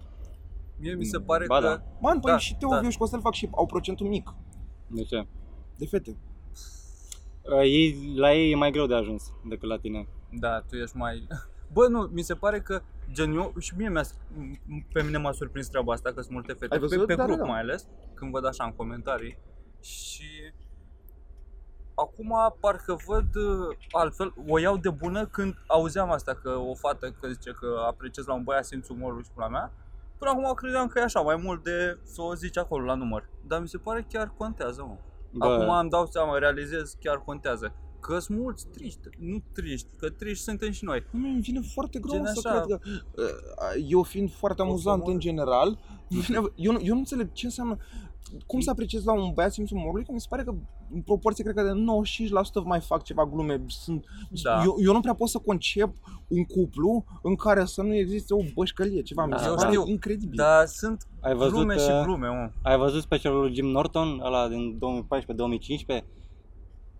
Mie 0.82 0.94
mi 0.94 1.04
se 1.04 1.20
pare 1.20 1.44
Ba 1.46 1.58
că... 1.58 1.66
da. 1.66 1.82
Man, 2.00 2.20
păi 2.20 2.32
Da, 2.32 2.38
și 2.38 2.56
Teo, 2.56 2.68
da. 2.68 2.80
eu 2.82 2.90
și 2.90 2.98
Costel 2.98 3.20
fac 3.20 3.32
și 3.32 3.48
au 3.50 3.66
procentul 3.66 4.06
mic 4.06 4.34
De 4.86 5.02
ce? 5.02 5.26
de 5.78 5.86
fete. 5.86 6.16
Uh, 7.42 7.60
ei, 7.60 8.12
la 8.16 8.32
ei 8.34 8.50
e 8.52 8.56
mai 8.56 8.70
greu 8.70 8.86
de 8.86 8.94
ajuns 8.94 9.32
decât 9.48 9.68
la 9.68 9.78
tine. 9.78 10.08
Da, 10.30 10.60
tu 10.60 10.76
ești 10.76 10.96
mai... 10.96 11.26
Bă, 11.74 11.86
nu, 11.88 12.00
mi 12.12 12.22
se 12.22 12.34
pare 12.34 12.60
că 12.60 12.82
gen 13.12 13.32
eu, 13.32 13.52
și 13.58 13.74
mie 13.76 13.88
mi-a, 13.88 14.02
pe 14.92 15.02
mine 15.02 15.18
m-a 15.18 15.32
surprins 15.32 15.68
treaba 15.68 15.92
asta, 15.92 16.12
că 16.12 16.20
sunt 16.20 16.32
multe 16.32 16.52
fete, 16.52 16.74
Ai 16.74 16.78
pe, 16.80 16.86
văzut? 16.86 17.06
pe 17.06 17.14
Da, 17.14 17.24
grup 17.24 17.36
da, 17.36 17.42
da. 17.44 17.50
mai 17.50 17.60
ales, 17.60 17.88
când 18.14 18.30
văd 18.30 18.46
așa 18.46 18.64
în 18.64 18.72
comentarii 18.72 19.38
și 19.80 20.24
acum 21.94 22.32
parcă 22.60 22.96
văd 23.06 23.34
uh, 23.34 23.76
altfel, 23.90 24.34
o 24.48 24.58
iau 24.58 24.76
de 24.76 24.90
bună 24.90 25.26
când 25.26 25.54
auzeam 25.66 26.10
asta 26.10 26.34
că 26.34 26.50
o 26.50 26.74
fată 26.74 27.10
că 27.20 27.28
zice 27.28 27.50
că 27.50 27.82
apreciez 27.86 28.26
la 28.26 28.34
un 28.34 28.42
băiat 28.42 28.64
simțul 28.64 28.94
umorului 28.96 29.24
și 29.24 29.30
pula 29.34 29.48
mea, 29.48 29.72
până 30.22 30.34
acum 30.34 30.54
credeam 30.54 30.86
că 30.86 30.98
e 30.98 31.02
așa, 31.02 31.20
mai 31.20 31.36
mult 31.36 31.62
de 31.64 31.98
să 32.02 32.22
o 32.22 32.34
zici 32.34 32.58
acolo 32.58 32.84
la 32.84 32.94
număr, 32.94 33.28
dar 33.46 33.60
mi 33.60 33.68
se 33.68 33.78
pare 33.78 34.06
chiar 34.08 34.32
contează, 34.36 34.82
mă. 34.82 34.96
Bă, 35.30 35.46
Acum 35.46 35.78
îmi 35.78 35.90
dau 35.90 36.06
seama, 36.06 36.38
realizez, 36.38 36.96
chiar 37.00 37.22
contează. 37.24 37.74
Că 38.02 38.18
sunt 38.18 38.38
mulți 38.38 38.66
triști, 38.66 39.00
nu 39.18 39.42
triști, 39.52 39.88
că 39.98 40.08
triști 40.10 40.44
suntem 40.44 40.70
și 40.70 40.84
noi. 40.84 41.02
Nu, 41.10 41.28
mi 41.28 41.40
vine 41.40 41.60
foarte 41.74 41.98
greu 41.98 42.14
Gen 42.22 42.34
să 42.34 42.48
așa. 42.48 42.60
cred 42.60 42.78
că... 42.78 42.88
uh, 43.22 43.84
Eu 43.88 44.02
fiind 44.02 44.32
foarte 44.32 44.62
O 44.62 44.64
amuzant 44.64 45.02
să 45.04 45.10
în 45.10 45.18
general, 45.18 45.78
vine, 46.08 46.40
eu, 46.56 46.72
nu- 46.72 46.80
eu 46.82 46.92
nu 46.92 46.98
înțeleg 46.98 47.32
ce 47.32 47.46
înseamnă... 47.46 47.76
Cum 48.46 48.60
să 48.60 48.70
apreciez 48.70 49.04
la 49.04 49.12
un 49.12 49.30
băiat 49.34 49.52
simțul 49.52 49.76
umorului? 49.76 50.04
Că 50.04 50.12
mi 50.12 50.20
se 50.20 50.26
pare 50.30 50.42
că 50.44 50.54
în 50.94 51.00
proporție, 51.00 51.44
cred 51.44 51.56
că 51.56 51.62
de 51.62 51.70
95% 52.62 52.64
mai 52.64 52.80
fac 52.80 53.02
ceva 53.02 53.26
glume. 53.26 53.64
Sunt, 53.66 54.04
Da. 54.42 54.62
eu, 54.64 54.76
eu 54.78 54.92
nu 54.92 55.00
prea 55.00 55.14
pot 55.14 55.28
să 55.28 55.38
concep 55.38 55.94
un 56.28 56.44
cuplu 56.44 57.04
în 57.22 57.34
care 57.36 57.64
să 57.64 57.82
nu 57.82 57.94
existe 57.94 58.34
o 58.34 58.40
bășcălie, 58.54 59.02
ceva. 59.02 59.24
Mi 59.24 59.30
Da, 59.30 59.36
se 59.38 59.46
eu 59.48 59.54
pare 59.54 59.68
știu. 59.68 59.86
incredibil. 59.86 60.36
Dar 60.36 60.66
sunt 60.66 61.06
ai 61.20 61.34
văzut, 61.34 61.54
glume 61.54 61.76
și 61.76 61.90
uh, 61.90 62.00
glume, 62.04 62.28
mă. 62.28 62.50
Ai 62.62 62.76
văzut 62.78 63.02
specialul 63.02 63.40
lui 63.40 63.54
Jim 63.54 63.66
Norton, 63.66 64.20
ăla 64.24 64.48
din 64.48 64.78
2014-2015? 65.98 66.04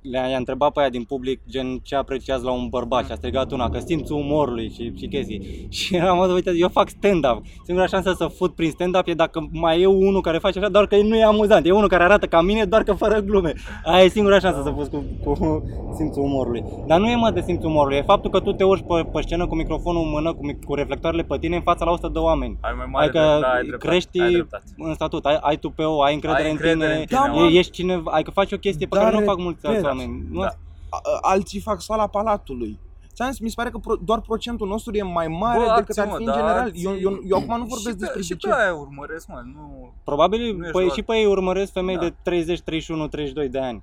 Le-a 0.02 0.26
i-a 0.26 0.36
întrebat 0.36 0.72
pe 0.72 0.80
aia 0.80 0.88
din 0.88 1.02
public 1.04 1.40
gen 1.48 1.78
ce 1.82 1.94
apreciați 1.96 2.44
la 2.44 2.50
un 2.50 2.68
bărbat 2.68 3.04
și 3.06 3.12
a 3.12 3.14
strigat 3.14 3.50
una 3.52 3.70
că 3.70 3.78
simțul 3.78 4.16
umorului 4.16 4.70
și, 4.74 4.92
și 4.98 5.06
chestii. 5.06 5.42
Și 5.70 5.96
eram 5.96 6.16
mă, 6.16 6.26
uite, 6.26 6.52
eu 6.56 6.68
fac 6.68 6.88
stand-up. 6.88 7.42
Singura 7.64 7.86
șansă 7.86 8.12
să 8.16 8.26
fut 8.26 8.54
prin 8.54 8.70
stand-up 8.70 9.06
e 9.06 9.14
dacă 9.14 9.48
mai 9.52 9.80
e 9.80 9.86
unul 9.86 10.20
care 10.20 10.38
face 10.38 10.58
așa, 10.58 10.68
doar 10.68 10.86
că 10.86 10.96
nu 10.96 11.16
e 11.16 11.24
amuzant. 11.24 11.66
E 11.66 11.70
unul 11.72 11.88
care 11.88 12.02
arată 12.02 12.26
ca 12.26 12.40
mine, 12.40 12.64
doar 12.64 12.82
că 12.82 12.92
fără 12.92 13.20
glume. 13.20 13.52
Aia 13.84 14.04
e 14.04 14.08
singura 14.08 14.38
șansă 14.38 14.60
să 14.64 14.70
fuți 14.70 14.90
cu, 14.90 15.04
cu 15.24 15.62
simțul 15.96 16.22
umorului. 16.22 16.64
Dar 16.86 16.98
nu 17.00 17.06
e 17.08 17.16
mă 17.16 17.30
de 17.30 17.40
simțul 17.40 17.68
umorului, 17.68 17.96
e 17.96 18.02
faptul 18.02 18.30
că 18.30 18.40
tu 18.40 18.52
te 18.52 18.64
urci 18.64 18.84
pe, 18.88 19.08
pe 19.12 19.20
scenă 19.20 19.46
cu 19.46 19.54
microfonul 19.54 20.02
în 20.02 20.08
mână, 20.10 20.32
cu, 20.34 20.46
mic- 20.52 20.64
cu 20.66 20.74
reflectoarele 20.74 21.22
pe 21.22 21.36
tine 21.40 21.56
în 21.56 21.62
fața 21.62 21.84
la 21.84 21.90
100 21.90 22.08
de 22.12 22.18
oameni. 22.18 22.56
Ai 22.60 22.72
mai 22.76 22.86
mare 22.90 23.04
Adică 23.04 23.18
de, 23.18 23.40
da, 23.40 23.48
ai 23.48 23.62
dreptate, 23.62 23.86
crești 23.88 24.20
ai 24.20 24.32
dreptate. 24.32 24.64
în 24.78 24.94
statut, 24.94 25.24
ai, 25.24 25.38
ai 25.40 25.56
tupeu, 25.56 25.98
ai 26.00 26.14
încredere, 26.14 26.42
Ai 26.42 26.50
în 26.50 26.56
încredere 26.60 26.90
tine, 26.90 27.00
în 27.00 27.06
tine, 27.06 27.20
Da, 27.26 27.32
mă. 27.32 27.40
mă. 27.40 27.46
e- 27.50 27.58
ești 27.58 27.72
cine, 27.72 28.02
ai 28.04 28.22
că 28.22 28.30
faci 28.30 28.52
o 28.52 28.56
chestie 28.56 28.86
pe 28.86 28.96
Dar 28.96 29.04
care 29.04 29.16
nu 29.16 29.22
o 29.22 29.24
fac 29.26 29.36
repet, 29.36 29.44
mulți 29.44 29.66
alți 29.66 29.80
oameni. 29.98 30.26
Nu? 30.31 30.40
da. 30.40 30.46
A- 30.90 31.00
a- 31.02 31.18
Alții 31.20 31.61
fac 31.61 31.81
sala 31.83 32.07
palatului. 32.07 32.78
Ți-am 33.14 33.31
zis, 33.31 33.38
mi 33.40 33.48
se 33.48 33.55
pare 33.57 33.70
că 33.70 33.78
pro, 33.78 33.94
doar 33.96 34.20
procentul 34.20 34.68
nostru 34.68 34.94
e 34.94 35.02
mai 35.02 35.28
mare 35.28 35.59
Bă, 35.59 35.74
decât 35.76 35.98
ar 35.98 36.02
acții, 36.02 36.02
fi 36.02 36.09
mă, 36.09 36.16
în 36.16 36.24
dar 36.24 36.35
general. 36.35 36.59
alții- 36.61 36.85
Eu, 36.85 36.94
eu, 36.98 37.20
eu 37.24 37.37
acum 37.38 37.57
nu 37.59 37.64
vorbesc 37.64 37.88
și 37.88 37.94
pe, 37.94 38.05
despre 38.05 38.22
și 38.22 38.28
de 38.28 38.35
pe 38.35 38.40
ce. 38.48 38.52
aia 38.55 38.74
urmăresc, 38.74 39.26
mă, 39.28 39.42
nu... 39.55 39.92
Probabil, 40.05 40.40
Nu 40.57 40.62
ești 40.62 40.72
păi 40.72 40.85
doar- 40.85 40.96
și 40.96 41.02
pe 41.02 41.14
ei 41.16 41.26
urmăresc 41.26 41.72
femei 41.72 41.94
Da. 41.94 42.00
de 42.00 42.14
30, 42.22 42.61
31, 42.61 43.09
32 43.09 43.48
de 43.48 43.59
ani. 43.59 43.83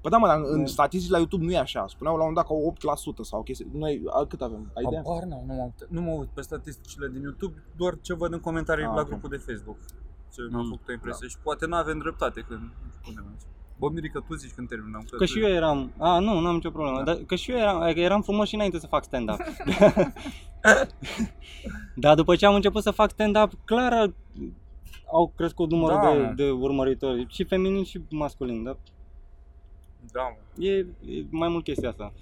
Păi 0.00 0.10
da, 0.10 0.16
mă, 0.16 0.26
dar 0.26 0.40
în 0.44 0.58
Da. 0.60 0.66
statistici 0.66 1.10
la 1.10 1.16
YouTube 1.16 1.44
nu 1.44 1.50
e 1.50 1.58
așa. 1.58 1.84
Spuneau 1.88 2.16
la 2.16 2.24
un 2.24 2.34
dat 2.34 2.46
că 2.46 2.52
au 2.52 2.66
8% 2.66 3.22
sau 3.22 3.42
chestii. 3.42 3.66
Noi, 3.72 4.02
a, 4.10 4.24
cât 4.26 4.40
avem? 4.42 4.70
Ai 4.76 4.82
idee? 4.86 5.02
Habar 5.06 5.22
n-am, 5.22 5.42
nu 5.46 5.54
mă, 5.54 5.62
uit, 5.62 5.86
nu 5.90 6.00
mă 6.00 6.10
uit 6.10 6.28
pe 6.28 6.40
statisticile 6.40 7.08
din 7.12 7.22
YouTube, 7.22 7.62
doar 7.76 7.94
ce 8.00 8.14
văd 8.14 8.32
în 8.32 8.40
comentarii 8.40 8.84
Ah, 8.84 8.92
la 8.94 9.00
ok. 9.00 9.06
grupul 9.08 9.28
de 9.28 9.36
Facebook. 9.46 9.76
Ce 10.34 10.40
mi-a 10.50 10.58
Mm. 10.58 10.68
făcut 10.70 10.88
o 10.88 10.92
impresie 10.92 11.28
și 11.28 11.36
poate 11.42 11.66
nu 11.66 11.76
avem 11.76 11.98
dreptate 11.98 12.40
când 12.48 12.60
spunem 13.02 13.24
aici. 13.30 13.42
Bă, 13.78 13.88
Mirica, 13.90 14.20
tu 14.20 14.34
zici 14.34 14.52
când 14.52 14.68
terminăm. 14.68 15.04
Că 15.16 15.24
și 15.24 15.40
eu 15.40 15.48
eram, 15.48 15.92
a, 15.98 16.18
nu, 16.18 16.38
nu 16.38 16.48
am 16.48 16.54
nicio 16.54 16.70
problemă, 16.70 16.96
Da. 16.98 17.04
dar 17.04 17.16
că 17.16 17.34
și 17.34 17.50
eu 17.50 17.56
eram, 17.58 17.80
adică 17.80 18.00
eram 18.00 18.22
frumos 18.22 18.48
și 18.48 18.54
înainte 18.54 18.78
să 18.78 18.86
fac 18.86 19.04
stand-up. 19.04 19.38
Dar 21.94 22.14
după 22.14 22.36
ce 22.36 22.46
am 22.46 22.54
început 22.54 22.82
să 22.82 22.90
fac 22.90 23.10
stand-up, 23.10 23.50
clar 23.64 24.12
au 25.12 25.32
crescut 25.36 25.70
numărul 25.70 25.98
Da, 26.02 26.12
de, 26.12 26.18
mă. 26.18 26.32
de 26.36 26.50
urmăritori, 26.50 27.26
și 27.28 27.44
feminin 27.44 27.84
și 27.84 28.00
masculin, 28.10 28.62
dar 28.62 28.76
Da, 30.12 30.22
mă. 30.22 30.64
e, 30.64 30.70
e 30.78 30.86
mai 31.30 31.48
mult 31.48 31.64
chestia 31.64 31.88
asta. 31.88 32.12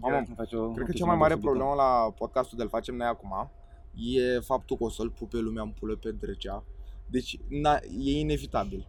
Mamă, 0.00 0.16
Îmi 0.16 0.34
face 0.36 0.56
o- 0.56 0.62
o 0.62 0.64
Cred 0.64 0.76
că 0.76 0.82
chestie 0.84 1.00
cea 1.00 1.06
mai 1.10 1.16
mare 1.16 1.34
deosebită. 1.34 1.64
problemă 1.64 1.82
la 1.82 2.10
podcastul 2.18 2.58
de-l 2.58 2.68
facem 2.68 2.94
noi 2.96 3.06
acum 3.06 3.50
e 3.94 4.40
faptul 4.40 4.76
că 4.76 4.84
o 4.84 4.88
să-l 4.88 5.10
pupe 5.10 5.38
lumea 5.38 5.62
în 5.62 5.70
pulă 5.78 5.96
pe 5.96 6.10
Drecea. 6.10 6.64
Deci 7.06 7.38
na, 7.48 7.78
e 7.98 8.18
inevitabil. 8.18 8.86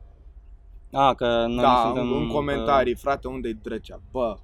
A, 0.95 1.13
că 1.13 1.45
noi 1.47 1.63
da, 1.63 1.71
nu 1.71 1.95
suntem... 1.95 2.17
în 2.17 2.27
comentarii, 2.27 2.95
frate, 2.95 3.27
unde 3.27 3.47
e 3.47 3.57
Drecea? 3.63 4.01
Bă, 4.11 4.35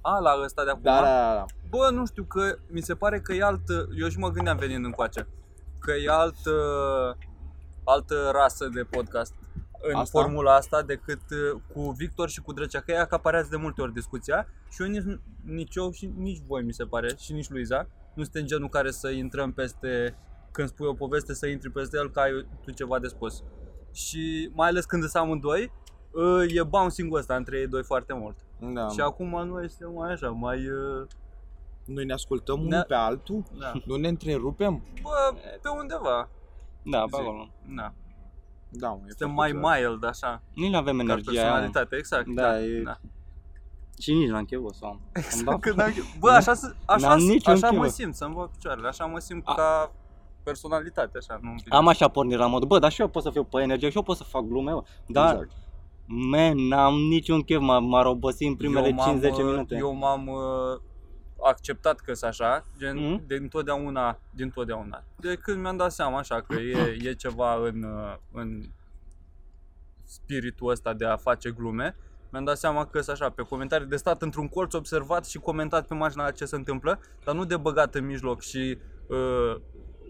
A, 0.00 0.18
la 0.18 0.40
ăsta 0.44 0.64
de 0.64 0.70
acum? 0.70 0.82
da, 0.82 0.94
da, 0.94 1.00
da, 1.00 1.34
da. 1.34 1.44
Bă, 1.68 1.90
nu 1.92 2.06
știu, 2.06 2.24
că 2.24 2.58
mi 2.70 2.80
se 2.80 2.94
pare 2.94 3.20
că 3.20 3.32
e 3.32 3.42
altă, 3.42 3.88
eu 4.00 4.08
și 4.08 4.18
mă 4.18 4.30
gândeam 4.30 4.56
venind 4.56 4.84
încoace, 4.84 5.28
că 5.78 5.92
e 6.04 6.10
altă, 6.10 6.52
altă 7.84 8.30
rasă 8.32 8.68
de 8.68 8.82
podcast 8.82 9.34
în 9.82 9.94
Asta? 9.94 10.00
asta? 10.00 10.20
formula 10.20 10.54
asta 10.54 10.82
decât 10.82 11.20
uh, 11.30 11.60
cu 11.72 11.90
Victor 11.90 12.28
și 12.28 12.40
cu 12.40 12.52
Drăcea, 12.52 12.80
că 12.80 12.90
ei 12.90 12.98
acaparează 12.98 13.48
de 13.50 13.56
multe 13.56 13.82
ori 13.82 13.92
discuția 13.92 14.46
și 14.70 14.82
eu 14.82 14.88
nici, 14.88 15.18
nici 15.44 15.74
eu 15.74 15.90
și 15.90 16.10
nici 16.16 16.42
voi 16.46 16.62
mi 16.62 16.72
se 16.72 16.84
pare 16.84 17.14
și 17.18 17.32
nici 17.32 17.48
Luiza 17.48 17.86
nu 18.14 18.22
suntem 18.22 18.44
genul 18.44 18.68
care 18.68 18.90
să 18.90 19.08
intrăm 19.10 19.52
peste, 19.52 20.16
când 20.52 20.68
spui 20.68 20.86
o 20.86 20.94
poveste 20.94 21.34
să 21.34 21.46
intri 21.46 21.70
peste 21.70 21.96
el 21.96 22.10
că 22.10 22.20
ai 22.20 22.46
tu 22.64 22.70
ceva 22.70 22.98
de 22.98 23.06
spus. 23.06 23.42
Și 23.92 24.50
mai 24.52 24.68
ales 24.68 24.84
când 24.84 25.02
sunt 25.02 25.22
amândoi, 25.22 25.62
uh, 25.62 25.79
e 26.54 26.62
bouncing-ul 26.62 27.18
ăsta 27.18 27.34
între 27.36 27.58
ei 27.58 27.66
doi 27.66 27.82
foarte 27.82 28.12
mult. 28.14 28.36
da. 28.58 28.88
Și 28.88 29.00
acum 29.00 29.28
noi 29.46 29.68
suntem 29.70 29.94
mai 29.94 30.12
așa, 30.12 30.28
mai... 30.28 30.58
uh, 30.68 31.06
Noi 31.84 32.04
ne 32.04 32.12
ascultăm 32.12 32.58
Ne- 32.58 32.66
unul 32.66 32.84
pe 32.88 32.94
altul? 32.94 33.42
Da. 33.58 33.72
Nu 33.84 33.96
ne 33.96 34.08
întrerupem? 34.08 34.82
Bă, 35.02 35.10
pe 35.62 35.68
undeva. 35.68 36.28
Da, 36.82 36.98
pe 37.00 37.06
Zi. 37.12 37.20
acolo. 37.20 37.48
Da. 37.76 37.92
Da, 38.68 38.88
mă, 38.88 39.00
e 39.06 39.08
Suntem 39.08 39.34
foarte 39.34 39.52
mai 39.56 39.76
ciudat. 39.78 39.88
mild, 39.88 40.04
așa. 40.04 40.42
Nu 40.54 40.76
avem 40.76 40.96
Ca 40.96 41.02
energia 41.02 41.30
aia. 41.30 41.40
mă. 41.40 41.50
personalitate, 41.50 41.96
exact. 41.96 42.26
Da, 42.28 42.60
e- 42.60 42.82
da. 42.84 42.96
Și 43.98 44.12
nici 44.12 44.28
n-am 44.28 44.44
chef, 44.44 44.60
bă, 44.60 44.68
să 44.72 44.84
am. 44.84 45.00
Am 45.14 45.44
dat- 45.44 45.60
Când 45.60 45.80
am... 45.80 45.92
Bă, 46.18 46.30
așa, 46.30 46.54
s- 46.54 46.74
așa, 46.86 47.08
N-am 47.08 47.18
niciun 47.18 47.52
așa 47.52 47.66
chef, 47.68 47.76
mă 47.78 47.84
bă. 47.84 47.90
simt, 47.90 48.14
să-mi 48.14 48.34
bag 48.34 48.50
picioarele, 48.50 48.88
așa 48.88 49.04
mă 49.04 49.18
simt 49.18 49.42
A- 49.46 49.54
ca 49.54 49.92
personalitate, 50.42 51.18
așa, 51.18 51.38
nu 51.42 51.54
Am 51.68 51.88
așa 51.88 52.08
pornit 52.08 52.38
la 52.38 52.46
modul, 52.46 52.68
bă, 52.68 52.78
dar 52.78 52.90
și 52.92 53.00
eu 53.00 53.08
pot 53.08 53.22
să 53.22 53.30
fiu 53.30 53.44
pe 53.44 53.60
energie 53.60 53.90
și 53.90 53.96
eu 53.96 54.02
pot 54.02 54.16
să 54.16 54.24
fac 54.24 54.42
glume, 54.42 54.72
bă. 54.72 54.82
Dar, 55.06 55.32
Exact. 55.32 55.50
Man, 56.12 56.56
n-am 56.68 56.94
niciun 56.94 57.42
chef, 57.42 57.60
m-a- 57.60 57.78
m-ar 57.78 58.06
obosi 58.06 58.44
în 58.44 58.56
primele 58.56 58.86
Eu 58.88 58.94
m-am, 58.94 59.20
5-10 59.20 59.30
uh, 59.30 59.44
minute. 59.44 59.76
Eu 59.76 59.94
m-am 59.94 60.26
uh, 60.26 60.80
acceptat 61.44 62.00
că 62.00 62.14
sunt 62.14 62.30
așa, 62.30 62.64
gen 62.78 62.96
Mhm. 62.96 63.26
de 63.26 63.34
întotdeauna, 63.34 64.18
din 64.34 64.44
întotdeauna. 64.44 65.04
De 65.16 65.34
când 65.34 65.60
mi-am 65.60 65.76
dat 65.76 65.92
seama 65.92 66.18
așa 66.18 66.40
că 66.40 66.54
e, 66.60 66.96
e 67.02 67.12
ceva 67.14 67.54
în, 67.54 67.82
uh, 67.82 68.14
în 68.32 68.62
spiritul 70.04 70.70
ăsta 70.70 70.92
de 70.92 71.04
a 71.06 71.16
face 71.16 71.50
glume, 71.50 71.96
mi-am 72.32 72.44
dat 72.44 72.56
seama 72.58 72.86
că 72.86 73.00
sunt 73.00 73.16
așa, 73.20 73.30
pe 73.30 73.42
comentarii 73.42 73.86
de 73.86 73.96
stat 73.96 74.22
într-un 74.22 74.48
colț 74.48 74.74
observat 74.74 75.26
și 75.26 75.38
comentat 75.38 75.86
pe 75.86 75.94
marginea 75.94 76.24
la 76.24 76.30
ce 76.30 76.44
se 76.44 76.56
întâmplă, 76.56 77.00
dar 77.24 77.34
nu 77.34 77.44
de 77.44 77.56
băgat 77.56 77.94
în 77.94 78.06
mijloc 78.06 78.40
și 78.40 78.78
uh, 79.08 79.60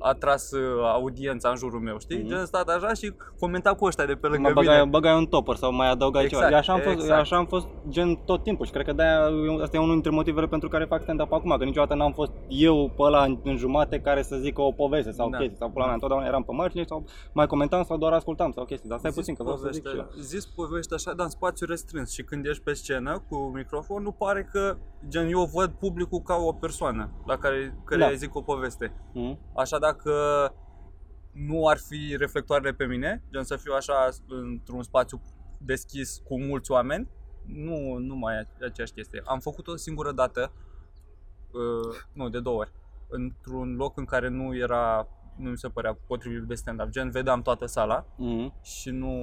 atras 0.01 0.51
uh, 0.51 0.61
audiența 0.93 1.49
în 1.49 1.57
jurul 1.57 1.81
meu, 1.81 1.99
știi? 1.99 2.19
Mhm. 2.19 2.27
Gen 2.29 2.45
stat 2.45 2.69
așa 2.69 2.93
și 2.95 3.13
comenta 3.39 3.75
cu 3.75 3.85
ăștia 3.85 4.05
de 4.07 4.15
pe 4.15 4.27
lângă 4.27 4.43
Mă 4.43 4.49
mine. 4.61 4.71
băgai, 4.71 4.87
băgai 4.87 5.17
un 5.17 5.27
topper 5.27 5.57
sau 5.57 5.73
mai 5.73 5.91
adăugai 5.91 6.25
Exact, 6.25 6.43
ceva. 6.45 6.53
Eu 6.55 6.59
așa 6.59 6.73
am, 6.73 6.79
fost, 6.81 6.93
exact. 6.95 7.11
eu 7.13 7.19
așa 7.21 7.37
am 7.37 7.47
fost 7.47 7.67
gen 7.89 8.15
tot 8.25 8.43
timpul 8.43 8.67
și 8.67 8.73
cred 8.73 8.85
că 8.85 8.93
de-aia 8.93 9.29
eu- 9.47 9.61
asta 9.63 9.77
e 9.77 9.81
unul 9.81 9.93
dintre 9.93 10.11
motivele 10.11 10.47
pentru 10.47 10.69
care 10.69 10.85
fac 10.85 11.03
stand-up 11.03 11.33
acum, 11.33 11.55
că 11.59 11.65
niciodată 11.65 11.95
n-am 11.95 12.13
fost 12.13 12.33
eu 12.49 12.93
pe 12.97 13.03
ăla 13.03 13.25
în, 13.25 13.39
în 13.45 13.57
jumate 13.57 14.01
care 14.01 14.23
să 14.23 14.37
zică 14.37 14.61
o 14.61 14.71
poveste 14.73 15.11
sau 15.11 15.31
Da. 15.31 15.37
chestii 15.39 15.57
sau 15.59 15.71
pula 15.71 15.85
mea, 15.85 15.95
întotdeauna 15.95 16.27
eram 16.27 16.43
pe 16.43 16.53
margine 16.53 16.85
sau 16.89 17.05
mai 17.33 17.47
comentam 17.47 17.83
sau 17.83 17.97
doar 17.97 18.13
ascultam 18.13 18.51
sau 18.53 18.65
chestii, 18.65 18.89
dar 18.89 18.99
stai 18.99 19.11
puțin 19.11 19.35
că 19.35 19.43
vreau 19.43 19.59
să 19.59 19.69
zic 19.73 19.89
și 19.89 19.97
eu. 19.97 20.07
Zis 20.21 20.47
povești 20.47 20.95
așa, 20.95 21.13
dar 21.13 21.25
în 21.25 21.31
spațiu 21.31 21.67
restrâns 21.67 22.13
și 22.13 22.23
când 22.23 22.47
ești 22.47 22.63
pe 22.63 22.73
scenă 22.73 23.23
cu 23.29 23.37
microfonul, 23.55 24.15
pare 24.19 24.49
că 24.53 24.77
gen 25.09 25.29
eu 25.31 25.51
văd 25.55 25.71
publicul 25.71 26.21
ca 26.21 26.35
o 26.35 26.53
persoană 26.53 27.09
la 27.27 27.37
care, 27.37 27.75
care 27.85 28.01
Da. 28.01 28.13
zic 28.13 28.35
o 28.35 28.41
poveste. 28.41 28.93
Mhm. 29.13 29.39
Așa 29.57 29.79
dacă 29.90 30.14
nu 31.33 31.66
ar 31.66 31.79
fi 31.79 32.16
reflectoarele 32.18 32.72
pe 32.72 32.85
mine, 32.85 33.22
gen 33.31 33.44
să 33.44 33.57
fiu 33.57 33.72
așa 33.72 34.09
într-un 34.29 34.83
spațiu 34.83 35.22
deschis 35.59 36.20
cu 36.24 36.40
mulți 36.40 36.70
oameni, 36.70 37.09
nu, 37.46 37.96
nu 37.96 38.14
mai 38.16 38.35
e 38.35 38.64
aceeași 38.64 38.92
chestie. 38.92 39.22
Am 39.24 39.38
făcut 39.38 39.66
o 39.68 39.76
singură 39.76 40.12
dată, 40.12 40.53
uh, 41.53 41.96
nu, 42.12 42.29
de 42.29 42.40
două 42.40 42.59
ori, 42.59 42.72
într-un 43.09 43.74
loc 43.76 43.96
în 43.98 44.05
care 44.05 44.29
nu 44.29 44.57
era, 44.57 45.09
nu 45.37 45.50
mi 45.50 45.59
se 45.59 45.68
părea 45.68 45.98
potrivit 46.07 46.42
de 46.42 46.55
stand-up, 46.55 46.88
gen 46.88 47.11
vedeam 47.11 47.42
toată 47.42 47.66
sala, 47.66 48.07
Mhm. 48.16 48.55
și 48.62 48.90
nu 48.90 49.14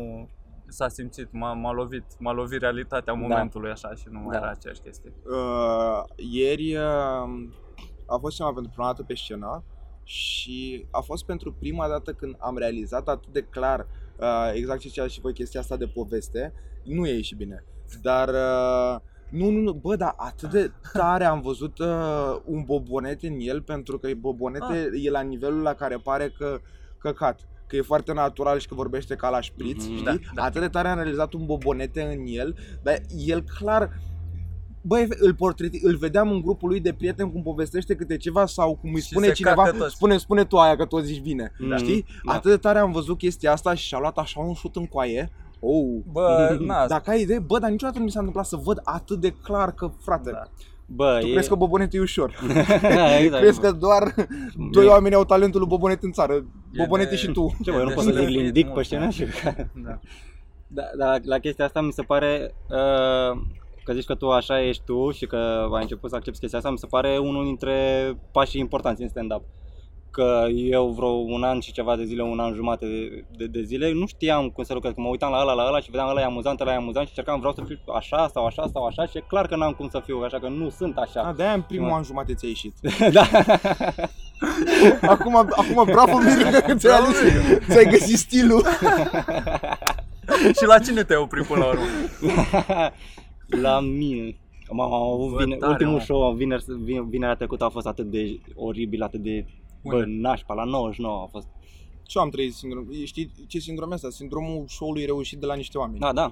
s-a 0.67 0.87
simțit, 0.87 1.31
m-a, 1.31 1.53
m-a 1.53 1.71
lovit, 1.71 2.03
m-a 2.19 2.31
lovit 2.31 2.61
realitatea 2.61 3.13
momentului 3.13 3.71
așa 3.71 3.93
și 3.95 4.07
nu 4.09 4.19
mai 4.19 4.29
Da. 4.31 4.37
era 4.37 4.49
aceeași 4.49 4.81
chestie. 4.81 5.13
Uh, 5.25 6.03
ieri 6.15 6.75
uh, 6.75 6.83
a 8.07 8.17
fost 8.19 8.35
ceva 8.35 8.51
pentru 8.53 8.71
prima 8.71 8.85
dată 8.87 9.03
pe 9.03 9.15
scenă 9.15 9.63
și 10.09 10.85
a 10.91 10.99
fost 10.99 11.25
pentru 11.25 11.53
prima 11.59 11.87
dată 11.87 12.13
când 12.13 12.35
am 12.39 12.57
realizat 12.57 13.07
atât 13.07 13.31
de 13.33 13.41
clar 13.41 13.87
uh, 14.19 14.51
exact 14.53 14.79
ce 14.79 14.89
ceea 14.89 15.07
și 15.07 15.21
voi 15.21 15.33
chestia 15.33 15.59
asta 15.59 15.77
de 15.77 15.85
poveste. 15.87 16.53
Nu 16.83 17.07
e 17.07 17.13
ieșit 17.15 17.37
bine, 17.37 17.63
dar 18.01 18.27
uh, 18.29 18.99
nu, 19.29 19.49
nu, 19.49 19.59
nu, 19.59 19.73
bă, 19.73 19.95
dar 19.95 20.13
atât 20.17 20.51
de 20.51 20.71
tare 20.93 21.23
am 21.25 21.41
văzut 21.41 21.79
uh, 21.79 22.37
un 22.45 22.63
bobonet 22.63 23.23
în 23.23 23.35
el 23.39 23.61
pentru 23.61 23.99
că 23.99 24.09
bobonete 24.19 24.89
e 24.93 25.09
la 25.09 25.21
nivelul 25.21 25.61
la 25.61 25.73
care 25.73 25.95
pare 26.03 26.29
că 26.37 26.59
căcat 26.97 27.39
că 27.67 27.75
e 27.75 27.81
foarte 27.81 28.13
natural 28.13 28.59
și 28.59 28.67
că 28.67 28.75
vorbește 28.75 29.15
ca 29.15 29.29
la 29.29 29.41
șpriț, 29.41 29.83
Mhm. 29.85 29.91
știi? 29.93 30.03
Da, 30.03 30.15
da. 30.35 30.43
Atât 30.43 30.61
de 30.61 30.67
tare 30.67 30.87
am 30.87 30.95
realizat 30.99 31.33
un 31.33 31.45
bobonete 31.45 32.01
în 32.01 32.23
el, 32.27 32.55
dar 32.83 33.01
el 33.25 33.43
clar 33.59 33.89
Băi, 34.87 35.07
îl, 35.19 35.33
portreti, 35.33 35.79
îl 35.85 35.95
vedeam 35.95 36.31
în 36.31 36.41
grupul 36.41 36.69
lui 36.69 36.79
de 36.79 36.93
prieteni 36.93 37.31
cum 37.31 37.41
povestește 37.43 37.95
câte 37.95 38.17
ceva 38.17 38.45
sau 38.45 38.75
cum 38.75 38.93
îi 38.93 39.01
Și 39.01 39.07
spune 39.09 39.27
se 39.27 39.33
cineva, 39.33 39.63
cacă 39.63 39.77
toți. 39.77 39.95
spune, 39.95 40.17
spune 40.17 40.43
tu 40.45 40.57
aia 40.57 40.75
că 40.75 40.85
tot 40.85 41.03
zici 41.03 41.21
bine, 41.21 41.51
Da. 41.69 41.75
știi? 41.77 42.05
Da. 42.25 42.33
Atât 42.33 42.51
de 42.51 42.57
tare 42.57 42.79
am 42.79 42.91
văzut 42.91 43.17
chestia 43.17 43.51
asta 43.51 43.73
și 43.73 43.87
și-a 43.87 43.99
luat 43.99 44.17
așa 44.17 44.39
un 44.39 44.53
șut 44.53 44.75
în 44.75 44.85
coaie. 44.85 45.31
Oh. 45.59 45.85
Bă, 46.11 46.57
na, 46.59 46.87
Dacă 46.95 47.09
ai 47.09 47.21
idee, 47.21 47.39
bă, 47.39 47.59
dar 47.59 47.69
niciodată 47.69 47.97
nu 47.99 48.03
mi 48.05 48.11
s-a 48.11 48.19
întâmplat 48.19 48.45
să 48.45 48.55
văd 48.55 48.79
atât 48.83 49.19
de 49.19 49.29
clar 49.43 49.71
că, 49.73 49.91
frate, 50.03 50.31
Da. 50.31 50.43
Bă, 50.85 51.17
tu 51.21 51.27
e... 51.27 51.31
crezi 51.31 51.49
că 51.49 51.55
Bobonet 51.55 51.93
e 51.93 51.99
ușor. 51.99 52.33
da, 52.81 53.17
exact. 53.19 53.41
crezi 53.43 53.59
că 53.59 53.71
doar 53.71 54.13
doi 54.71 54.85
oameni 54.85 55.15
au 55.15 55.25
talentul 55.25 55.59
lui 55.59 55.69
Bobonet 55.69 56.03
în 56.03 56.11
țară. 56.11 56.45
Bobonet 56.77 57.09
de- 57.09 57.15
și 57.15 57.27
tu. 57.31 57.55
Ce 57.63 57.71
bă, 57.71 57.77
eu 57.77 57.83
nu 57.83 57.89
E 57.91 57.93
pot 57.93 58.03
să 58.03 58.09
destul 58.09 58.27
zic 58.27 58.35
de 58.37 58.41
lindic 58.43 58.65
mult, 58.65 58.77
pe 58.77 58.83
scenă 58.83 59.03
da. 59.03 59.09
și... 59.09 59.25
da. 59.85 59.99
Da, 60.69 60.83
da, 60.97 61.15
la 61.23 61.37
chestia 61.39 61.65
asta 61.65 61.81
mi 61.81 61.91
se 61.91 62.01
pare 62.01 62.53
uh, 62.69 63.41
că 63.87 63.93
zici 63.93 64.05
că 64.05 64.15
tu 64.15 64.29
așa 64.31 64.61
ești 64.61 64.83
tu 64.85 65.11
și 65.11 65.25
că 65.25 65.67
ai 65.73 65.81
început 65.81 66.09
să 66.09 66.15
accepti 66.15 66.39
chestia 66.39 66.57
asta, 66.57 66.71
mi 66.71 66.77
se 66.77 66.85
pare 66.85 67.17
unul 67.17 67.43
dintre 67.43 67.75
pașii 68.31 68.59
importanți 68.59 69.01
în 69.01 69.07
stand-up. 69.09 69.43
Că 70.11 70.45
eu 70.49 70.87
vreo 70.87 71.07
un 71.07 71.43
an 71.43 71.59
și 71.59 71.71
ceva 71.71 71.95
de 71.95 72.03
zile, 72.03 72.21
un 72.23 72.39
an 72.39 72.53
jumate 72.53 72.85
de, 72.85 73.25
de, 73.37 73.45
de 73.45 73.61
zile, 73.61 73.91
nu 73.91 74.05
știam 74.05 74.49
cum 74.49 74.63
să 74.63 74.73
lucrez, 74.73 74.93
că 74.93 75.01
mă 75.01 75.07
uitam 75.07 75.31
la 75.31 75.41
ăla, 75.41 75.53
la 75.53 75.63
ăla 75.67 75.79
și 75.79 75.89
vedeam 75.91 76.09
ăla 76.09 76.21
e 76.21 76.23
amuzant, 76.23 76.59
ăla 76.59 76.71
e 76.71 76.75
amuzant 76.75 77.07
și 77.07 77.13
încercam 77.15 77.39
vreau 77.39 77.53
să 77.53 77.63
fiu 77.67 77.79
așa 77.95 78.27
sau 78.33 78.45
așa 78.45 78.67
sau 78.73 78.85
așa 78.85 79.05
și 79.05 79.17
e 79.17 79.23
clar 79.27 79.47
că 79.47 79.55
n-am 79.55 79.71
cum 79.71 79.89
să 79.89 80.01
fiu, 80.05 80.21
așa 80.23 80.39
că 80.39 80.47
nu 80.47 80.69
sunt 80.69 80.97
așa. 80.97 81.21
Da, 81.23 81.33
de-aia 81.35 81.53
în 81.53 81.61
primul 81.61 81.89
Da. 81.89 81.95
an 81.95 82.03
jumate 82.03 82.33
ți-a 82.33 82.47
ieșit. 82.47 82.73
da. 83.17 83.25
Acum, 85.13 85.35
acum 85.35 85.83
bravo 85.85 86.17
Mirica 86.17 86.61
că 86.61 86.75
ți-ai 86.75 86.97
ales, 86.97 87.15
ți-ai 87.69 87.85
găsit 87.85 88.17
stilul. 88.17 88.63
și 90.57 90.65
la 90.65 90.79
cine 90.79 91.03
te-ai 91.03 91.19
oprit 91.19 91.45
până 91.45 91.59
la 91.59 91.67
urmă? 91.67 91.83
La 93.47 93.79
mine. 93.79 94.37
Am, 94.69 94.79
am 94.81 94.93
avut 94.93 95.31
Bă, 95.31 95.43
vine, 95.43 95.55
tare, 95.55 95.71
ultimul 95.71 95.93
mă. 95.93 95.99
show, 95.99 96.33
vineri, 96.33 96.63
vin- 96.83 97.09
vinerea 97.09 97.35
trecută 97.35 97.63
a 97.63 97.69
fost 97.69 97.87
atât 97.87 98.05
de 98.11 98.39
oribil, 98.55 99.01
atât 99.01 99.19
de 99.21 99.45
bă, 99.83 99.95
Unde? 99.95 100.05
nașpa, 100.21 100.53
la 100.53 100.63
99 100.63 101.21
a 101.23 101.25
fost. 101.31 101.47
Și 102.07 102.17
eu 102.17 102.23
am 102.23 102.29
trăit 102.29 102.53
sindrom. 102.53 102.85
Știi 103.03 103.31
ce 103.47 103.59
sindrom 103.59 103.91
e 103.91 103.93
asta? 103.93 104.09
Sindromul 104.09 104.65
show-ului 104.67 105.05
reușit 105.05 105.39
de 105.39 105.45
la 105.45 105.55
niște 105.55 105.77
oameni. 105.77 105.99
Da, 105.99 106.13
da. 106.13 106.29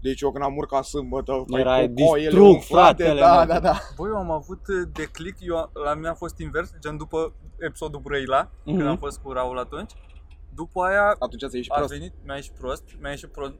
Deci 0.00 0.20
eu 0.20 0.32
când 0.32 0.44
am 0.44 0.56
urcat 0.56 0.84
sâmbătă, 0.84 1.44
Erai 1.48 1.62
fai 1.86 1.92
cocoile, 1.94 2.24
distrug, 2.26 2.48
umflate, 2.54 3.02
fratele 3.02 3.20
da, 3.20 3.36
meu. 3.36 3.46
da, 3.46 3.60
da. 3.60 3.78
Băi, 3.96 4.08
eu 4.10 4.16
am 4.16 4.30
avut 4.30 4.60
uh, 4.68 4.88
declic, 4.92 5.36
eu, 5.40 5.70
la 5.84 5.94
mine 5.94 6.08
a 6.08 6.14
fost 6.14 6.38
invers, 6.38 6.72
gen 6.80 6.96
după 6.96 7.32
episodul 7.58 8.00
Brăila, 8.00 8.50
când 8.64 8.76
Mhm. 8.78 8.86
am 8.86 8.96
fost 8.96 9.18
cu 9.20 9.32
Raul 9.32 9.58
atunci. 9.58 9.90
După 10.54 10.80
aia 10.82 11.16
Atunci 11.18 11.40
ți-a 11.40 11.48
ieșit 11.52 11.72
a 11.72 11.74
prost. 11.76 11.92
venit, 11.92 12.12
mi-a 12.24 12.34
ieșit 12.34 12.52
prost, 12.52 12.84
mi-a 13.00 13.10
ieșit 13.10 13.28
prost. 13.28 13.52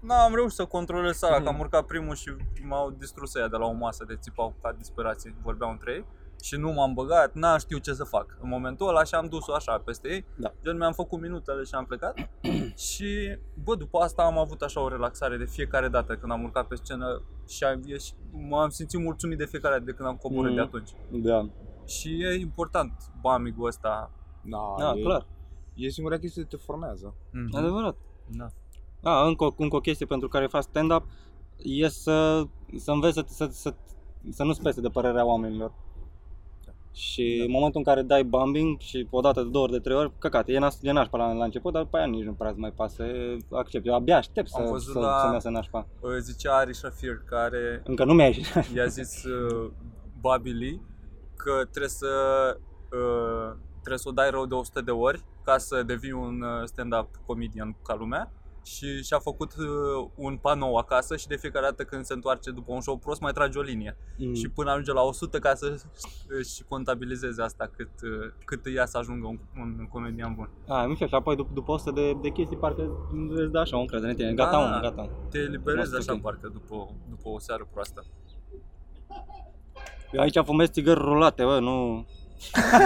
Nu 0.00 0.14
am 0.14 0.34
reușit 0.34 0.56
să 0.56 0.64
controlez 0.64 1.16
sala, 1.16 1.34
Mhm. 1.34 1.44
că 1.44 1.48
am 1.50 1.58
urcat 1.58 1.84
primul 1.86 2.14
și 2.14 2.30
m-au 2.62 2.90
distrus 2.90 3.34
ăia 3.34 3.48
de 3.48 3.56
la 3.56 3.66
o 3.66 3.72
masă 3.72 4.04
de 4.08 4.16
țipau 4.16 4.54
ca 4.62 4.72
disperații, 4.72 5.34
vorbeau 5.42 5.70
între 5.70 5.92
ei. 5.92 6.04
Și 6.42 6.56
nu 6.56 6.72
m-am 6.72 6.94
băgat, 6.94 7.34
n-am 7.34 7.58
știut 7.58 7.82
ce 7.82 7.92
să 7.92 8.04
fac. 8.04 8.36
În 8.40 8.48
momentul 8.48 8.88
ăla 8.88 9.04
și 9.04 9.14
am 9.14 9.26
dus-o 9.26 9.54
așa 9.54 9.78
peste 9.78 10.08
ei. 10.08 10.24
Da. 10.36 10.52
Gen 10.62 10.76
mi-am 10.76 10.92
făcut 10.92 11.20
minutele 11.20 11.62
și 11.62 11.74
am 11.74 11.84
plecat. 11.84 12.14
și 12.88 13.38
bă, 13.64 13.74
după 13.74 13.98
asta 13.98 14.22
am 14.22 14.38
avut 14.38 14.60
așa 14.62 14.80
o 14.80 14.88
relaxare 14.88 15.36
de 15.36 15.44
fiecare 15.44 15.88
dată 15.88 16.16
când 16.16 16.32
am 16.32 16.42
urcat 16.42 16.66
pe 16.66 16.74
scenă 16.74 17.22
și 17.48 17.64
am, 17.64 17.80
ieși, 17.84 18.12
m-am 18.48 18.68
simțit 18.68 19.00
mulțumit 19.00 19.38
de 19.38 19.46
fiecare 19.46 19.74
dată 19.74 19.84
de 19.86 19.92
când 19.92 20.08
am 20.08 20.16
coborât 20.16 20.50
Mhm. 20.50 20.54
de 20.54 20.60
atunci. 20.60 20.90
Da, 21.10 21.48
Și 21.86 22.22
e 22.22 22.40
important 22.40 22.92
bamigul 23.20 23.66
ăsta. 23.66 24.10
Da, 24.42 24.58
da 24.78 24.92
e, 24.96 25.02
clar. 25.02 25.26
E 25.74 25.88
singura 25.88 26.18
chestie 26.18 26.42
ce 26.42 26.48
te 26.56 26.62
formează. 26.64 27.14
Mhm. 27.32 27.56
Adevărat. 27.56 27.96
Da. 28.28 28.46
Da, 29.00 29.22
încă, 29.26 29.44
o- 29.44 29.54
încă 29.56 29.76
o 29.76 29.80
chestie 29.80 30.06
pentru 30.06 30.28
care 30.28 30.46
fac 30.46 30.62
stand-up 30.62 31.02
e 31.62 31.88
să, 31.88 32.42
să 32.76 32.90
înveți 32.90 33.14
să, 33.14 33.24
să, 33.28 33.48
să, 33.50 33.74
să 34.30 34.42
nu 34.44 34.52
spese 34.52 34.80
de 34.80 34.88
părerea 34.88 35.24
oamenilor. 35.24 35.72
Și 36.92 37.36
Da. 37.38 37.44
în 37.44 37.50
momentul 37.50 37.78
în 37.78 37.84
care 37.94 38.02
dai 38.02 38.24
bombing 38.24 38.78
și 38.78 39.06
o 39.10 39.20
dată, 39.20 39.42
de 39.42 39.48
două 39.48 39.64
ori, 39.64 39.72
de 39.72 39.78
trei 39.78 39.96
ori, 39.96 40.12
căcat, 40.18 40.48
e, 40.48 40.58
nas, 40.58 40.78
e 40.82 40.92
nașpa 40.92 41.18
la, 41.18 41.32
la 41.32 41.44
început, 41.44 41.72
dar 41.72 41.82
după 41.82 41.96
aia 41.96 42.06
nici 42.06 42.24
nu 42.24 42.32
prea 42.32 42.50
îți 42.50 42.58
mai 42.58 42.70
pasă, 42.72 43.04
accept. 43.50 43.86
Eu 43.86 43.94
abia 43.94 44.16
aștept 44.16 44.48
să, 44.48 44.56
Am 44.58 44.64
să, 44.64 44.70
văzut 44.72 44.92
să, 44.92 44.98
la- 44.98 45.18
să-mi 45.20 45.32
iasă 45.32 45.48
nașpa. 45.48 45.86
Uh, 46.00 46.10
Zicea 46.20 46.56
Ari 46.56 46.74
Shafir 46.74 47.22
care 47.26 47.82
Încă 47.84 48.04
nu 48.04 48.12
mi-a 48.14 48.24
ieșit. 48.26 48.44
i-a 48.74 48.86
zis 48.86 49.24
uh, 49.24 49.70
Bobby 50.20 50.50
Lee 50.50 50.80
că 51.36 51.52
trebuie 51.70 51.88
să 51.90 52.06
uh, 52.92 53.56
trebuie 53.78 53.98
să 53.98 54.08
o 54.08 54.12
dai 54.12 54.30
rău 54.30 54.46
de 54.46 54.54
100 54.54 54.80
de 54.80 54.90
ori 54.90 55.24
ca 55.44 55.58
să 55.58 55.82
devii 55.82 56.12
un 56.12 56.40
uh, 56.42 56.64
stand-up 56.64 57.08
comedian 57.26 57.76
ca 57.84 57.94
lumea 57.94 58.32
și 58.64 59.02
și-a 59.02 59.18
făcut 59.18 59.52
uh, 59.58 60.08
un 60.14 60.36
panou 60.36 60.76
acasă 60.76 61.16
și 61.16 61.26
de 61.26 61.36
fiecare 61.36 61.66
dată 61.66 61.84
când 61.84 62.04
se 62.04 62.12
întoarce 62.12 62.50
după 62.50 62.72
un 62.72 62.80
show 62.80 62.96
prost 62.96 63.20
mai 63.20 63.32
trage 63.32 63.58
o 63.58 63.62
linie 63.62 63.96
Mm. 64.18 64.34
și 64.34 64.48
până 64.48 64.70
ajunge 64.70 64.92
la 64.92 65.02
100 65.02 65.38
ca 65.38 65.54
să 65.54 65.80
își 66.28 66.62
contabilizeze 66.68 67.42
asta 67.42 67.70
cât, 67.76 67.90
uh, 68.02 68.32
cât 68.44 68.64
îi 68.66 68.72
ia 68.72 68.86
să 68.86 68.98
ajungă 68.98 69.26
un, 69.26 69.38
un 69.60 69.88
comedian 69.92 70.34
bun. 70.34 70.50
A, 70.68 70.84
nu 70.86 70.94
știu, 70.94 71.06
și 71.06 71.14
apoi 71.14 71.36
după, 71.36 71.50
după 71.54 71.72
100 71.72 71.90
de, 71.90 72.12
de 72.22 72.28
chestii 72.28 72.56
parcă 72.56 72.82
îți 73.34 73.52
dă 73.52 73.58
așa 73.58 73.76
o 73.76 73.80
încredere 73.80 74.10
în 74.10 74.16
tine. 74.16 74.32
Da, 74.32 74.44
Gata, 74.44 74.56
da. 74.56 74.74
om, 74.74 74.80
gata. 74.80 75.08
Te 75.30 75.38
eliberezi 75.38 75.88
Frumos, 75.88 76.06
așa 76.08 76.12
ok. 76.12 76.20
parcă 76.20 76.48
după, 76.52 76.94
după 77.08 77.28
o 77.28 77.38
seară 77.38 77.68
proastă. 77.72 78.04
Eu 80.12 80.20
aici 80.20 80.38
fumez 80.44 80.70
țigări 80.70 81.00
rulate, 81.00 81.44
bă, 81.44 81.58
nu... 81.58 82.06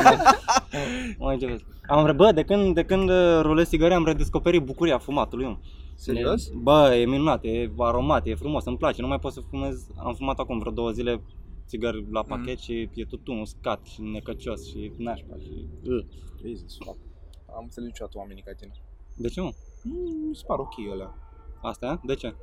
Mai 1.19 1.37
ce 1.39 1.47
vezi. 1.47 1.65
Am, 1.87 2.07
re- 2.07 2.13
bă, 2.13 2.33
de 2.33 2.45
când, 2.45 2.75
de 2.75 2.85
când 2.85 3.09
uh, 3.09 3.41
rulez 3.43 3.69
țigări 3.69 3.95
am 3.95 4.05
redescoperit 4.05 4.63
bucuria 4.63 4.99
fumatului, 4.99 5.47
mă. 5.47 5.57
Serios? 5.95 6.49
E, 6.49 6.53
bă, 6.55 6.95
e 6.95 7.07
minunat, 7.07 7.45
e 7.45 7.71
aromat, 7.79 8.27
e 8.27 8.35
frumos, 8.35 8.65
îmi 8.65 8.77
place, 8.77 9.01
nu 9.01 9.09
mai 9.09 9.19
pot 9.19 9.33
să 9.33 9.41
fumez. 9.41 9.87
Am 9.97 10.15
fumat 10.15 10.39
acum 10.39 10.59
vreo 10.59 10.73
două 10.73 10.91
zile 10.91 11.21
țigări 11.67 12.07
la 12.11 12.23
pachet 12.23 12.59
și 12.59 12.91
e 12.95 13.05
tutun 13.05 13.41
uscat 13.41 13.87
și 13.87 14.03
necăcios 14.03 14.69
și 14.69 14.93
nașpa 14.97 15.37
și... 15.37 15.67
Uh. 15.85 16.05
Jesus, 16.41 16.77
fuck. 16.85 16.99
Am 17.57 17.63
înțeles 17.63 17.89
niciodată 17.89 18.19
oamenii 18.19 18.43
ca 18.43 18.53
tine. 18.53 18.73
De 19.17 19.29
ce, 19.29 19.41
mă? 19.41 19.53
Mm, 19.83 20.29
mi 20.29 20.37
se 20.37 20.43
par 20.47 20.59
ok 20.59 20.75
alea. 20.93 21.15
Asta, 21.63 21.87
e? 21.87 22.07
de 22.07 22.15
ce? 22.15 22.35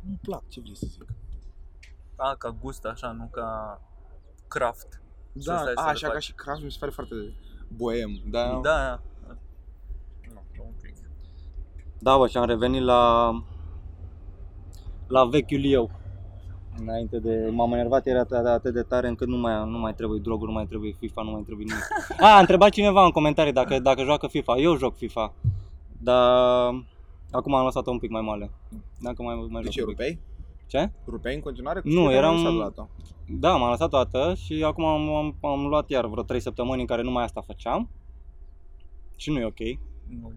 Nu-mi 0.00 0.18
plac, 0.22 0.48
ce 0.48 0.60
vrei 0.60 0.76
să 0.76 0.86
zic? 0.86 1.04
A, 2.16 2.34
ca 2.34 2.50
gust 2.60 2.84
așa, 2.84 3.12
nu 3.12 3.28
ca 3.30 3.80
craft. 4.48 5.02
Să 5.38 5.50
Da, 5.50 5.58
stai 5.58 5.72
să 5.74 5.80
a, 5.80 5.84
le 5.84 5.90
așa 5.90 6.06
ca 6.06 6.12
faci. 6.12 6.22
și 6.22 6.32
craft 6.32 6.62
mi 6.62 6.70
se 6.70 6.76
pare 6.80 6.92
foarte 6.92 7.14
boem, 7.68 8.20
da? 8.30 8.60
Da, 8.62 9.00
da. 9.26 9.36
Nu, 10.34 10.42
un 10.58 10.72
pic. 10.82 10.94
Da, 11.98 12.16
bă, 12.16 12.26
și 12.28 12.36
am 12.36 12.44
revenit 12.46 12.82
la 12.82 13.30
la 15.06 15.24
vechiul 15.24 15.64
eu. 15.64 15.90
Înainte 16.80 17.18
de... 17.18 17.48
M-am 17.52 17.72
enervat, 17.72 18.06
era 18.06 18.20
atât, 18.20 18.46
atât 18.46 18.74
de 18.74 18.82
tare 18.82 19.08
încât 19.08 19.28
nu 19.28 19.36
mai, 19.36 19.70
nu 19.70 19.78
mai 19.78 19.94
trebuie 19.94 20.20
droguri, 20.20 20.50
nu 20.50 20.56
mai 20.56 20.66
trebuie 20.66 20.92
FIFA, 20.98 21.22
nu 21.22 21.30
mai 21.30 21.42
trebuie 21.42 21.66
nimic. 21.68 21.84
A, 22.26 22.36
a 22.36 22.38
întrebat 22.40 22.70
cineva 22.70 23.04
în 23.04 23.10
comentarii 23.10 23.52
dacă, 23.52 23.78
dacă 23.78 24.02
joacă 24.02 24.26
FIFA. 24.26 24.56
Eu 24.56 24.76
joc 24.76 24.96
FIFA. 24.96 25.32
Dar 25.98 26.84
acum 27.30 27.54
am 27.54 27.64
lăsat-o 27.64 27.90
un 27.90 27.98
pic 27.98 28.10
mai 28.10 28.20
mare. 28.20 28.50
Dacă 29.00 29.22
mai, 29.22 29.46
mai 29.50 29.62
De 29.62 29.70
joc 29.70 29.94
ce, 30.74 30.80
un 30.80 30.86
pic. 30.86 30.94
rupeai? 31.04 31.04
Ce? 31.04 31.10
Rupeai 31.10 31.34
în 31.34 31.40
continuare? 31.40 31.80
Nu, 31.84 31.90
Știu 31.90 32.04
că 32.06 32.12
eram- 32.12 32.34
am 32.36 32.42
lăsat 32.42 32.54
la 32.58 32.70
ta. 32.70 32.88
Da, 33.28 33.56
m-am 33.56 33.70
lăsat 33.70 33.92
o 33.92 33.96
dată 33.96 34.34
și 34.34 34.62
acum 34.66 34.84
am, 34.84 35.08
am, 35.14 35.36
am 35.40 35.66
luat 35.66 35.90
iar 35.90 36.06
vreo 36.06 36.22
3 36.22 36.40
săptămâni 36.40 36.80
în 36.80 36.86
care 36.86 37.02
numai 37.02 37.24
asta 37.24 37.40
făceam. 37.40 37.88
Și 39.16 39.30
nu 39.30 39.38
e 39.38 39.44
ok. 39.44 39.58
Nu, 40.08 40.32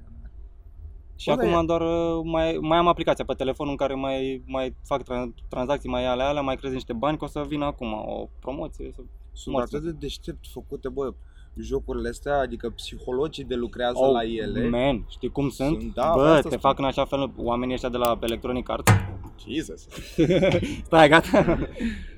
Și 1.15 1.29
Bă, 1.29 1.35
dar 1.35 1.45
acum 1.45 1.59
e- 1.61 1.65
doar 1.65 1.81
uh, 1.81 2.21
mai, 2.23 2.57
mai 2.61 2.77
am 2.77 2.87
aplicația 2.87 3.25
pe 3.25 3.33
telefon 3.33 3.69
în 3.69 3.75
care 3.75 3.93
mai, 3.93 4.43
mai 4.45 4.75
fac 4.85 5.01
tra- 5.03 5.47
tranzacții 5.49 5.89
mai 5.89 6.05
ale 6.05 6.23
alea, 6.23 6.41
mai 6.41 6.55
crezi 6.55 6.73
niște 6.73 6.93
bani, 6.93 7.17
că 7.17 7.23
o 7.23 7.27
să 7.27 7.45
vină 7.47 7.65
acum 7.65 7.93
o 7.93 8.27
promoție. 8.39 8.91
Să... 8.95 9.01
Sunt 9.31 9.55
Morți. 9.55 9.75
atât 9.75 9.85
de 9.87 9.95
deștept 9.99 10.45
făcute, 10.53 10.89
bă, 10.89 11.13
jocurile 11.55 12.09
astea, 12.09 12.39
adică 12.39 12.69
psihologii 12.69 13.43
de 13.43 13.55
lucrează 13.55 13.97
Oh, 13.99 14.11
la 14.11 14.23
ele. 14.23 14.69
Man, 14.69 15.05
știi 15.09 15.29
cum 15.29 15.49
sunt? 15.49 15.79
Sunt, 15.81 15.93
da, 15.93 16.11
Bă, 16.15 16.21
asta 16.21 16.41
te 16.41 16.47
spun. 16.47 16.59
fac 16.59 16.79
în 16.79 16.85
așa 16.85 17.05
fel 17.05 17.31
oamenii 17.37 17.73
ăștia 17.73 17.89
de 17.89 17.97
la 17.97 18.17
Electronic 18.21 18.69
Arts. 18.69 18.91
Jesus. 19.47 19.87
Stai, 20.85 21.09
gata. 21.09 21.57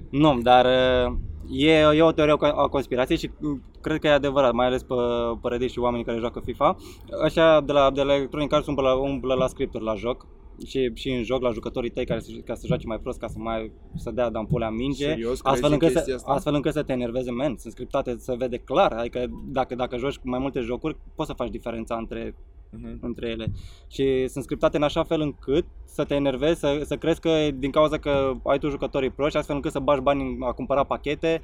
nu, 0.09 0.39
dar 0.41 0.65
uh, 0.65 1.17
e, 1.49 1.71
e 1.71 2.01
o 2.01 2.11
teorie 2.11 2.35
a 2.39 2.67
conspirației 2.67 3.17
și 3.17 3.31
uh, 3.41 3.59
cred 3.81 3.99
că 3.99 4.07
e 4.07 4.11
adevărat, 4.11 4.53
mai 4.53 4.65
ales 4.65 4.83
pe, 4.83 4.95
pe 5.41 5.47
Reddit 5.47 5.71
și 5.71 5.79
oamenii 5.79 6.05
care 6.05 6.17
joacă 6.17 6.41
FIFA. 6.45 6.75
Așa 7.23 7.61
de 7.61 7.71
la, 7.71 7.91
de 7.91 8.01
la 8.01 8.15
Electronic 8.15 8.53
Arts 8.53 8.67
umblă 8.67 8.87
la, 8.87 8.93
umblă 8.93 9.33
la 9.33 9.47
scripturi 9.47 9.83
la 9.83 9.95
joc 9.95 10.27
și, 10.65 10.91
și 10.93 11.09
în 11.09 11.23
joc 11.23 11.41
la 11.41 11.51
jucătorii 11.51 11.89
tăi 11.89 12.05
care 12.05 12.19
să, 12.19 12.31
ca 12.45 12.55
să 12.55 12.67
joace 12.67 12.87
mai 12.87 12.99
prost, 12.99 13.19
ca 13.19 13.27
să 13.27 13.35
mai 13.37 13.71
să 13.95 14.11
dea 14.11 14.29
dampule 14.29 14.65
în 14.65 14.75
minge. 14.75 15.05
Serios, 15.05 15.41
crezi 15.41 15.43
Astfel 15.43 15.71
în 15.71 15.73
încât, 15.73 15.93
chestia 15.93 16.17
să, 16.17 16.19
asta? 16.19 16.31
astfel 16.31 16.53
încât 16.53 16.73
să 16.73 16.83
te 16.83 16.91
enerveze, 16.91 17.31
man, 17.31 17.55
sunt 17.57 17.73
scriptate, 17.73 18.15
se 18.17 18.35
vede 18.35 18.57
clar, 18.57 18.91
adică 18.91 19.25
dacă, 19.45 19.75
dacă 19.75 19.97
joci 19.97 20.19
mai 20.23 20.39
multe 20.39 20.59
jocuri, 20.59 20.97
poți 21.15 21.29
să 21.29 21.35
faci 21.35 21.49
diferența 21.49 21.95
între 21.95 22.35
Mhm. 22.71 22.97
între 23.01 23.29
ele. 23.29 23.51
Și 23.87 24.27
sunt 24.27 24.43
scriptate 24.43 24.77
în 24.77 24.83
așa 24.83 25.03
fel 25.03 25.21
încât 25.21 25.65
să 25.85 26.03
te 26.03 26.15
enervezi, 26.15 26.59
să, 26.59 26.81
să 26.85 26.97
crezi 26.97 27.19
că 27.19 27.29
e 27.29 27.51
din 27.51 27.71
cauza 27.71 27.97
că 27.97 28.33
ai 28.43 28.59
tu 28.59 28.69
jucătorii 28.69 29.09
proști, 29.09 29.37
astfel 29.37 29.55
încât 29.55 29.71
să 29.71 29.79
bagi 29.79 30.01
bani 30.01 30.21
în 30.21 30.43
a 30.43 30.51
cumpăra 30.51 30.83
pachete. 30.83 31.41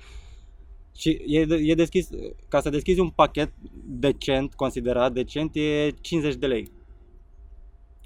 Și 0.95 1.09
e, 1.25 1.39
e 1.49 1.73
deschis, 1.75 2.09
ca 2.47 2.59
să 2.59 2.69
deschizi 2.69 2.99
un 2.99 3.09
pachet 3.09 3.53
decent, 3.85 4.53
considerat 4.53 5.13
decent, 5.13 5.55
e 5.55 5.89
50 6.01 6.35
de 6.35 6.47
lei. 6.47 6.71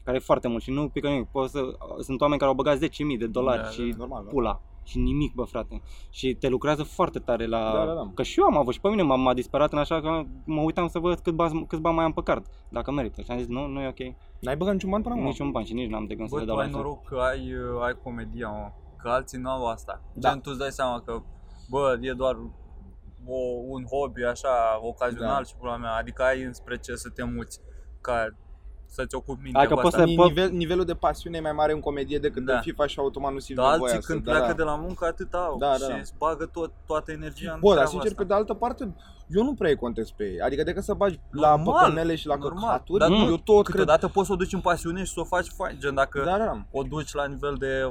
Care 0.04 0.18
e 0.18 0.20
foarte 0.20 0.48
mult 0.48 0.64
și 0.64 0.72
nu 0.72 0.88
pică 0.88 1.08
nimic. 1.08 1.28
Poți 1.28 1.52
să, 1.52 1.62
sunt 2.00 2.22
oameni 2.22 2.40
care 2.40 2.52
au 2.52 2.58
băgat 2.58 2.78
10.000 2.78 2.84
de 3.20 3.28
dolari 3.28 3.58
Da, 3.58 3.64
da, 3.64 3.70
și 3.70 3.94
Normal, 3.98 4.24
da. 4.24 4.30
pula. 4.30 4.62
Și 4.84 4.98
nimic, 4.98 5.34
bă, 5.34 5.44
frate. 5.44 5.82
Și 6.10 6.34
te 6.34 6.48
lucrează 6.48 6.84
foarte 6.84 7.20
tare 7.20 7.46
la... 7.46 7.72
Da, 7.74 7.86
da, 7.86 7.94
da. 7.94 8.12
Că 8.14 8.24
și 8.24 8.40
eu 8.40 8.46
am 8.46 8.58
avut 8.58 8.74
și 8.74 8.82
pe 8.82 8.90
mine 8.90 9.02
m-a, 9.02 9.16
m-a 9.16 9.34
disperat 9.34 9.72
în 9.72 9.78
așa 9.78 10.02
că 10.02 10.24
mă 10.46 10.62
uitam 10.62 10.88
să 10.88 11.00
văd 11.00 11.20
cât 11.20 11.34
bani, 11.34 11.66
câți 11.68 11.82
bani 11.82 11.96
mai 11.96 12.06
am 12.06 12.14
pe 12.14 12.22
card, 12.24 12.46
dacă 12.70 12.92
merită. 12.92 13.22
Și 13.22 13.32
am 13.32 13.38
zis, 13.38 13.48
nu, 13.48 13.66
nu 13.68 13.82
e 13.82 13.88
ok. 13.88 14.16
N-ai 14.40 14.58
băgat 14.58 14.74
niciun 14.74 14.90
ban 14.90 15.02
până 15.02 15.14
acum? 15.14 15.26
Niciun 15.26 15.52
ban 15.52 15.64
și 15.64 15.74
nici 15.74 15.90
n-am 15.90 16.06
de 16.06 16.16
gând 16.16 16.30
să 16.30 16.36
Bă, 16.36 16.42
le 16.42 16.48
tu 16.48 16.52
dau 16.52 16.62
ai 16.62 16.72
la 16.72 16.78
noroc 16.78 17.04
că 17.06 17.16
ai, 17.16 17.54
uh, 17.54 17.84
ai 17.86 17.98
comedia, 18.04 18.50
mă. 18.50 18.72
Că 19.02 19.10
alții 19.10 19.38
nu 19.38 19.50
au 19.50 19.68
asta. 19.68 20.02
Da. 20.14 20.30
Gen, 20.30 20.42
tu 20.42 20.50
îți 20.50 20.60
dai 20.60 20.72
seama 20.72 21.02
că, 21.06 21.22
bă, 21.70 21.98
e 22.02 22.12
doar 22.12 22.36
o, 23.26 23.38
un 23.68 23.86
hobby 23.86 24.24
așa, 24.24 24.80
ocazional 24.82 25.36
Da. 25.38 25.44
și 25.44 25.56
pula 25.56 25.78
mea. 25.78 25.96
Adică 25.96 26.24
ai 26.24 26.44
înspre 26.44 26.78
ce 26.78 26.96
să 26.96 27.10
te 27.10 27.24
muți 27.24 27.60
ca 28.02 28.28
să-ți 28.92 29.16
ocupi 29.16 29.42
mintea 29.44 29.60
Adică 29.62 29.76
cu 29.76 29.82
poți 29.82 29.96
asta. 29.96 30.08
să- 30.08 30.14
Ni- 30.14 30.28
Nivel, 30.28 30.50
nivelul 30.52 30.86
de 30.86 30.94
pasiune 30.94 31.38
e 31.38 31.42
mai 31.42 31.52
mare 31.52 31.72
în 31.74 31.80
comedie 31.80 32.18
decât 32.20 32.46
Da. 32.46 32.54
în 32.56 32.62
FIFA 32.62 32.88
și 32.88 33.00
automat 33.00 33.32
nu 33.34 33.40
simți 33.40 33.62
Dar 33.62 33.72
nevoia 33.72 33.92
alții 33.94 34.06
să... 34.08 34.12
când 34.14 34.26
da, 34.26 34.32
pleacă 34.32 34.48
da. 34.48 34.54
de 34.54 34.64
la 34.64 34.76
muncă 34.76 35.06
atât 35.06 35.34
au 35.34 35.58
Da, 35.58 35.74
și 35.74 35.80
da, 35.80 35.88
da. 35.88 35.96
îți 35.96 36.14
bagă 36.18 36.46
tot, 36.46 36.72
toată 36.86 37.12
energia 37.12 37.52
în 37.54 37.60
Bă, 37.60 37.66
dar 37.68 37.74
treaba 37.74 37.90
sincer, 37.90 38.10
asta. 38.12 38.22
pe 38.22 38.28
de 38.28 38.34
altă 38.34 38.54
parte, 38.54 38.96
eu 39.28 39.44
nu 39.44 39.54
prea 39.54 39.70
îi 39.70 39.76
contest 39.76 40.12
pe 40.14 40.24
ei. 40.24 40.42
Adică 40.42 40.64
decât 40.64 40.84
să 40.84 40.94
bagi 40.94 41.20
la 41.32 41.56
Normal, 41.56 41.74
păcănele 41.80 42.16
și 42.16 42.28
la 42.28 42.36
normal. 42.36 42.62
căcaturi, 42.64 43.00
Dar 43.00 43.10
nu, 43.10 43.16
eu 43.16 43.38
tot 43.38 43.64
cred... 43.64 43.66
Câteodată 43.66 44.08
poți 44.08 44.28
să 44.28 44.34
o 44.34 44.36
duci 44.36 44.54
în 44.54 44.60
pasiune 44.62 45.04
și 45.04 45.12
să 45.14 45.20
o 45.20 45.24
faci 45.24 45.48
fain. 45.58 45.78
Gen, 45.80 45.94
dacă 45.94 46.22
Da, 46.26 46.38
da, 46.38 46.44
da. 46.46 46.66
o 46.72 46.84
duci 46.84 47.14
la 47.14 47.26
nivel 47.26 47.56
de 47.60 47.84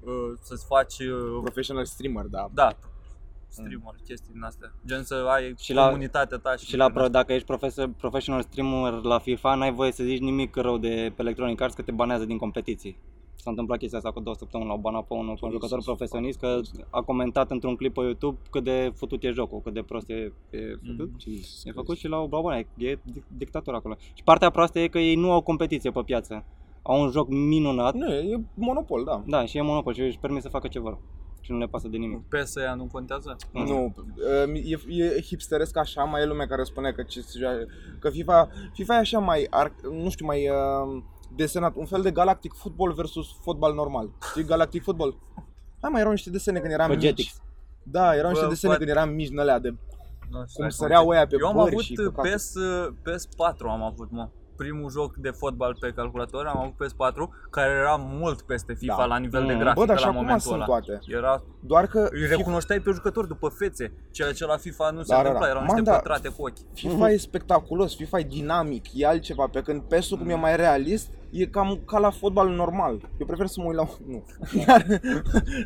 uh, 0.00 0.12
să-ți 0.42 0.66
faci 0.66 0.98
uh, 0.98 1.38
Professional 1.42 1.84
streamer, 1.84 2.24
da. 2.24 2.48
Da, 2.54 2.70
streamer, 3.50 3.94
chestii 4.06 4.32
din 4.32 4.42
astea. 4.42 4.72
Gen 4.86 5.02
să 5.02 5.14
ai 5.28 5.54
Și 5.58 5.72
la- 5.72 5.86
comunitatea 5.86 6.38
ta 6.38 6.56
și, 6.56 6.64
Și 6.66 6.76
la 6.76 6.84
din 6.84 6.94
pro, 6.94 7.08
dacă 7.08 7.32
ești 7.32 7.46
profesor, 7.46 7.90
professional 7.98 8.42
streamer 8.42 8.92
la 8.92 9.18
FIFA, 9.18 9.54
n-ai 9.54 9.72
voie 9.72 9.92
să 9.92 10.04
zici 10.04 10.18
nimic 10.20 10.56
rău 10.56 10.78
de 10.78 11.12
pe 11.16 11.22
Electronic 11.22 11.60
Arts 11.60 11.74
că 11.74 11.82
te 11.82 11.92
banează 11.92 12.24
din 12.24 12.38
competiții. 12.38 12.96
S-a 13.34 13.50
întâmplat 13.50 13.78
chestia 13.78 13.98
asta 13.98 14.10
cu 14.12 14.20
două 14.20 14.36
săptămâni, 14.36 14.68
l-au 14.68 14.78
banat 14.78 15.06
pe 15.06 15.14
unul, 15.14 15.24
pe 15.24 15.44
un 15.44 15.50
Jesus, 15.50 15.52
jucător 15.52 15.78
fuck. 15.82 15.96
profesionist 15.96 16.38
că 16.38 16.60
a 16.90 17.00
comentat 17.02 17.50
într-un 17.50 17.76
clip 17.76 17.94
pe 17.94 18.00
YouTube 18.00 18.38
cât 18.50 18.64
de 18.64 18.92
futut 18.94 19.22
e 19.22 19.30
jocul, 19.30 19.60
cât 19.60 19.74
de 19.74 19.82
prost 19.82 20.08
e, 20.10 20.32
e 20.50 20.58
futut. 20.86 21.10
Mm. 21.10 21.16
Jesus 21.18 21.64
E 21.64 21.70
făcut 21.70 21.84
Christ. 21.86 22.00
și 22.00 22.08
la 22.08 22.16
o 22.18 22.28
babane, 22.28 22.66
e 22.76 22.94
dic- 22.96 23.26
dictator 23.36 23.74
acolo. 23.74 23.96
Și 24.14 24.22
partea 24.24 24.50
proastă 24.50 24.78
e 24.78 24.88
că 24.88 24.98
ei 24.98 25.14
nu 25.14 25.32
au 25.32 25.40
competiție 25.40 25.90
pe 25.90 26.00
piață. 26.04 26.44
Au 26.82 27.02
un 27.02 27.10
joc 27.10 27.28
minunat, 27.28 27.94
Nu, 27.94 28.12
e 28.12 28.40
monopol, 28.54 29.04
da. 29.04 29.22
da, 29.26 29.44
și 29.44 29.56
e 29.56 29.62
monopol 29.62 29.94
și 29.94 30.00
își 30.00 30.18
permit 30.18 30.42
să 30.42 30.48
facă 30.48 30.68
ce 30.68 30.78
vor. 30.78 30.98
Și 31.40 31.52
nu 31.52 31.58
le 31.58 31.66
pasă 31.66 31.88
de 31.88 31.96
nimic. 31.96 32.20
PSA 32.28 32.60
aia 32.60 32.74
nu 32.74 32.84
contează? 32.86 33.36
Nu, 33.52 33.94
e, 34.54 34.78
e 34.88 35.20
hipsteresc 35.20 35.76
așa, 35.76 36.04
mai 36.04 36.22
e 36.22 36.24
lumea 36.24 36.46
care 36.46 36.62
spune 36.62 36.92
că, 36.92 37.02
ce, 37.02 37.20
se 37.20 37.38
joacă- 37.38 37.66
că 37.98 38.10
FIFA, 38.10 38.48
FIFA 38.72 38.94
e 38.94 38.98
așa 38.98 39.18
mai, 39.18 39.46
ar, 39.50 39.72
nu 40.02 40.10
știu, 40.10 40.26
mai 40.26 40.48
uh, 40.48 41.02
desenat, 41.36 41.74
un 41.76 41.86
fel 41.86 42.02
de 42.02 42.10
Galactic 42.10 42.52
Football 42.52 42.92
versus 42.92 43.26
fotbal 43.42 43.74
normal. 43.74 44.10
Știi, 44.30 44.44
Galactic 44.44 44.82
Football? 44.82 45.18
Hai 45.80 45.90
mai 45.90 46.00
erau 46.00 46.12
niște 46.12 46.30
desene 46.30 46.58
când 46.58 46.72
eram 46.72 46.88
Pe 46.88 46.94
mici. 46.94 47.04
Jetix. 47.04 47.40
Da, 47.82 48.14
erau 48.16 48.28
niște 48.30 48.44
Bă, 48.44 48.50
desene 48.50 48.72
poate- 48.72 48.84
când 48.86 48.96
eram 48.96 49.14
mici 49.14 49.28
din 49.28 49.38
alea 49.38 49.58
de 49.58 49.68
Nu 49.68 49.76
știu 50.26 50.36
cum 50.36 50.46
dacă 50.62 50.70
săreau 50.74 51.04
mă 51.06 51.12
ăia 51.12 51.26
pe 51.26 51.36
Eu 51.40 51.46
am 51.48 51.54
bări 51.56 51.70
avut 51.70 51.82
și 51.82 51.94
uh, 51.98 52.04
căcaturi. 52.04 52.34
PS, 52.34 52.54
uh, 52.54 52.88
PS4 53.02 53.60
am 53.66 53.82
avut, 53.82 54.10
mă. 54.10 54.28
Primul 54.62 54.90
joc 54.90 55.14
de 55.16 55.30
fotbal 55.30 55.76
pe 55.80 55.92
calculator 55.96 56.46
am 56.46 56.58
avut 56.58 56.72
PS4 56.72 57.48
care 57.50 57.70
era 57.70 57.96
mult 57.98 58.42
peste 58.42 58.74
FIFA 58.74 58.94
Da. 58.96 59.04
la 59.04 59.16
nivel 59.18 59.46
de 59.46 59.52
Mm. 59.52 59.58
grafică 59.58 59.80
Bă, 59.80 59.86
dar 59.86 59.96
și 59.96 60.02
la 60.02 60.08
acum 60.08 60.20
momentul 60.20 60.42
sunt 60.50 60.54
ăla. 60.54 60.64
toate. 60.64 60.98
Era, 61.06 61.42
Doar 61.60 61.86
că 61.86 62.08
îi 62.10 62.26
recunoșteai 62.26 62.78
pe 62.80 62.90
jucători 62.90 63.28
după 63.28 63.48
fețe, 63.58 63.92
ceea 64.10 64.32
ce 64.32 64.44
la 64.46 64.56
FIFA 64.56 64.90
nu 64.90 65.02
se 65.02 65.06
Da, 65.08 65.14
da, 65.14 65.18
întâmpla, 65.20 65.40
da. 65.46 65.48
erau 65.50 65.62
Man, 65.66 65.74
niște 65.76 65.90
da. 65.90 65.96
pătrate 65.96 66.28
cu 66.28 66.42
ochi. 66.42 66.74
FIFA 66.74 67.10
e 67.10 67.16
spectaculos, 67.16 67.96
FIFA 67.96 68.18
e 68.18 68.22
dinamic, 68.22 68.84
e 68.94 69.06
altceva, 69.06 69.46
pe 69.52 69.60
când 69.62 69.82
PES-ul 69.82 70.18
cum 70.18 70.28
e 70.28 70.34
mai 70.34 70.56
realist, 70.56 71.08
e 71.30 71.46
cam 71.46 71.80
ca 71.86 71.98
la 71.98 72.10
fotbal 72.10 72.48
normal. 72.48 73.08
Eu 73.18 73.26
prefer 73.26 73.46
să 73.46 73.60
mă 73.60 73.66
uit 73.66 73.76
la... 73.76 73.88
Nu. 74.06 74.24
Dar, 74.66 74.84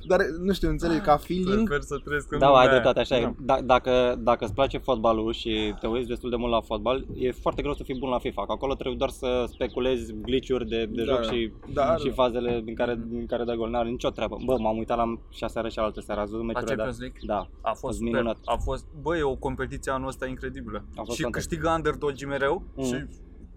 dar 0.06 0.20
nu 0.42 0.52
știu, 0.52 0.68
înțelegi, 0.68 1.00
ca 1.00 1.16
feeling, 1.16 1.68
Prefer 1.68 1.80
să 1.80 1.96
trăiesc 2.04 2.32
în 2.32 2.38
Da, 2.38 2.46
lumea 2.46 2.60
ai 2.60 2.66
aia. 2.66 2.74
dreptate, 2.80 3.00
așa 3.00 3.20
Da. 3.20 3.26
e. 3.26 3.34
Da, 3.40 3.60
dacă, 3.64 4.14
dacă 4.18 4.44
îți 4.44 4.54
place 4.54 4.78
fotbalul 4.78 5.32
și 5.32 5.74
te 5.80 5.86
uiți 5.86 6.08
destul 6.08 6.30
de 6.30 6.36
mult 6.36 6.52
la 6.52 6.60
fotbal, 6.60 7.06
e 7.18 7.30
foarte 7.32 7.62
greu 7.62 7.74
să 7.74 7.82
fii 7.82 7.98
bun 7.98 8.08
la 8.08 8.18
FIFA, 8.18 8.46
că 8.46 8.52
acolo 8.52 8.74
trebuie 8.74 8.96
doar 8.96 9.10
să 9.10 9.44
speculezi 9.48 10.14
glitch-uri 10.22 10.68
de, 10.68 10.84
de 10.86 11.04
Da, 11.04 11.12
joc 11.12 11.20
da. 11.20 11.30
și, 11.32 11.52
Da, 11.72 11.96
și 11.96 12.06
da. 12.06 12.12
fazele 12.14 12.60
din 12.64 12.74
care, 12.74 13.00
din 13.08 13.26
care 13.26 13.44
dai 13.44 13.56
gol. 13.56 13.70
N-are 13.70 13.88
nicio 13.88 14.10
treabă. 14.10 14.36
Bă, 14.44 14.56
m-am 14.58 14.76
uitat 14.78 14.96
la 14.96 15.18
și 15.30 15.44
aseară 15.44 15.68
și 15.68 15.78
altă 15.78 16.00
seară, 16.00 16.20
ați 16.20 16.30
văzut 16.30 16.46
La 16.46 16.52
meciurile 16.52 16.74
Champions 16.76 16.98
League? 17.00 17.18
Da. 17.26 17.48
A 17.60 17.68
fost 17.68 17.80
fost 17.80 17.96
super. 17.98 18.12
minunat. 18.12 18.36
A 18.44 18.56
fost, 18.56 18.86
bă, 19.02 19.16
e 19.16 19.22
o 19.22 19.34
competiție 19.34 19.92
anul 19.92 20.08
ăsta 20.08 20.26
incredibilă. 20.26 20.84
A 20.96 21.02
fost 21.02 21.16
și 21.16 21.22
fantastic. 21.22 21.32
câștigă 21.58 21.74
underdogii 21.76 22.26
mereu 22.26 22.62
Mhm. 22.76 22.84
și 22.86 22.92
Mie 22.92 23.08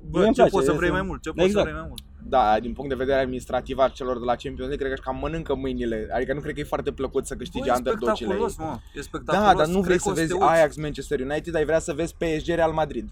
bă, 0.10 0.18
îmi 0.24 0.28
ce 0.28 0.34
place, 0.34 0.50
poți 0.52 0.66
să 0.66 0.72
este- 0.72 0.78
vrei 0.84 0.92
mai 0.92 1.02
mult? 1.02 1.22
Ce 1.22 1.30
poți 1.30 1.46
Exact. 1.46 1.66
să 1.66 1.72
vrei 1.72 1.82
mai 1.82 1.88
mult? 1.90 2.02
da, 2.30 2.60
din 2.60 2.74
punct 2.74 2.90
de 2.90 2.96
vedere 2.96 3.20
administrativ 3.20 3.78
al 3.78 3.92
celor 3.92 4.18
de 4.20 4.26
la 4.26 4.36
Champions 4.36 4.68
League, 4.70 4.78
cred 4.78 4.94
că 4.94 5.02
cam 5.04 5.18
mănâncă 5.20 5.56
mâinile. 5.56 6.08
Adică 6.14 6.34
nu 6.34 6.40
cred 6.40 6.54
că 6.54 6.60
e 6.60 6.64
foarte 6.64 6.92
plăcut 6.92 7.26
să 7.28 7.36
câștige 7.36 7.66
Bă, 7.70 7.74
e 7.74 7.78
underdogile 7.78 8.34
ei. 8.34 8.40
spectaculos, 8.40 8.58
mă. 8.58 8.80
E 8.96 9.02
spectaculos. 9.02 9.48
Da, 9.52 9.54
dar 9.58 9.68
nu 9.68 9.72
Cred 9.74 9.84
vrei 9.86 9.98
că 9.98 10.04
să 10.04 10.10
o 10.10 10.14
vezi 10.14 10.28
te 10.28 10.34
uiți. 10.34 10.46
Ajax 10.46 10.76
Manchester 10.76 11.20
United, 11.20 11.56
ai 11.56 11.66
vrea 11.66 11.80
să 11.80 11.94
vezi 11.94 12.16
PSG 12.16 12.48
Real 12.48 12.72
Madrid. 12.72 13.10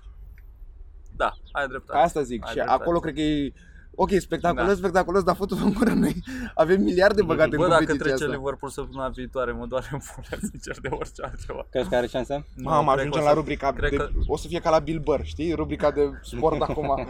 Da, 1.15 1.33
ai 1.51 1.67
dreptate. 1.67 1.99
Asta 1.99 2.21
zic. 2.21 2.41
Ai 2.43 2.47
și 2.49 2.53
dreptate. 2.55 2.81
acolo 2.81 2.99
cred 2.99 3.13
că 3.13 3.21
e 3.21 3.53
Ok, 3.95 4.09
spectaculos, 4.19 4.67
Da. 4.67 4.73
spectaculos, 4.73 5.23
dar 5.23 5.35
fătul 5.35 5.57
în 5.63 5.73
gură 5.73 5.91
noi 5.93 6.15
avem 6.55 6.81
miliarde 6.81 7.21
băgate 7.21 7.55
Bă, 7.55 7.63
în 7.63 7.69
dacă 7.69 7.75
competiția 7.85 8.13
trece 8.13 8.23
asta. 8.23 8.35
Liverpool 8.37 8.71
săptămâna 8.71 9.09
viitoare, 9.09 9.51
mă 9.51 9.65
doare 9.65 9.87
în 9.91 9.99
pula, 9.99 10.37
sincer, 10.51 10.77
de 10.81 10.87
orice 10.91 11.21
altceva. 11.23 11.65
Crezi 11.69 11.89
că 11.89 11.95
are 11.95 12.07
șanse? 12.07 12.45
Nu, 12.55 12.63
Mamă, 12.69 12.91
cred 12.93 12.99
ajungem 12.99 13.11
că 13.11 13.17
o 13.19 13.23
la 13.23 13.29
să- 13.29 13.35
rubrica 13.35 13.71
cred 13.71 13.89
de, 13.89 13.95
că- 13.95 14.09
O 14.27 14.37
să 14.37 14.47
fie 14.47 14.59
ca 14.59 14.69
la 14.69 14.79
Bill 14.79 14.99
Burr, 14.99 15.21
știi? 15.23 15.53
Rubrica 15.53 15.91
de 15.91 16.01
sport 16.21 16.61
acum 16.61 16.85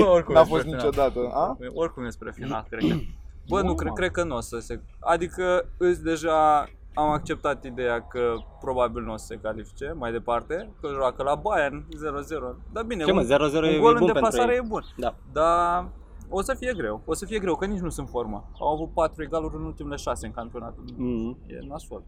Bă, 0.00 0.06
oricum 0.06 0.34
N-a 0.34 0.40
e 0.40 0.44
fost 0.44 0.60
spre 0.60 0.72
final. 0.72 0.74
niciodată 0.86 1.30
a? 1.32 1.56
Oricum 1.74 2.04
e 2.04 2.10
spre 2.10 2.30
final, 2.34 2.66
cred 2.70 2.80
că. 2.90 2.96
Bă, 3.48 3.60
Nu, 3.60 3.66
nu, 3.66 3.74
cred, 3.74 3.88
mă. 3.88 3.94
cred 3.94 4.10
că 4.10 4.24
nu 4.24 4.36
o 4.36 4.40
să 4.40 4.58
se... 4.60 4.80
Adică 4.98 5.68
îți 5.76 6.02
deja 6.02 6.68
am 6.94 7.08
acceptat 7.10 7.64
ideea 7.64 8.02
că 8.06 8.34
probabil 8.60 9.02
nu 9.02 9.12
o 9.12 9.16
să 9.16 9.26
se 9.26 9.38
califice 9.42 9.94
mai 9.98 10.12
departe, 10.12 10.72
că 10.80 10.88
joacă 10.94 11.22
la 11.22 11.34
Bayern 11.34 11.84
0-0. 11.84 12.56
Dar 12.72 12.84
bine, 12.84 13.04
Ce 13.04 13.12
mă, 13.12 13.20
un, 13.20 13.26
0-0 13.26 13.30
e 13.30 13.74
un 13.74 13.80
gol 13.80 13.80
bun 13.80 13.90
în 13.90 13.92
pentru 13.98 14.12
deplasare 14.12 14.52
ei. 14.52 14.58
e 14.58 14.66
bun. 14.68 14.82
Da. 14.96 15.14
Dar 15.32 15.88
o 16.28 16.42
să 16.42 16.54
fie 16.54 16.72
greu. 16.76 17.00
O 17.04 17.14
să 17.14 17.26
fie 17.26 17.38
greu, 17.38 17.54
că 17.56 17.66
nici 17.66 17.80
nu 17.80 17.88
sunt 17.90 18.06
în 18.06 18.12
formă. 18.12 18.50
Au 18.60 18.68
avut 18.74 18.90
4 18.94 19.22
egaluri 19.22 19.54
în 19.56 19.64
ultimele 19.64 19.96
6 19.96 20.26
în 20.26 20.32
campionat. 20.32 20.74
Mm. 20.96 21.38
E 21.46 21.58
nasol. 21.66 22.02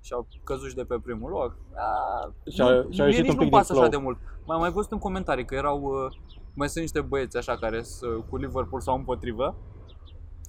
Și 0.00 0.12
au 0.12 0.26
căzut 0.44 0.68
și 0.68 0.74
de 0.74 0.84
pe 0.84 0.98
primul 1.02 1.30
loc. 1.30 1.56
A, 1.74 2.32
Și-au- 2.50 2.68
nu- 2.68 2.90
și-au 2.90 3.06
mie 3.06 3.16
ieșit 3.16 3.22
nici 3.22 3.32
un 3.32 3.38
pic 3.38 3.38
nu-mi 3.38 3.48
din 3.50 3.58
pasă 3.58 3.72
așa 3.72 3.80
flow. 3.80 3.90
de 3.90 3.96
mult. 3.96 4.18
Mai 4.46 4.56
am 4.56 4.62
mai 4.62 4.70
văzut 4.70 4.92
în 4.92 4.98
comentarii 4.98 5.44
că 5.44 5.54
erau 5.54 5.80
uh, 5.82 6.16
mai 6.54 6.68
sunt 6.68 6.82
niște 6.82 7.00
băieți 7.00 7.36
așa 7.36 7.56
care 7.56 7.82
sunt 7.82 8.24
cu 8.28 8.36
Liverpool 8.36 8.80
sau 8.80 8.96
împotrivă 8.96 9.54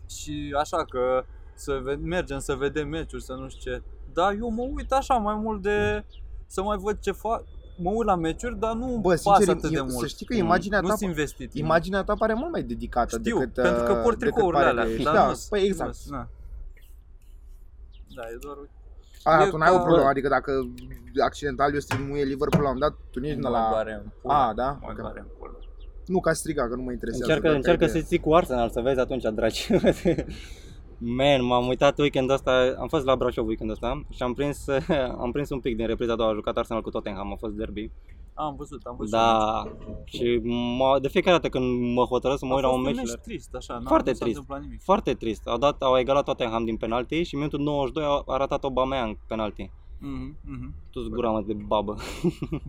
și 0.10 0.56
așa 0.60 0.86
că 0.86 1.24
să 1.60 1.80
ve- 1.84 2.00
mergem 2.04 2.39
să 2.39 2.54
vedem 2.56 2.88
meciuri, 2.88 3.24
să 3.24 3.34
nu 3.34 3.50
știu 3.50 3.72
ce. 3.72 3.82
Dar 4.13 4.34
eu 4.39 4.50
mă 4.50 4.62
uit 4.76 4.91
așa 4.91 5.13
mai 5.13 5.36
mult 5.36 5.62
de 5.62 6.06
să 6.48 6.62
mai 6.63 6.78
văd 6.78 7.00
ce 7.00 7.12
fac. 7.12 7.43
Mă 7.82 7.89
uit 7.89 8.06
la 8.08 8.15
meciuri, 8.15 8.60
dar 8.60 8.74
nu 8.74 8.86
Bă, 8.86 9.00
Bă, 9.00 9.10
pasă 9.24 9.34
sincer, 9.36 9.56
atât 9.56 9.69
de 9.69 9.76
eu- 9.76 9.84
mult. 9.84 9.98
să 9.98 10.08
știi 10.08 10.26
că 10.26 10.34
imaginea 10.36 10.80
nu 10.82 10.88
ta 10.88 10.95
sunt 10.95 11.10
investit. 11.10 11.54
în- 11.54 11.60
Imaginea 11.60 12.04
ta 12.04 12.13
pare 12.13 12.34
mult 12.34 12.52
mai 12.52 12.63
dedicată 12.63 13.17
Știu, 13.17 13.38
decât 13.39 13.54
pentru 13.54 13.84
că 13.84 13.91
uh, 13.91 14.00
port 14.04 14.17
decât 14.19 14.34
tricourile 14.34 14.63
pare 14.63 14.69
alea. 14.69 14.84
că 14.84 14.89
ești. 14.89 15.04
dar 15.04 15.13
Da, 15.13 15.28
nu- 15.28 15.39
păi 15.50 15.62
exact. 15.65 15.95
nu- 16.06 16.15
na. 16.17 16.28
Da, 18.15 18.22
e 18.34 18.38
doar 18.41 18.58
A, 19.24 19.43
E 19.43 19.50
tu 19.50 19.58
n-ai 19.58 19.72
o 19.74 19.76
ca- 19.78 19.84
problemă, 19.84 20.08
adică 20.08 20.28
dacă 20.28 20.52
accidental 21.26 21.74
eu 21.74 21.80
streamuie 21.80 22.24
Liverpool 22.24 22.63
la 22.63 22.69
un 22.69 22.80
dat, 22.80 22.93
tu 23.12 23.19
nici 23.19 23.34
nu 23.36 23.50
mă 23.50 23.50
la... 23.50 23.67
doare 23.69 23.93
în 24.04 24.12
pula. 24.22 24.48
A, 24.48 24.54
da? 24.54 24.78
Mă 24.82 24.88
Ok. 24.91 24.98
doare 24.98 25.19
în 25.19 25.26
pula. 25.38 25.52
Nu, 26.06 26.19
ca 26.19 26.34
striga, 26.34 26.67
că 26.67 26.76
nu 26.76 26.82
mă 26.82 26.91
interesează. 26.91 27.24
Încearcă, 27.26 27.41
doar 27.48 27.54
ca 27.54 27.60
încearcă 27.60 27.84
idee. 27.89 28.02
să 28.02 28.08
ții 28.08 28.19
cu 28.19 28.34
Arsenal, 28.36 28.69
să 28.69 28.82
vezi 28.82 29.00
atunci, 29.00 29.24
dragi. 29.34 29.67
Man, 31.01 31.43
m-am 31.45 31.67
uitat 31.67 31.97
weekendul 31.99 32.33
ăsta, 32.35 32.75
am 32.79 32.88
fost 32.88 33.05
la 33.05 33.15
Brașov 33.15 33.47
weekendul 33.47 33.75
ăsta 33.75 34.01
și 34.09 34.23
am 34.23 34.33
prins, 34.33 34.65
am 35.23 35.31
prins 35.31 35.49
un 35.49 35.59
pic 35.59 35.75
din 35.75 35.88
repriza 35.88 36.13
a 36.13 36.15
doua, 36.15 36.29
a 36.29 36.33
jucat 36.33 36.57
Arsenal 36.57 36.81
cu 36.81 36.89
Tottenham, 36.89 37.31
a 37.31 37.35
fost 37.35 37.53
derby. 37.53 37.91
Am 38.33 38.55
văzut, 38.55 38.81
am 38.83 38.95
văzut. 38.97 39.12
Da, 39.13 39.63
și 40.05 40.39
m- 40.41 41.01
de 41.01 41.07
fiecare 41.07 41.35
dată 41.35 41.49
când 41.49 41.93
mă 41.93 42.03
hotărăsc 42.03 42.39
să 42.39 42.45
mă 42.45 42.53
uit 42.53 42.63
la 42.63 42.69
un 42.69 42.81
meci. 42.81 42.95
meci, 42.95 43.12
trist, 43.23 43.55
așa, 43.55 43.73
n-a- 43.73 43.88
Foarte 43.88 44.09
nu 44.09 44.15
s-a 44.15 44.23
trist. 44.23 44.38
întâmplat 44.39 44.65
nimic. 44.67 44.81
foarte 44.83 45.13
trist. 45.13 45.47
Au, 45.47 45.57
dat, 45.57 45.81
au 45.81 45.97
egalat 45.97 46.23
Tottenham 46.23 46.65
din 46.65 46.77
penalti 46.77 47.23
și 47.23 47.33
în 47.33 47.39
minutul 47.39 47.59
92 47.59 48.03
a 48.25 48.33
a 48.33 48.38
ratat 48.38 48.63
Aubameyang 48.63 49.17
penalti. 49.27 49.71
Mhm, 49.99 50.35
mhm. 50.45 50.73
Tu 50.91 51.09
gura 51.09 51.29
mă 51.29 51.41
de 51.45 51.53
babă. 51.67 51.95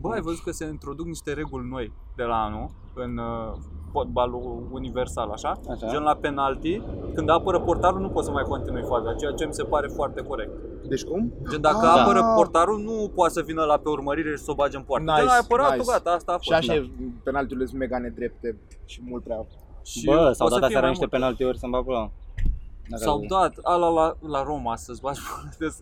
Bă, 0.01 0.09
ai 0.09 0.21
văzut 0.21 0.43
că 0.43 0.51
se 0.51 0.65
introduc 0.65 1.05
niște 1.05 1.33
reguli 1.33 1.67
noi 1.69 1.93
de 2.15 2.23
la 2.23 2.43
anul 2.43 2.69
în 2.93 3.17
uh, 3.17 3.53
fotbalul 3.91 4.67
universal, 4.71 5.29
așa? 5.29 5.59
Așa. 5.69 5.87
Gen 5.87 6.01
la 6.01 6.15
penalti, 6.15 6.81
când 7.15 7.29
apără 7.29 7.59
portarul 7.59 7.99
nu 8.01 8.09
poți 8.09 8.25
să 8.25 8.31
mai 8.31 8.43
continui 8.43 8.83
faza, 8.83 9.13
ceea 9.13 9.31
ce 9.31 9.45
mi 9.45 9.53
se 9.53 9.63
pare 9.63 9.87
foarte 9.87 10.21
corect. 10.21 10.51
Deci 10.87 11.03
cum? 11.03 11.33
Gen 11.49 11.61
dacă 11.61 11.85
Ah. 11.87 11.99
apără 12.01 12.21
portarul 12.35 12.79
nu 12.79 13.11
poate 13.15 13.33
să 13.33 13.41
vină 13.41 13.63
la 13.63 13.77
pe 13.77 13.89
urmărire 13.89 14.35
și 14.35 14.43
să 14.43 14.51
o 14.51 14.55
bage 14.55 14.77
în 14.77 14.83
poartă. 14.83 15.11
Nice, 15.11 15.21
Gen 15.21 15.29
a 15.29 15.37
apărat 15.43 15.71
nice. 15.77 15.91
gata, 15.91 16.11
asta 16.11 16.31
a 16.31 16.35
fost. 16.35 16.45
Și 16.47 16.53
așa 16.53 16.73
Da. 16.73 16.79
e, 16.79 16.89
penaltiurile 17.23 17.65
sunt 17.67 17.79
mega 17.79 17.97
nedrepte 17.97 18.57
și 18.85 19.01
mult 19.09 19.23
prea... 19.23 19.45
Și 19.83 20.05
Bă, 20.05 20.27
o 20.29 20.33
s-au 20.33 20.47
să 20.47 20.59
dat 20.59 20.67
fie 20.69 20.77
aseară 20.77 20.79
mai 20.85 20.89
niște 20.89 21.05
multe. 21.05 21.17
penaltiuri 21.17 21.57
să-mi 21.57 21.71
bag 21.71 21.83
pula. 21.85 22.11
Dacă- 22.89 23.03
S-au 23.03 23.25
dat 23.27 23.53
ala 23.63 23.89
la, 23.89 24.15
la 24.27 24.43
Roma 24.43 24.75
să-ți 24.75 25.01
bagi 25.01 25.19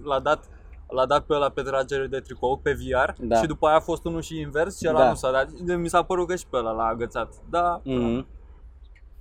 l-a 0.03 0.19
dat 0.19 0.49
L-a 0.89 1.06
dat 1.06 1.25
pe 1.25 1.34
ăla 1.34 1.49
pe 1.49 1.62
tragere 1.62 2.08
de 2.08 2.19
tricou, 2.19 2.58
pe 2.58 2.73
VR 2.73 3.12
Da. 3.21 3.41
și 3.41 3.47
după 3.47 3.67
aia 3.67 3.75
a 3.75 3.80
fost 3.80 4.06
unul 4.06 4.21
și 4.21 4.39
invers 4.39 4.78
și 4.80 4.88
ăla 4.89 4.99
Da. 4.99 5.10
nu 5.10 5.15
s-a 5.15 5.32
dat. 5.32 5.49
De- 5.52 5.75
Mi 5.75 5.89
s-a 5.89 6.04
părut 6.04 6.28
că 6.28 6.36
și 6.36 6.45
pe 6.49 6.58
ăla 6.58 6.71
l-a 6.71 6.84
agățat. 6.86 7.34
Da, 7.49 7.82
Mhm. 7.84 8.28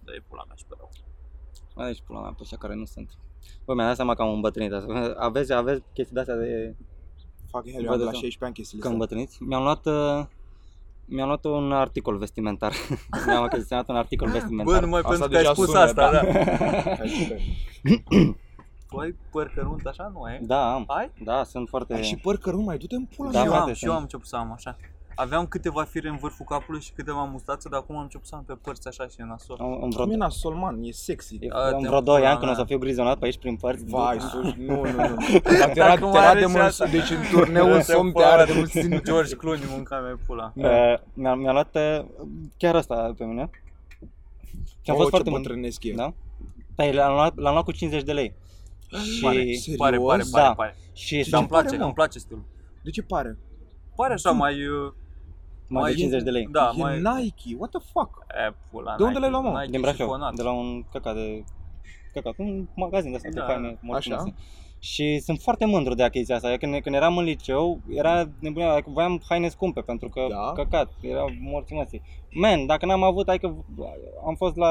da, 0.05 0.13
e 0.13 0.23
pula 0.29 0.43
mea 0.47 0.57
și 0.57 0.65
pe 0.69 0.75
rău. 0.79 0.91
Aici 1.87 2.03
pula 2.07 2.21
mea 2.21 2.31
pe 2.31 2.39
ăștia 2.43 2.59
care 2.59 2.75
nu 2.75 2.85
sunt. 2.85 3.11
Bă, 3.65 3.75
mi-am 3.75 3.87
dat 3.87 3.97
seama 3.97 4.15
că 4.15 4.23
am 4.23 4.33
îmbătrânit 4.33 4.73
asta. 4.73 5.15
Aveți, 5.19 5.53
aveți 5.53 5.83
chestii 5.95 6.15
de 6.15 6.21
astea 6.21 6.37
de 6.37 6.75
Fac 7.51 7.65
hell, 7.71 7.85
eu 7.85 7.91
Văd 7.91 7.93
am 7.93 7.99
de 7.99 8.05
la 8.05 8.11
așa. 8.11 8.19
16 8.21 8.45
ani 8.45 8.55
chestiile 8.55 8.83
că 8.83 8.89
astea. 8.89 9.01
îmbătrâniți? 9.01 9.43
Mi-am 9.43 9.63
luat 9.63 9.87
uh, 9.87 10.27
mi-am 11.05 11.27
luat 11.27 11.45
un 11.45 11.73
articol 11.73 12.17
vestimentar. 12.19 12.73
mi-am 13.27 13.43
achiziționat 13.43 13.89
un 13.89 13.97
articol 13.97 14.29
vestimentar. 14.31 14.75
Bă, 14.75 14.81
numai 14.81 15.01
Asta 15.01 15.11
pentru 15.11 15.29
că 15.29 15.37
ai 15.37 15.43
deja 15.43 15.53
spus 15.55 15.67
sună, 15.67 15.79
asta, 15.79 16.11
da. 16.13 16.21
da. 16.21 16.29
Hai 18.97 19.07
și 19.07 19.13
pe- 19.13 19.17
Tu 19.17 19.17
ai 19.17 19.17
păr 19.31 19.53
cărunt 19.55 19.87
așa, 19.87 20.11
nu 20.15 20.23
ai? 20.23 20.39
Da, 20.43 20.73
am. 20.75 20.85
Ai? 20.87 21.11
Da, 21.25 21.45
sunt 21.45 21.69
foarte... 21.69 21.95
Ai 21.95 22.03
și 22.03 22.17
păr 22.17 22.37
cărunt, 22.37 22.65
mai 22.67 22.79
du-te 22.79 22.95
în 22.95 23.05
pula 23.17 23.31
Da, 23.31 23.39
și 23.39 23.45
eu 23.45 23.51
mea. 23.51 23.57
frate, 23.57 23.71
am, 23.71 23.77
și 23.77 23.85
eu 23.85 23.91
sunt. 23.91 23.97
am 23.97 24.03
început 24.03 24.27
să 24.27 24.37
am 24.37 24.53
așa. 24.53 24.77
Aveam 25.15 25.47
câteva 25.47 25.83
fire 25.85 26.09
în 26.09 26.17
vârful 26.17 26.47
capului 26.49 26.81
și 26.81 26.93
câteva 26.93 27.23
mustațe, 27.25 27.69
dar 27.69 27.81
acum 27.81 27.97
am 27.97 28.03
început 28.03 28.27
să 28.27 28.35
am 28.35 28.45
pe 28.47 28.55
părți 28.63 28.89
așa 28.89 29.07
și 29.07 29.15
e 29.19 29.25
nasol. 29.25 29.57
Am, 29.61 29.83
am 29.83 29.91
vreo, 29.91 30.05
Cum 30.05 30.13
e 30.13 30.17
nasol, 30.17 30.55
man, 30.55 30.83
e 30.83 30.91
sexy. 30.91 31.37
eu- 31.41 31.57
A, 31.57 31.65
am 31.65 31.69
te-am 31.71 31.81
vreo 31.83 32.01
2 32.01 32.17
pula 32.17 32.29
ani 32.31 32.39
când 32.39 32.51
o 32.51 32.55
să 32.55 32.59
mea. 32.59 32.67
fiu 32.69 32.79
grizonat 32.79 33.19
pe 33.19 33.25
aici 33.25 33.39
prin 33.39 33.57
părți. 33.57 33.85
Vai, 33.85 34.21
sus, 34.21 34.53
nu, 34.55 34.83
nu, 34.83 34.83
nu. 34.85 35.17
Dacă 35.59 35.73
Te 35.73 35.81
era, 35.81 35.95
mai 35.95 35.99
te 35.99 36.19
era 36.19 36.29
are 36.29 36.41
de 36.41 36.47
și 36.47 36.51
mult, 36.53 36.63
asta. 36.65 36.87
deci 36.87 37.11
în 37.11 37.23
turneu 37.31 37.73
în 37.73 37.83
somn 37.83 38.13
te 38.13 38.23
are 38.23 38.45
de 38.45 38.53
mult 38.57 38.71
ținut. 38.71 39.05
George 39.05 39.37
Clooney 39.37 39.67
mânca 39.75 39.99
mea 39.99 40.19
pula. 40.27 40.53
Uh, 40.55 40.95
mi-a, 41.15 41.35
mi-a 41.35 41.53
luat 41.53 41.75
uh, 41.75 42.05
chiar 42.57 42.75
asta 42.75 43.15
pe 43.17 43.25
mine. 43.25 43.51
Și 44.83 44.91
am 44.91 44.95
Oh, 44.95 45.01
fost 45.01 45.05
ce 45.05 45.09
foarte 45.11 45.31
mult. 45.31 45.43
bătrânesc 45.43 45.85
e. 45.85 45.93
Da? 45.93 46.13
Păi 46.75 46.93
l-am 46.93 47.13
luat, 47.13 47.37
l-am 47.37 47.53
luat 47.53 47.65
cu 47.65 47.73
50 47.73 48.03
de 48.03 48.13
lei. 48.13 48.35
Pare, 48.91 49.05
Și, 49.05 49.21
pare, 49.21 49.57
Serios? 49.57 49.77
pare, 49.77 50.23
pare, 50.31 50.45
Da. 50.47 50.55
pare. 50.55 50.77
și 50.93 51.23
Și 51.23 51.35
îmi 51.35 51.47
pare, 51.47 51.63
place, 51.63 51.77
mă? 51.79 51.85
îmi 51.85 51.93
place 51.95 52.19
stilul. 52.19 52.45
De 52.83 52.91
ce 52.91 53.03
pare? 53.03 53.39
Pare 53.97 54.13
așa 54.13 54.31
mai... 54.31 54.53
uh, 54.53 54.93
mai 55.69 55.83
de 55.83 55.89
mai- 55.89 55.95
50 55.95 56.23
de 56.23 56.31
lei. 56.31 56.49
Da, 56.51 56.73
e 56.75 56.81
mai... 56.81 56.97
Nike, 57.01 57.55
what 57.59 57.71
the 57.71 57.81
fuck? 57.93 58.25
E, 58.49 58.55
pula, 58.71 58.97
De 58.97 59.03
unde 59.03 59.19
Nike- 59.19 59.21
l-ai 59.21 59.31
luat, 59.31 59.43
mă? 59.53 59.59
Nike 59.59 59.71
Din 59.71 59.81
Brașov, 59.81 59.99
șifonat. 60.07 60.35
de 60.35 60.43
la 60.43 60.53
un 60.53 60.83
căcat 60.93 61.15
de... 61.15 61.45
Căcat, 62.13 62.35
un 62.39 62.67
magazin 62.75 63.11
de 63.11 63.17
asta 63.17 63.29
Da, 63.33 63.47
de 63.47 63.53
haine 63.53 63.79
morți 63.81 64.09
așa. 64.09 64.17
frumoase. 64.17 64.43
Și 64.81 65.19
sunt 65.19 65.41
foarte 65.41 65.65
mândru 65.65 65.95
de 65.95 66.03
achiziția 66.03 66.35
asta. 66.35 66.51
Eu 66.51 66.57
Când, 66.57 66.81
când 66.81 66.95
eram 66.95 67.17
în 67.19 67.25
liceu, 67.25 67.81
era 67.89 68.29
nebunia, 68.39 68.73
adică 68.73 68.91
voiam 68.91 69.21
haine 69.29 69.49
scumpe 69.49 69.81
pentru 69.81 70.09
că 70.09 70.27
Da. 70.29 70.53
căcat, 70.55 70.91
era 71.01 71.25
morți 71.41 71.73
măsii. 71.73 72.03
Man, 72.31 72.67
dacă 72.67 72.87
n-am 72.87 73.03
avut, 73.03 73.29
adică 73.29 73.65
am 74.27 74.35
fost 74.35 74.57
la 74.57 74.69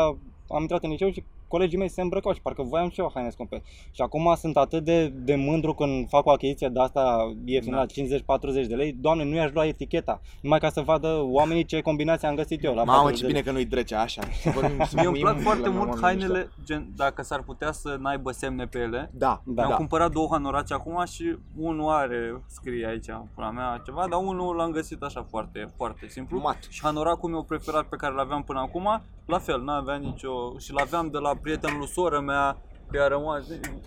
am 0.50 0.62
intrat 0.62 0.84
în 0.84 0.90
liceu 0.90 1.12
și 1.12 1.24
colegii 1.48 1.78
mei 1.78 1.90
se 1.90 2.02
îmbrăcau 2.02 2.34
și 2.34 2.42
parcă 2.42 2.62
voiam 2.64 2.90
și 2.90 3.00
eu 3.00 3.12
haine 3.14 3.30
scumpe. 3.30 3.62
Și 3.92 4.02
acum 4.02 4.36
sunt 4.38 4.58
atât 4.58 4.84
de, 4.84 5.08
de 5.08 5.36
mândru 5.36 5.74
când 5.74 6.08
fac 6.10 6.26
o 6.26 6.32
achiziție 6.32 6.68
de 6.68 6.80
asta 6.80 7.34
ieftină 7.46 7.76
Da. 7.76 7.86
la 8.28 8.38
50-40 8.64 8.68
de 8.68 8.76
lei. 8.76 8.92
Doamne, 8.92 9.24
nu 9.24 9.36
i-aș 9.36 9.52
lua 9.54 9.66
eticheta. 9.66 10.22
Numai 10.42 10.60
ca 10.60 10.70
să 10.70 10.82
vadă 10.82 11.20
oamenii 11.24 11.66
ce 11.66 11.82
combinație 11.82 12.28
am 12.28 12.36
găsit 12.36 12.64
eu 12.64 12.74
la 12.74 12.84
Mamă, 12.84 13.02
40 13.02 13.20
ce 13.20 13.26
de 13.26 13.32
lei. 13.32 13.42
bine 13.42 13.52
că 13.54 13.58
nu-i 13.58 13.70
drece 13.70 13.96
așa. 13.96 14.22
Să 14.42 14.50
vorbim- 14.50 14.84
să 14.86 14.92
Mie 14.96 15.06
îmi 15.08 15.10
muim 15.12 15.22
plac 15.22 15.36
la 15.36 15.42
foarte 15.42 15.62
oamenii 15.68 15.78
mult 15.86 15.92
ăștia. 15.94 16.08
hainele, 16.08 16.50
gen, 16.66 16.88
dacă 16.96 17.22
s-ar 17.24 17.44
putea 17.44 17.72
să 17.72 17.98
n-aibă 18.00 18.32
semne 18.32 18.66
pe 18.66 18.80
ele. 18.80 19.12
Da, 19.14 19.42
Da. 19.46 19.54
Mi-am 19.62 19.70
da. 19.70 19.76
cumpărat 19.76 20.12
două 20.12 20.28
hanoraci 20.32 20.72
acum 20.72 21.04
și 21.06 21.36
unul 21.58 21.90
are, 21.90 22.42
scrie 22.48 22.86
aici, 22.88 23.06
pula 23.36 23.50
mea, 23.52 23.82
ceva, 23.86 24.08
dar 24.10 24.20
unul 24.24 24.56
l-am 24.56 24.72
găsit 24.72 25.02
așa 25.02 25.26
foarte, 25.30 25.74
foarte 25.76 26.08
simplu. 26.08 26.40
Mat. 26.40 26.58
Și 26.70 26.80
hanoracul 26.84 27.30
meu 27.30 27.44
preferat 27.44 27.84
pe 27.86 27.96
care 27.96 28.14
l-aveam 28.14 28.44
până 28.44 28.60
acum, 28.60 29.02
la 29.26 29.40
fel, 29.40 29.62
n-avea 29.64 29.96
nicio... 29.96 30.54
și 30.58 30.74
l-aveam 30.74 31.10
de 31.12 31.18
la 31.18 31.34
prietenul 31.42 31.78
lui 31.78 31.88
soră 31.88 32.20
mea, 32.20 32.62
că 32.92 33.00
a 33.02 33.08
rămas 33.08 33.44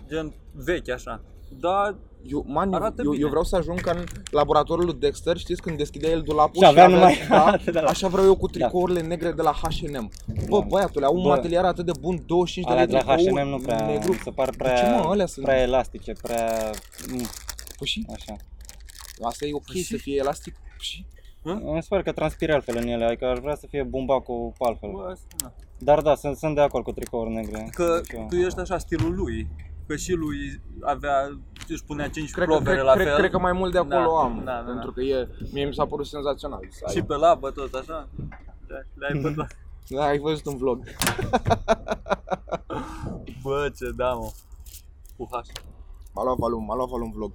gen 0.07 0.33
vechi 0.53 0.89
așa. 0.89 1.21
Dar 1.59 1.95
Eu, 2.31 2.43
man, 2.47 2.67
eu, 2.67 2.73
Arată 2.73 3.01
eu, 3.05 3.09
bine. 3.09 3.21
eu 3.23 3.29
vreau 3.29 3.43
să 3.43 3.55
ajung 3.55 3.81
ca 3.81 3.91
în 3.91 4.03
laboratorul 4.31 4.85
lui 4.85 4.93
Dexter, 4.93 5.37
știți 5.37 5.61
când 5.61 5.77
deschidea 5.77 6.09
el 6.09 6.21
dulapul 6.21 6.61
Și 6.63 6.65
avea 6.69 6.87
numai- 6.87 7.17
da, 7.29 7.57
de 7.71 7.79
la- 7.79 7.89
așa 7.89 8.07
vreau 8.07 8.25
eu 8.25 8.35
cu 8.35 8.47
tricourile 8.47 9.01
negre 9.01 9.31
de 9.31 9.41
la 9.41 9.51
H&M. 9.51 10.09
Bă, 10.49 10.59
Da. 10.59 10.65
băiatule, 10.67 11.05
au 11.05 11.15
un 11.15 11.21
Bă. 11.21 11.27
matelier 11.27 11.63
atât 11.63 11.85
de 11.85 11.91
bun, 11.99 12.23
25 12.25 12.65
de 12.65 12.71
Alea 12.71 12.83
lei 12.83 12.93
de 12.99 13.03
la 13.05 13.15
tricou 13.15 13.35
H&M 13.43 13.47
nu 13.49 13.57
prea, 13.57 13.85
negru. 13.85 14.11
mi 14.11 14.17
se 14.23 14.29
par 14.31 14.49
De 14.49 14.55
prea, 14.57 14.75
ce, 14.75 14.83
mă, 14.89 15.09
alea 15.09 15.25
sunt? 15.25 15.45
prea 15.45 15.61
elastice, 15.61 16.13
prea, 16.21 16.69
mm, 17.09 17.25
Păi 17.77 17.87
și? 17.87 18.05
așa. 18.13 18.35
Asta 19.23 19.45
e 19.45 19.53
ok 19.53 19.65
Păi 19.71 19.75
și? 19.81 19.83
să 19.83 19.97
fie 19.97 20.15
elastic. 20.17 20.55
Și? 20.79 21.05
Mi 21.43 21.81
se 21.81 21.87
pare 21.89 22.01
că 22.03 22.11
transpiră 22.11 22.53
altfel 22.53 22.77
în 22.77 22.87
ele, 22.87 23.05
adică 23.05 23.25
aș 23.25 23.37
vrea 23.39 23.55
să 23.55 23.65
fie 23.69 23.83
bumbacul 23.83 24.53
altfel. 24.59 24.89
bă, 24.91 25.07
asta, 25.11 25.25
na. 25.43 25.53
Dar 25.83 26.01
da, 26.01 26.15
sunt, 26.15 26.37
sunt 26.37 26.55
de 26.55 26.61
acord 26.61 26.83
cu 26.83 26.91
tricouri 26.91 27.29
negre. 27.33 27.69
că 27.73 27.99
Deci 28.01 28.11
eu- 28.19 28.25
tu 28.29 28.35
ești 28.35 28.59
așa 28.59 28.77
stilul 28.77 29.15
lui, 29.15 29.47
că 29.87 29.95
și 29.95 30.13
lui 30.13 30.61
avea, 30.81 31.37
își 31.67 31.83
punea 31.83 32.09
5 32.09 32.31
Cred 32.31 32.47
că, 32.47 32.53
plovere 32.53 32.75
cred, 32.75 32.85
la 32.87 32.93
cred, 32.93 33.05
fel. 33.07 33.17
cred 33.17 33.31
că 33.31 33.39
mai 33.39 33.51
mult 33.51 33.71
de 33.71 33.77
acolo 33.77 34.11
Da, 34.11 34.19
am, 34.23 34.41
da, 34.45 34.63
da, 34.65 34.71
pentru 34.71 34.91
că 34.91 35.01
e, 35.01 35.27
mie 35.53 35.65
mi 35.65 35.73
s-a 35.73 35.85
părut 35.85 36.05
senzațional. 36.07 36.59
să 36.69 36.83
ai- 36.87 36.93
Și 36.93 37.01
pe 37.01 37.15
labă 37.15 37.51
tot 37.51 37.73
așa. 37.73 38.07
Da, 38.67 38.75
Le-ai 38.93 39.19
pe 39.23 39.33
toate. 39.33 39.55
Da, 39.89 40.03
ai 40.05 40.19
văzut 40.19 40.45
un 40.45 40.57
vlog. 40.57 40.83
Bă, 43.43 43.71
ce 43.77 43.91
da, 43.95 44.13
mă. 44.13 44.31
Cu 45.17 45.27
H. 45.31 45.35
M-a 46.13 46.23
luat 46.23 46.37
Valum, 46.37 46.63
m-a 46.65 46.75
luat 46.75 46.89
Valum 46.89 47.11
vlog. 47.11 47.31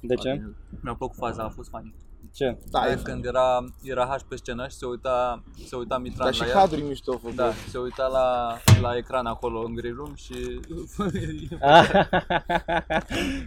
De 0.00 0.14
ce? 0.14 0.42
Mi-a 0.82 0.94
plăcut 0.94 1.16
faza, 1.16 1.42
a 1.42 1.48
fost 1.48 1.70
funny. 1.70 1.94
Ce? 2.34 2.58
Da, 2.70 2.80
Aia 2.80 2.92
e 2.92 3.00
când 3.02 3.24
era, 3.24 3.64
era 3.82 4.06
H 4.06 4.22
pe 4.28 4.36
scenă 4.36 4.68
și 4.68 4.76
se 4.76 4.86
uita, 4.86 5.42
se 5.66 5.76
uita 5.76 5.98
Mitran 5.98 6.24
Dar 6.24 6.34
și 6.34 6.40
la 6.40 6.46
ea. 6.46 6.52
cadrul 6.52 6.86
mișto 6.88 7.18
făcut. 7.18 7.36
Da, 7.36 7.52
se 7.68 7.78
uita 7.78 8.06
la, 8.06 8.56
la 8.80 8.96
ecran 8.96 9.26
acolo 9.26 9.60
în 9.60 9.74
grey 9.74 9.90
room 9.90 10.14
și... 10.14 10.34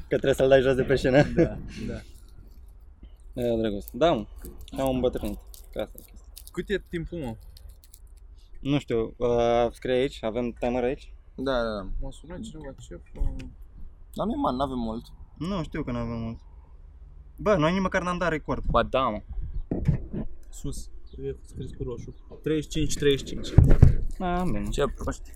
Că 0.07 0.15
trebuie 0.17 0.33
să-l 0.33 0.47
dai 0.47 0.61
jos 0.61 0.75
de 0.75 0.83
pe 0.83 0.95
scenă. 0.95 1.23
da, 1.23 1.57
da. 1.87 1.99
E, 3.41 3.57
drăguț. 3.57 3.85
Da, 3.91 4.11
mă. 4.13 4.25
Am 4.79 4.89
îmbătrânit. 4.89 5.39
Că 5.71 5.81
asta 5.81 5.97
e 5.97 6.01
chestia. 6.01 6.29
Cât 6.51 6.69
e 6.69 6.83
timpul, 6.89 7.17
mă? 7.17 7.35
Nu 8.59 8.79
știu, 8.79 9.13
uh, 9.17 9.67
scrie 9.71 9.93
aici, 9.93 10.23
avem 10.23 10.51
timer 10.51 10.83
aici? 10.83 11.13
Da, 11.35 11.51
da, 11.63 11.73
da. 11.75 11.87
Mă 12.01 12.11
sună 12.11 12.39
cineva, 12.39 12.75
ce 12.87 12.99
Dar 14.13 14.25
nu 14.25 14.31
e 14.31 14.35
man, 14.35 14.55
n-avem 14.55 14.77
mult. 14.77 15.05
Nu, 15.37 15.63
știu 15.63 15.83
că 15.83 15.91
nu 15.91 15.97
avem 15.97 16.19
mult. 16.19 16.39
Bă, 17.35 17.55
noi 17.55 17.71
nici 17.71 17.81
măcar 17.81 18.01
n-am 18.01 18.17
dat 18.17 18.29
record. 18.29 18.63
Ba 18.69 18.83
da, 18.83 19.01
mă. 19.09 19.21
Sus. 20.49 20.89
E 21.23 21.35
scris 21.45 21.69
cu 21.77 21.83
roșu. 21.83 22.13
35-35. 22.41 24.19
A, 24.19 24.43
bine. 24.43 24.67
Ce 24.69 24.83
proști. 24.95 25.33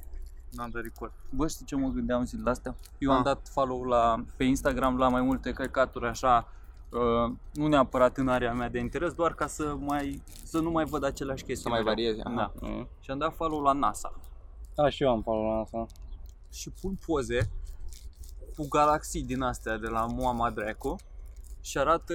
N-am 0.52 0.70
dat 0.70 0.82
record. 0.84 1.12
Bă, 1.30 1.48
știi 1.48 1.66
ce 1.66 1.76
mă 1.76 1.88
gândeam 1.88 2.26
zilele 2.26 2.50
astea? 2.50 2.76
Eu 2.98 3.12
am 3.12 3.18
Ah. 3.18 3.24
dat 3.24 3.48
follow 3.52 3.84
la, 3.84 4.24
pe 4.38 4.44
Instagram 4.44 4.98
la 4.98 5.08
mai 5.10 5.22
multe 5.22 5.52
căcaturi 5.52 6.06
așa, 6.08 6.48
uh, 6.92 7.34
nu 7.54 7.68
neapărat 7.68 8.18
în 8.18 8.28
area 8.28 8.54
mea 8.54 8.70
de 8.70 8.80
interes, 8.80 9.14
doar 9.14 9.34
ca 9.34 9.48
să 9.48 9.76
mai 9.80 10.22
să 10.44 10.60
nu 10.60 10.72
mai 10.72 10.86
văd 10.86 11.04
aceleași 11.04 11.44
chestii. 11.44 11.64
Să 11.64 11.70
mai 11.70 11.80
mereu. 11.80 11.94
variezi, 11.94 12.22
aha. 12.22 12.36
Da. 12.62 12.68
Mm. 12.68 12.88
Și 13.00 13.12
am 13.12 13.18
dat 13.18 13.36
follow 13.36 13.62
la 13.62 13.72
NASA. 13.74 14.20
A, 14.76 14.90
și 14.90 15.04
eu 15.04 15.10
am 15.10 15.22
follow 15.22 15.44
la 15.54 15.60
asta. 15.60 15.86
Și 16.52 16.70
pun 16.82 16.98
poze 17.06 17.50
cu 18.56 18.68
galaxii 18.68 19.24
din 19.24 19.42
astea 19.42 19.78
de 19.78 19.88
la 19.88 20.06
Moama 20.06 20.50
Draco 20.50 20.96
și 21.62 21.78
arată, 21.78 22.14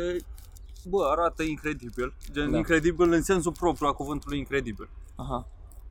bă, 0.89 1.05
arată 1.11 1.43
incredibil. 1.43 2.15
Gen, 2.33 2.51
Da. 2.51 2.57
incredibil 2.57 3.13
în 3.13 3.23
sensul 3.23 3.53
propriu 3.53 3.87
a 3.87 3.93
cuvântului 3.93 4.39
incredibil. 4.39 4.89
Aha. 5.17 5.47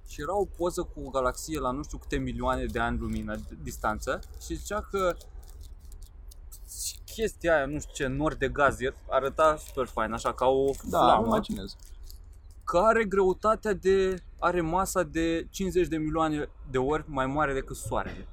Și 0.08 0.22
era 0.22 0.38
o 0.38 0.46
poză 0.58 0.82
cu 0.84 1.02
o 1.06 1.10
galaxie 1.10 1.60
la 1.60 1.72
nu 1.72 1.84
știu 1.84 1.98
câte 1.98 2.18
milioane 2.18 2.66
de 2.66 2.80
ani 2.80 2.98
lumină 3.00 3.36
d- 3.36 3.64
distanță 3.64 4.20
și 4.46 4.56
zicea 4.56 4.82
că 4.92 5.16
chestia 7.06 7.56
aia, 7.56 7.66
nu 7.66 7.80
știu 7.80 7.92
ce, 7.94 8.08
nor 8.08 8.34
de 8.36 8.48
gaz, 8.50 8.80
e- 8.80 8.96
arăta 9.10 9.56
super 9.68 9.86
fain, 9.86 10.12
așa, 10.14 10.34
ca 10.34 10.46
o 10.46 10.66
Da, 10.90 10.98
flamă, 10.98 11.18
îmi 11.18 11.28
imaginez. 11.28 11.76
că 12.64 12.78
are 12.78 13.04
greutatea 13.04 13.74
de, 13.74 14.24
are 14.40 14.62
masa 14.62 15.04
de 15.04 15.48
50 15.50 15.88
de 15.88 15.98
milioane 15.98 16.50
de 16.72 16.78
ori 16.78 17.04
mai 17.08 17.26
mare 17.26 17.54
decât 17.54 17.76
Soarele. 17.76 18.28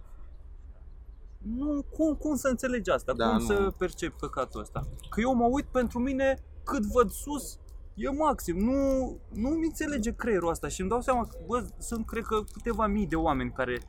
Nu, 1.42 1.82
cum, 1.82 2.14
cum 2.14 2.34
să 2.36 2.48
înțelegi 2.48 2.90
asta? 2.90 3.12
Da, 3.12 3.28
cum 3.28 3.38
nu. 3.38 3.44
să 3.44 3.72
percepi 3.78 4.16
păcatul 4.18 4.60
ăsta? 4.60 4.82
Că 5.10 5.20
eu 5.20 5.34
mă 5.34 5.46
uit 5.50 5.64
pentru 5.64 5.98
mine, 5.98 6.42
cât 6.64 6.82
văd 6.82 7.10
sus, 7.10 7.58
e 7.94 8.10
maxim. 8.10 8.58
Nu, 8.58 9.16
nu 9.32 9.48
mi 9.48 9.66
înțelege 9.66 10.14
creierul 10.14 10.50
asta 10.50 10.68
și 10.68 10.80
îmi 10.80 10.90
dau 10.90 11.00
seama 11.00 11.24
că, 11.24 11.36
bă, 11.46 11.66
sunt, 11.78 12.06
cred 12.06 12.24
că, 12.24 12.40
câteva 12.52 12.86
mii 12.86 13.06
de 13.06 13.16
oameni 13.16 13.52
care 13.52 13.80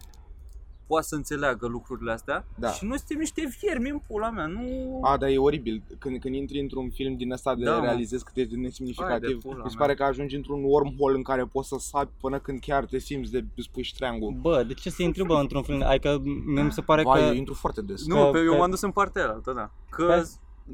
poate 0.92 1.08
să 1.08 1.16
înțeleagă 1.16 1.68
lucrurile 1.68 2.12
astea 2.12 2.46
Da. 2.56 2.72
și 2.72 2.86
noi 2.86 2.98
suntem 2.98 3.18
niște 3.18 3.50
viermi 3.60 3.90
în 3.90 4.00
pula 4.08 4.30
mea, 4.30 4.46
nu... 4.46 5.00
A, 5.04 5.18
dar 5.18 5.30
e 5.30 5.38
oribil. 5.38 5.84
Când, 6.00 6.20
când 6.20 6.36
intri 6.36 6.60
într-un 6.60 6.90
film 6.90 7.16
din 7.16 7.32
ăsta 7.32 7.56
de 7.56 7.64
Da, 7.64 7.78
mă. 7.78 7.82
realizezi 7.84 8.24
cât 8.24 8.36
e 8.38 8.44
de 8.44 8.48
Hai 8.50 8.56
de 8.60 8.62
nesemnificativ, 8.68 9.42
pula 9.42 9.64
mi 9.64 9.70
se 9.70 9.76
mea. 9.78 9.86
pare 9.86 9.94
că 9.98 10.04
ajungi 10.04 10.36
într-un 10.36 10.64
wormhole 10.64 11.16
în 11.16 11.24
care 11.24 11.44
poți 11.46 11.68
să 11.68 11.76
sapi 11.80 12.12
până 12.22 12.40
când 12.40 12.60
chiar 12.60 12.86
te 12.86 12.98
simți 12.98 13.32
de 13.32 13.46
spui 13.58 13.84
ștreangul. 13.84 14.34
Bă, 14.42 14.64
de 14.68 14.74
ce 14.74 14.90
se 14.90 15.04
intri, 15.04 15.26
bă, 15.26 15.34
într-un 15.40 15.64
film? 15.64 15.84
Adică 15.84 16.22
mie 16.46 16.64
mi 16.64 16.72
se 16.72 16.82
pare 16.82 17.04
Vai, 17.04 17.20
că... 17.20 17.26
eu 17.28 17.34
intru 17.34 17.54
foarte 17.54 17.82
des. 17.82 18.06
Nu, 18.08 18.16
Că- 18.16 18.30
pe 18.32 18.40
eu 18.40 18.52
că- 18.52 18.58
m-am 18.58 18.70
dus 18.70 18.82
în 18.82 18.92
partea 18.92 19.22
aia, 19.24 19.42
da. 19.56 19.72
Că 19.90 20.06
Pe- 20.06 20.30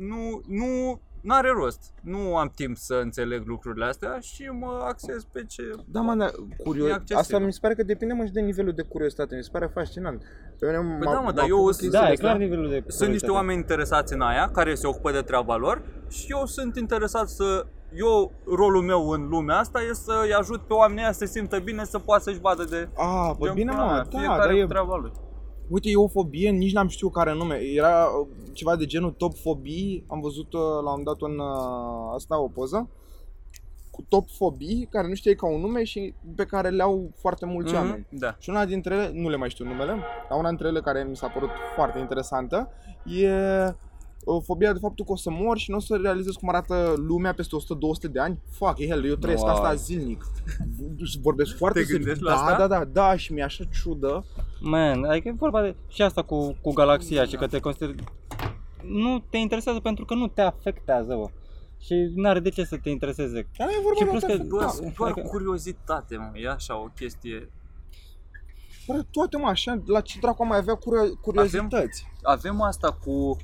nu, 0.05 0.41
nu, 0.47 0.99
n-are 1.21 1.49
rost. 1.49 1.93
Nu 2.01 2.35
am 2.37 2.51
timp 2.55 2.77
să 2.77 2.99
înțeleg 3.03 3.43
lucrurile 3.45 3.85
astea 3.85 4.17
și 4.21 4.43
mă 4.43 4.83
axez 4.87 5.23
pe 5.23 5.43
ce... 5.47 5.61
Da, 5.85 6.01
mă, 6.01 6.15
dar 6.15 6.27
E 6.59 6.63
curios. 6.63 6.89
accesibil. 6.91 7.17
Asta 7.17 7.39
mi 7.39 7.53
se 7.53 7.59
pare 7.61 7.73
că 7.75 7.83
depinde 7.83 8.13
mă 8.13 8.25
și 8.25 8.31
de 8.31 8.39
nivelul 8.41 8.73
de 8.73 8.81
curiozitate. 8.81 9.35
Mi 9.35 9.43
se 9.43 9.49
pare 9.51 9.69
fascinant. 9.73 10.21
Pe 10.59 10.65
mine 10.65 10.77
m-a- 10.77 11.11
da, 11.11 11.19
mă, 11.19 11.21
m-a 11.25 11.31
dar 11.31 11.45
eu 11.47 11.57
făcut 11.57 11.73
sunt- 11.73 11.81
chestia 11.81 11.99
Da, 12.01 12.07
e 12.09 12.11
asta. 12.11 12.25
clar 12.27 12.37
nivelul 12.37 12.69
de 12.69 12.75
Sunt 12.75 12.83
niște 12.85 12.97
curiozitate. 13.01 13.31
oameni 13.31 13.57
interesați 13.59 14.13
în 14.13 14.21
aia, 14.21 14.49
care 14.53 14.75
se 14.75 14.87
ocupă 14.87 15.11
de 15.11 15.21
treaba 15.21 15.55
lor 15.55 15.81
și 16.09 16.25
eu 16.31 16.45
sunt 16.45 16.75
interesat 16.77 17.27
să... 17.27 17.65
Eu, 17.95 18.31
rolul 18.55 18.81
meu 18.83 19.09
în 19.09 19.27
lumea 19.27 19.57
asta 19.57 19.79
e 19.89 19.93
să-i 19.93 20.33
ajut 20.39 20.61
pe 20.61 20.73
oamenii 20.73 21.03
ăia 21.03 21.11
să 21.11 21.17
se 21.17 21.25
simtă 21.25 21.59
bine, 21.59 21.83
să 21.83 21.99
poată 21.99 22.23
să-și 22.23 22.39
vadă 22.39 22.63
de... 22.63 22.89
Ah, 22.97 23.31
bă, 23.37 23.45
gen 23.45 23.53
bine 23.53 23.71
pula 23.71 23.83
mă, 23.85 23.91
mea. 23.91 24.03
da, 24.03 24.17
Fiecare 24.17 24.39
dar 24.39 24.49
cu 24.49 24.55
e, 24.55 24.65
treaba 24.65 24.95
lui. 24.97 25.11
Uite, 25.67 25.89
e 25.89 25.95
o 25.95 26.07
fobie, 26.07 26.49
nici 26.49 26.73
n-am 26.73 26.87
știut 26.87 27.11
care 27.13 27.33
nume. 27.33 27.55
Era 27.55 28.05
uh, 28.05 28.27
ceva 28.53 28.75
de 28.75 28.85
genul 28.85 29.11
top 29.11 29.37
fobii, 29.37 30.03
am 30.07 30.19
văzut 30.19 30.53
uh, 30.53 30.61
la 30.83 30.93
un 30.93 31.03
dat 31.03 31.21
un, 31.21 31.39
uh, 31.39 32.13
asta 32.15 32.39
o 32.41 32.47
poză 32.47 32.89
cu 33.91 34.05
top 34.09 34.29
fobii 34.29 34.87
care 34.91 35.07
nu 35.07 35.13
știai 35.13 35.35
ca 35.35 35.47
un 35.47 35.61
nume 35.61 35.83
și 35.83 36.13
pe 36.35 36.45
care 36.45 36.69
le 36.69 36.83
au 36.83 37.11
foarte 37.15 37.45
mulți 37.45 37.73
Mhm, 37.73 37.81
oameni. 37.81 38.07
Da. 38.09 38.35
Și 38.39 38.49
una 38.49 38.65
dintre 38.65 38.93
ele, 38.95 39.11
nu 39.13 39.29
le 39.29 39.35
mai 39.35 39.49
știu 39.49 39.65
numele, 39.65 39.95
dar 40.29 40.39
una 40.39 40.47
dintre 40.47 40.67
ele 40.67 40.79
care 40.79 41.03
mi 41.03 41.15
s-a 41.15 41.27
părut 41.27 41.49
foarte 41.75 41.99
interesantă 41.99 42.71
e 43.05 43.27
uh, 43.27 43.69
fobia 44.43 44.73
de 44.73 44.79
faptul 44.79 45.05
că 45.05 45.11
o 45.11 45.15
să 45.15 45.29
mor 45.29 45.57
și 45.57 45.69
nu 45.71 45.75
o 45.77 45.79
să 45.79 45.99
realizez 46.01 46.33
cum 46.33 46.49
arată 46.49 46.93
lumea 46.97 47.33
peste 47.33 47.55
100-200 48.07 48.11
de 48.11 48.19
ani. 48.19 48.39
Fuck, 48.51 48.85
hell, 48.85 49.05
eu 49.05 49.15
trăiesc 49.15 49.43
Wow. 49.43 49.53
asta 49.53 49.73
zilnic. 49.73 50.25
Vorbesc 51.21 51.55
foarte 51.57 51.79
Te 51.79 51.85
serios. 51.85 52.03
gândești 52.03 52.23
la 52.23 52.31
da, 52.31 52.37
asta? 52.37 52.67
Da, 52.67 52.77
da, 52.77 52.85
da, 52.85 53.15
și 53.17 53.33
mi-e 53.33 53.43
așa 53.43 53.63
ciudă. 53.81 54.25
Man, 54.59 55.03
adică 55.03 55.27
e 55.27 55.31
vorba 55.37 55.61
de 55.61 55.75
și 55.87 56.01
asta 56.01 56.21
cu, 56.21 56.55
cu 56.61 56.71
galaxia 56.73 57.25
și 57.25 57.35
că 57.35 57.47
te 57.47 57.59
consideri... 57.59 57.95
Nu 58.83 59.19
te 59.29 59.37
interesează 59.37 59.79
pentru 59.79 60.05
că 60.05 60.13
nu 60.13 60.27
te 60.27 60.41
afectează, 60.41 61.15
bă. 61.15 61.27
Și 61.79 62.11
nu 62.15 62.29
are 62.29 62.39
de 62.39 62.49
ce 62.49 62.63
să 62.63 62.77
te 62.77 62.89
intereseze. 62.89 63.47
Dar 63.57 63.67
nu 63.67 63.73
e 63.73 63.79
vorba 63.83 63.97
Și 63.99 64.03
de 64.03 64.09
plus 64.09 64.23
atât. 64.23 64.37
că- 64.49 64.55
Bă, 64.55 64.59
da, 64.59 64.89
doar 64.97 65.11
adică- 65.11 65.27
curiozitate, 65.27 66.17
mă, 66.17 66.31
e 66.39 66.49
așa 66.49 66.79
o 66.81 66.87
chestie. 66.95 67.51
bă, 68.87 69.03
toate 69.11 69.37
mă, 69.37 69.47
așa, 69.47 69.81
la 69.85 70.01
ce 70.01 70.19
dracu 70.19 70.41
am 70.41 70.47
mai 70.47 70.57
avea 70.57 70.73
curio- 70.75 71.21
curiozități? 71.21 72.05
avem 72.23 72.61
asta 72.61 72.91
cu... 73.03 73.37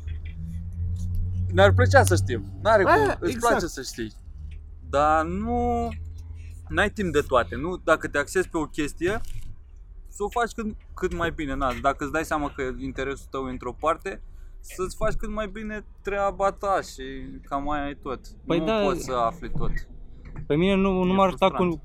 Ne-ar 1.53 1.71
plăcea 1.73 2.03
să 2.03 2.15
știm. 2.15 2.43
N-are 2.61 2.83
Aia, 2.87 2.95
cum, 2.95 3.17
îți 3.19 3.31
exact. 3.31 3.53
place 3.53 3.65
să 3.67 3.81
știi. 3.81 4.11
Dar 4.89 5.25
nu... 5.25 5.87
N-ai 6.67 6.89
timp 6.89 7.13
de 7.13 7.19
toate, 7.27 7.55
nu? 7.55 7.77
Dacă 7.83 8.07
te 8.07 8.17
axezi 8.17 8.49
pe 8.49 8.57
o 8.57 8.65
chestie, 8.65 9.21
să 10.07 10.23
o 10.23 10.29
faci 10.29 10.51
cât, 10.51 10.75
cât 10.93 11.15
mai 11.17 11.31
bine. 11.31 11.55
Na, 11.55 11.71
dacă 11.81 12.03
îți 12.03 12.13
dai 12.13 12.25
seama 12.25 12.51
că 12.55 12.61
interesul 12.77 13.27
tău 13.29 13.47
e 13.47 13.51
într-o 13.51 13.75
parte, 13.79 14.21
să-ți 14.59 14.95
faci 14.95 15.13
cât 15.13 15.29
mai 15.33 15.47
bine 15.47 15.85
treaba 16.01 16.51
ta 16.51 16.79
și 16.81 17.03
cam 17.47 17.69
aia 17.69 17.89
e 17.89 17.93
tot. 18.01 18.19
Păi 18.45 18.59
nu 18.59 18.65
da. 18.65 18.81
poți 18.83 19.03
să 19.03 19.11
afli 19.13 19.49
tot. 19.57 19.71
Pe 20.47 20.55
mine 20.55 20.75
nu, 20.75 21.03
nu 21.03 21.11
E 21.11 21.15
m-ar 21.15 21.27
ajuta 21.27 21.45
frustrant. 21.47 21.71
cu, 21.73 21.81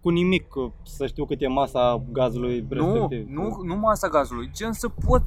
cu 0.00 0.08
nimic 0.10 0.48
cu- 0.48 0.74
să 0.84 1.06
știu 1.06 1.24
cât 1.26 1.40
e 1.42 1.46
masa 1.46 2.04
gazului 2.12 2.66
Nu, 2.70 2.92
respectiv. 2.92 3.28
nu, 3.28 3.60
nu 3.64 3.76
masa 3.76 4.08
gazului, 4.08 4.50
gen 4.52 4.72
să 4.72 4.88
pot... 4.88 5.22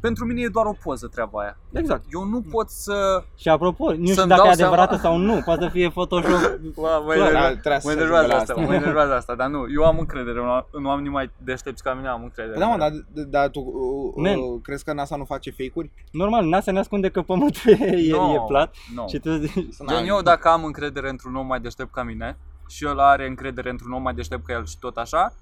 Pentru 0.00 0.24
mine 0.24 0.40
e 0.40 0.48
doar 0.48 0.66
o 0.66 0.72
poză 0.82 1.06
treaba 1.06 1.40
aia. 1.40 1.56
Exact. 1.72 2.04
Eu 2.12 2.24
nu 2.24 2.40
pot 2.50 2.68
să... 2.70 3.24
Și 3.36 3.48
apropo, 3.48 3.84
nu 3.90 3.94
știu 4.02 4.14
Să-mi 4.14 4.28
dacă 4.28 4.40
dau 4.40 4.50
e 4.50 4.52
adevărată 4.52 4.96
seama- 4.96 5.16
sau 5.16 5.16
nu, 5.16 5.42
poate 5.44 5.62
să 5.62 5.68
fie 5.68 5.88
Photoshop. 5.90 6.40
Bă, 6.80 7.02
mă 7.06 7.12
Clar, 7.12 7.32
da, 7.32 7.50
enervează, 7.50 7.56
trebuie 7.60 7.80
să 7.80 7.86
mă 7.88 7.92
se 7.92 7.98
enervează 7.98 8.14
ajungă 8.16 8.34
la 8.34 8.40
asta, 8.40 8.52
asta. 8.52 8.64
mă 8.66 8.74
enervează 8.74 9.14
asta, 9.14 9.34
dar 9.34 9.48
nu, 9.48 9.66
eu 9.74 9.84
am 9.84 9.98
încredere 9.98 10.38
în, 10.40 10.48
în 10.70 10.84
oamenii 10.84 11.10
mai 11.10 11.30
deștepți 11.44 11.82
ca 11.82 11.94
mine, 11.94 12.08
am 12.08 12.22
încredere. 12.22 12.58
Da, 12.58 12.66
mă, 12.66 12.76
dar, 12.78 12.90
dar 13.28 13.48
tu 13.48 13.60
uh, 13.60 14.22
Man. 14.24 14.38
uh, 14.38 14.60
crezi 14.62 14.84
că 14.84 14.92
NASA 14.92 15.16
nu 15.16 15.24
face 15.24 15.50
fake-uri? 15.50 15.90
Normal, 16.12 16.44
NASA 16.46 16.72
ne 16.72 16.78
ascunde 16.78 17.08
că 17.08 17.22
pământul 17.22 17.70
e, 17.72 17.86
e, 17.96 18.10
No, 18.10 18.32
e 18.34 18.44
plat 18.46 18.74
no. 18.94 19.06
și 19.06 19.18
tu 19.18 19.30
zici, 19.30 19.76
Gen 19.88 20.06
eu 20.06 20.20
dacă 20.22 20.48
am 20.48 20.64
încredere 20.64 21.08
într-un 21.08 21.34
om 21.36 21.46
mai 21.46 21.60
deștept 21.60 21.92
ca 21.92 22.02
mine 22.02 22.38
și 22.68 22.84
el 22.84 22.98
are 22.98 23.26
încredere 23.26 23.70
într-un 23.70 23.92
om 23.92 24.02
mai 24.02 24.14
deștept 24.14 24.46
ca 24.46 24.52
el 24.52 24.66
și 24.66 24.78
tot 24.78 24.96
așa, 24.96 25.32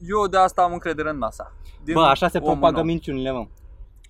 eu 0.00 0.26
de 0.26 0.36
asta 0.36 0.62
am 0.62 0.72
încredere 0.72 1.10
în 1.10 1.18
NASA. 1.18 1.52
Din 1.84 1.94
bă, 1.94 2.00
așa 2.00 2.28
se 2.28 2.38
omul 2.38 2.50
propagă 2.50 2.76
nou. 2.76 2.84
minciunile, 2.84 3.30
mă. 3.30 3.46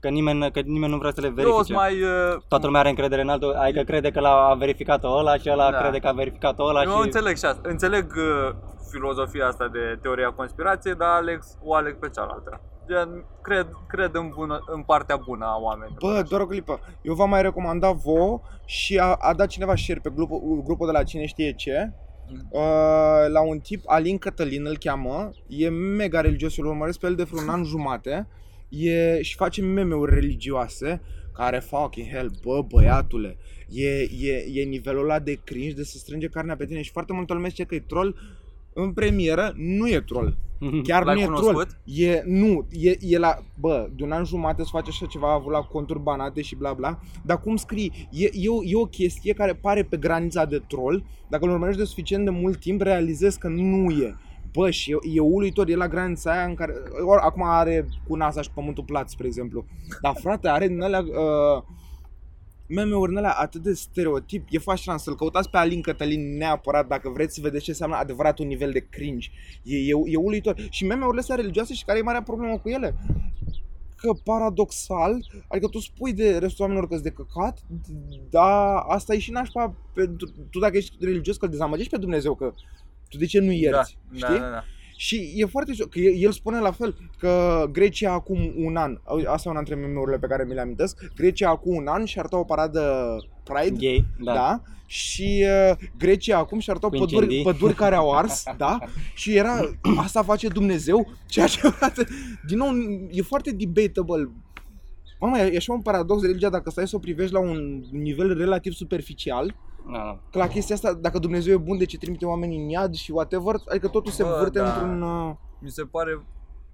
Că 0.00 0.08
nimeni, 0.08 0.50
că 0.50 0.60
nimeni 0.60 0.92
nu 0.92 0.98
vrea 0.98 1.10
să 1.14 1.20
le 1.20 1.26
Eu 1.26 1.34
sunt 1.34 1.46
verifice. 1.46 1.72
mai... 1.72 2.02
Uh, 2.02 2.42
Toată 2.48 2.66
lumea 2.66 2.80
are 2.80 2.88
încredere 2.88 3.22
în 3.22 3.28
altul, 3.28 3.52
adică 3.54 3.82
crede 3.82 4.10
că 4.10 4.20
l-a 4.20 4.54
verificat 4.58 5.04
ăla 5.04 5.36
și 5.36 5.50
ăla 5.50 5.70
Da. 5.70 5.78
crede 5.78 5.98
că 5.98 6.06
a 6.08 6.12
verificat 6.12 6.58
ăla 6.58 6.82
eu 6.82 6.90
și... 6.90 7.00
înțeleg 7.02 7.36
și 7.36 7.44
asta. 7.44 7.60
Înțeleg 7.68 8.12
uh, 8.16 8.54
filozofia 8.90 9.46
asta 9.46 9.68
de 9.68 9.98
teoria 10.02 10.30
conspirației, 10.30 10.94
dar 10.94 11.08
Alex, 11.08 11.56
o 11.62 11.74
aleg 11.74 11.98
pe 11.98 12.08
cealaltă. 12.14 12.60
Gen, 12.88 13.24
cred, 13.42 13.66
cred 13.88 14.14
în, 14.14 14.30
bună, 14.34 14.60
în 14.66 14.82
partea 14.82 15.16
bună 15.16 15.44
a 15.44 15.58
oamenilor. 15.60 15.98
Bă, 16.00 16.22
doar 16.28 16.40
o 16.40 16.46
clipă. 16.46 16.80
Eu 17.02 17.14
v-am 17.14 17.28
mai 17.28 17.42
recomandat 17.42 17.94
vouă 17.94 18.40
și 18.64 18.98
a, 18.98 19.16
a 19.20 19.34
dat 19.34 19.46
cineva 19.46 19.76
share 19.76 20.00
pe 20.02 20.10
grupul, 20.14 20.62
grupul 20.64 20.86
de 20.86 20.92
la 20.92 21.02
cine 21.02 21.26
știe 21.26 21.52
ce. 21.52 21.92
Mm. 22.32 22.48
Uh, 22.50 22.60
la 23.28 23.40
un 23.40 23.58
tip, 23.58 23.82
Alin 23.86 24.18
Cătălin 24.18 24.66
îl 24.66 24.78
cheamă, 24.78 25.32
e 25.46 25.68
mega 25.68 26.20
religios, 26.20 26.56
eu 26.56 26.64
îl 26.64 26.70
urmăresc 26.70 26.98
pe 26.98 27.06
el 27.06 27.14
de 27.14 27.22
vreun 27.22 27.48
an 27.48 27.64
jumate 27.64 28.26
e, 28.68 29.22
și 29.22 29.34
face 29.34 29.62
meme-uri 29.62 30.14
religioase 30.14 31.00
care 31.34 31.58
fucking 31.58 32.06
hell, 32.06 32.30
bă 32.42 32.62
băiatule, 32.62 33.36
e, 33.68 33.88
e, 34.00 34.46
e 34.52 34.62
nivelul 34.62 35.02
ăla 35.02 35.18
de 35.18 35.40
cringe 35.44 35.74
de 35.74 35.84
să 35.84 35.98
strânge 35.98 36.28
carnea 36.28 36.56
pe 36.56 36.66
tine 36.66 36.82
și 36.82 36.90
foarte 36.90 37.12
multă 37.12 37.32
lume 37.32 37.48
zice 37.48 37.64
că 37.64 37.74
e 37.74 37.84
troll, 37.86 38.16
în 38.72 38.92
premieră 38.92 39.52
nu 39.56 39.88
e 39.88 40.00
troll. 40.00 40.36
Chiar 40.82 41.04
L-ai 41.04 41.14
nu 41.14 41.20
e 41.20 41.24
cunoscut? 41.24 41.52
troll. 41.52 41.68
E, 41.84 42.22
nu, 42.26 42.66
e, 42.70 42.96
e 43.00 43.18
la, 43.18 43.38
bă, 43.60 43.88
de 43.96 44.04
un 44.04 44.12
an 44.12 44.24
jumate 44.24 44.62
să 44.62 44.68
face 44.72 44.90
așa 44.90 45.06
ceva, 45.06 45.30
a 45.30 45.34
avut 45.34 45.52
la 45.52 45.60
conturi 45.60 46.00
banate 46.00 46.42
și 46.42 46.54
bla 46.54 46.72
bla, 46.72 46.98
dar 47.22 47.40
cum 47.40 47.56
scrii, 47.56 48.08
e, 48.10 48.28
e, 48.32 48.48
o, 48.48 48.64
e 48.64 48.76
o 48.76 48.84
chestie 48.84 49.32
care 49.32 49.52
pare 49.54 49.82
pe 49.82 49.96
granița 49.96 50.44
de 50.44 50.62
troll, 50.68 51.04
dacă 51.28 51.44
îl 51.44 51.50
urmărești 51.50 51.80
de 51.80 51.86
suficient 51.86 52.24
de 52.24 52.30
mult 52.30 52.60
timp, 52.60 52.80
realizezi 52.80 53.38
că 53.38 53.48
nu 53.48 53.90
e. 53.90 54.16
Bă, 54.52 54.70
și 54.70 54.90
e, 54.90 54.96
e 55.14 55.20
uluitor, 55.20 55.68
e 55.68 55.74
la 55.74 55.88
granița 55.88 56.32
aia 56.32 56.44
în 56.44 56.54
care, 56.54 56.74
or, 57.04 57.18
acum 57.18 57.42
are 57.44 57.86
cu 58.08 58.16
NASA 58.16 58.42
și 58.42 58.50
Pământul 58.54 58.84
Plat, 58.84 59.08
spre 59.08 59.26
exemplu, 59.26 59.64
dar 60.02 60.14
frate, 60.20 60.48
are 60.48 60.68
din 60.68 60.82
alea, 60.82 61.00
uh, 61.00 61.62
meme-uri 62.70 63.10
în 63.10 63.16
alea 63.16 63.32
atât 63.32 63.62
de 63.62 63.72
stereotip, 63.72 64.46
e 64.50 64.58
fascinant 64.58 65.00
să-l 65.00 65.16
căutați 65.16 65.50
pe 65.50 65.56
Alin 65.56 65.80
Cătălin 65.80 66.36
neapărat 66.36 66.86
dacă 66.86 67.08
vreți 67.08 67.34
să 67.34 67.40
vedeți 67.42 67.64
ce 67.64 67.70
înseamnă 67.70 67.96
adevăratul 67.96 68.46
nivel 68.46 68.70
de 68.70 68.86
cringe. 68.90 69.30
E, 69.62 69.76
e, 69.76 69.92
e 70.04 70.16
uluitor. 70.16 70.66
Și 70.70 70.86
meme-urile 70.86 71.20
astea 71.20 71.34
religioase 71.34 71.74
și 71.74 71.84
care 71.84 71.98
e 71.98 72.02
marea 72.02 72.22
problemă 72.22 72.58
cu 72.58 72.68
ele? 72.68 72.96
Că 73.96 74.12
paradoxal, 74.24 75.26
adică 75.48 75.68
tu 75.68 75.78
spui 75.78 76.12
de 76.12 76.38
restul 76.38 76.64
oamenilor 76.64 76.88
că 76.88 76.96
de 76.96 77.10
căcat, 77.10 77.58
dar 78.30 78.84
asta 78.88 79.14
e 79.14 79.18
și 79.18 79.30
nașpa 79.30 79.74
pentru, 79.94 80.32
tu 80.50 80.58
dacă 80.58 80.76
ești 80.76 80.96
religios 81.00 81.36
că 81.36 81.44
îl 81.44 81.50
dezamăgești 81.50 81.90
pe 81.90 81.98
Dumnezeu 81.98 82.34
că 82.34 82.52
tu 83.08 83.16
de 83.16 83.26
ce 83.26 83.40
nu 83.40 83.52
ierți, 83.52 83.98
da, 84.10 84.26
știi? 84.26 84.38
Da, 84.38 84.44
da, 84.44 84.50
da. 84.50 84.64
Și 85.00 85.32
e 85.36 85.44
foarte 85.46 85.72
șo- 85.72 85.88
că 85.90 85.98
el 85.98 86.22
el 86.22 86.30
spune 86.32 86.58
la 86.58 86.70
fel 86.70 86.96
că 87.18 87.64
Grecia 87.72 88.12
acum 88.12 88.52
un 88.56 88.76
an, 88.76 88.98
asta 89.26 89.48
e 89.48 89.50
una 89.50 89.62
dintre 89.62 89.74
meme-urile 89.86 90.18
pe 90.18 90.26
care 90.26 90.44
mi 90.44 90.54
le 90.54 90.60
amintesc, 90.60 91.12
Grecia 91.16 91.48
acum 91.48 91.74
un 91.76 91.86
an 91.86 92.04
și 92.04 92.18
arăta 92.18 92.38
o 92.38 92.44
paradă 92.44 93.16
Pride, 93.44 93.76
Gay, 93.86 94.04
da. 94.18 94.32
da. 94.32 94.38
da? 94.38 94.62
Și 94.86 95.44
uh, 95.70 95.76
Grecia 95.98 96.38
acum 96.38 96.58
și 96.58 96.70
arătau 96.70 96.90
Cu 96.90 96.96
păduri, 96.98 97.14
incendii. 97.22 97.42
păduri 97.42 97.74
care 97.74 97.94
au 97.94 98.12
ars, 98.12 98.42
da? 98.56 98.78
Și 99.14 99.36
era, 99.36 99.70
asta 99.96 100.22
face 100.22 100.48
Dumnezeu, 100.48 101.12
ceea 101.26 101.46
ce 101.46 101.60
arată, 101.64 102.04
din 102.46 102.56
nou, 102.56 102.68
e 103.10 103.22
foarte 103.22 103.50
debatable. 103.52 104.30
Mama, 105.20 105.38
e 105.38 105.56
așa 105.56 105.72
un 105.72 105.80
paradox 105.82 106.22
religia 106.22 106.48
dacă 106.50 106.70
stai 106.70 106.88
să 106.88 106.96
o 106.96 106.98
privești 106.98 107.32
la 107.32 107.40
un 107.40 107.82
nivel 107.90 108.36
relativ 108.38 108.72
superficial, 108.72 109.54
Da, 109.86 109.92
da. 109.98 110.18
că 110.30 110.38
la 110.38 110.46
chestia 110.48 110.74
asta, 110.74 110.94
dacă 110.94 111.18
Dumnezeu 111.18 111.54
e 111.54 111.56
bun, 111.56 111.78
de 111.78 111.84
ce 111.84 111.98
trimite 111.98 112.26
oamenii 112.26 112.62
în 112.62 112.68
iad 112.68 112.94
și 112.94 113.10
whatever, 113.12 113.54
adică 113.68 113.88
totul 113.88 114.12
se 114.12 114.22
Bă, 114.22 114.36
vârte 114.38 114.58
da. 114.58 114.66
într-un... 114.72 115.02
Uh, 115.02 115.34
Mi 115.58 115.70
se 115.70 115.82
pare, 115.82 116.22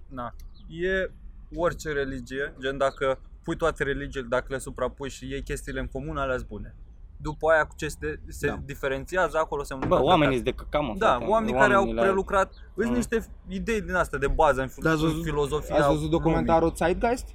na, 0.07 0.33
e 0.67 1.11
orice 1.55 1.91
religie, 1.91 2.53
gen 2.59 2.77
dacă 2.77 3.19
pui 3.43 3.55
toate 3.55 3.83
religiile, 3.83 4.25
dacă 4.29 4.45
le 4.49 4.57
suprapui 4.57 5.09
și 5.09 5.29
iei 5.29 5.41
chestiile 5.43 5.79
în 5.79 5.87
comun, 5.87 6.17
alea 6.17 6.37
bune. 6.47 6.75
După 7.21 7.51
aia 7.51 7.63
cu 7.65 7.73
ce 7.75 7.87
se, 7.87 8.19
se 8.27 8.47
Da. 8.47 8.59
diferențiază, 8.65 9.37
acolo 9.37 9.63
se 9.63 9.73
Bă, 9.73 9.79
întâmplă 9.83 10.05
oamenii 10.07 10.37
căcat. 10.37 10.47
sunt 10.47 10.57
de 10.57 10.63
căcam, 10.63 10.85
mă, 10.85 10.93
Da, 10.97 11.07
frate. 11.07 11.25
oamenii 11.25 11.53
care 11.53 11.73
au 11.73 11.79
Oamenii 11.79 11.93
la- 11.95 12.01
prelucrat, 12.01 12.53
sunt 12.75 12.89
Mm. 12.89 12.95
niște 12.95 13.25
idei 13.47 13.81
din 13.81 13.93
astea 13.95 14.19
de 14.19 14.27
bază 14.27 14.61
în, 14.61 14.69
Da, 14.81 14.91
ați 14.91 15.01
în 15.03 15.07
văzut- 15.09 15.23
filozofia 15.23 15.75
Ați 15.75 15.83
văzut 15.87 16.01
lumii. 16.01 16.09
documentarul 16.17 16.73
Zeitgeist? 16.75 17.27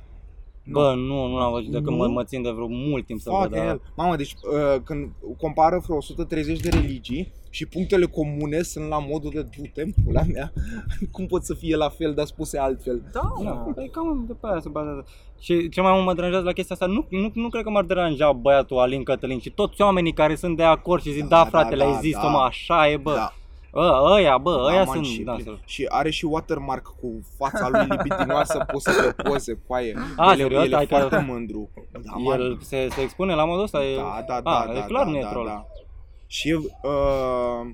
Bă, 0.67 0.95
nu, 0.97 1.27
nu 1.27 1.37
l-am 1.39 1.53
văzut 1.53 1.71
de 1.71 1.81
când 1.81 1.97
mă, 1.97 2.07
Nu? 2.07 2.13
mă 2.13 2.25
țin 2.25 2.43
de 2.43 2.51
vreo 2.51 2.67
mult 2.69 3.07
timp 3.07 3.21
să 3.21 3.31
Fuck 3.31 3.43
văd, 3.43 3.51
da. 3.53 3.59
hell. 3.65 3.81
Mamă, 3.97 4.17
deci 4.17 4.33
uh, 4.35 4.81
când 4.85 5.11
compară 5.39 5.81
vreo 5.85 5.97
130 5.97 6.61
de 6.61 6.69
religii 6.69 7.33
și 7.51 7.67
punctele 7.67 8.07
comune 8.07 8.63
sunt 8.63 8.89
la 8.89 8.99
modul 8.99 9.31
de 9.35 9.43
du-te 9.43 9.83
în 9.83 9.93
pula 10.05 10.23
mea. 10.33 10.53
Cum 11.13 11.27
pot 11.27 11.45
să 11.45 11.55
fie 11.55 11.77
la 11.77 11.89
fel, 11.89 12.15
dar 12.15 12.27
spuse 12.27 12.59
altfel? 12.59 13.03
Da, 13.13 13.21
Da, 13.45 13.51
mă. 13.51 13.73
păi 13.75 13.89
cam 13.93 14.25
de 14.27 14.33
pe 14.41 14.47
aia 14.51 14.61
se 14.61 14.69
bazează. 14.69 15.05
Și 15.41 15.69
ce 15.69 15.81
mai 15.81 15.93
mult 15.93 16.05
mă 16.05 16.15
deranjează 16.15 16.45
la 16.45 16.53
chestia 16.53 16.75
asta, 16.81 16.87
nu, 16.93 17.07
nu, 17.11 17.31
nu 17.35 17.49
cred 17.49 17.63
că 17.65 17.71
m-ar 17.71 17.85
deranja 17.85 18.33
băiatul 18.33 18.79
Alin 18.79 19.03
Cătălin 19.03 19.39
și 19.41 19.51
toți 19.51 19.81
oamenii 19.83 20.13
care 20.13 20.35
sunt 20.35 20.57
de 20.57 20.63
acord 20.63 21.03
și 21.03 21.13
zic, 21.13 21.23
Da, 21.23 21.29
da, 21.29 21.43
da, 21.43 21.49
frate, 21.49 21.77
da, 21.77 21.85
le-ai 21.85 21.99
zis, 22.01 22.13
da. 22.17 22.29
mă, 22.29 22.39
așa 22.39 22.91
e, 22.91 22.97
bă. 22.97 23.13
Da. 23.15 23.33
Ă, 23.75 24.11
ăia, 24.15 24.39
bă, 24.39 24.51
ăia 24.69 24.79
Da, 24.79 24.85
man, 24.85 24.95
sunt, 24.95 25.07
și, 25.07 25.23
da, 25.23 25.35
plin- 25.37 25.61
și 25.65 25.87
are 25.89 26.11
și 26.11 26.25
watermark 26.25 26.87
cu 27.01 27.21
fața 27.37 27.69
lui 27.69 27.87
libidinoasă 27.89 28.65
pusă 28.73 28.91
pe 29.17 29.23
poze, 29.23 29.63
coaie. 29.67 29.95
A, 30.17 30.33
el, 30.33 30.39
e- 30.39 30.43
serios? 30.43 30.65
el 30.65 30.73
e 30.73 30.75
Hai 30.75 30.87
că- 30.87 30.97
foarte 30.97 31.25
mândru. 31.27 31.71
Da, 31.93 32.13
man. 32.17 32.41
El 32.41 32.59
se, 32.61 32.89
se 32.91 33.01
expune 33.01 33.35
la 33.35 33.45
modul 33.45 33.63
ăsta? 33.63 33.85
E... 33.85 33.97
Da, 33.97 34.25
da, 34.27 34.41
da, 34.41 34.51
A, 34.61 34.67
da, 34.67 34.79
e 34.79 34.85
clar 34.87 35.05
da, 35.05 35.11
nu 35.11 35.17
e 35.17 35.23
da, 35.23 35.29
troll. 35.31 35.47
Da. 35.47 35.67
Și 36.27 36.49
e, 36.49 36.55
uh, 36.57 37.71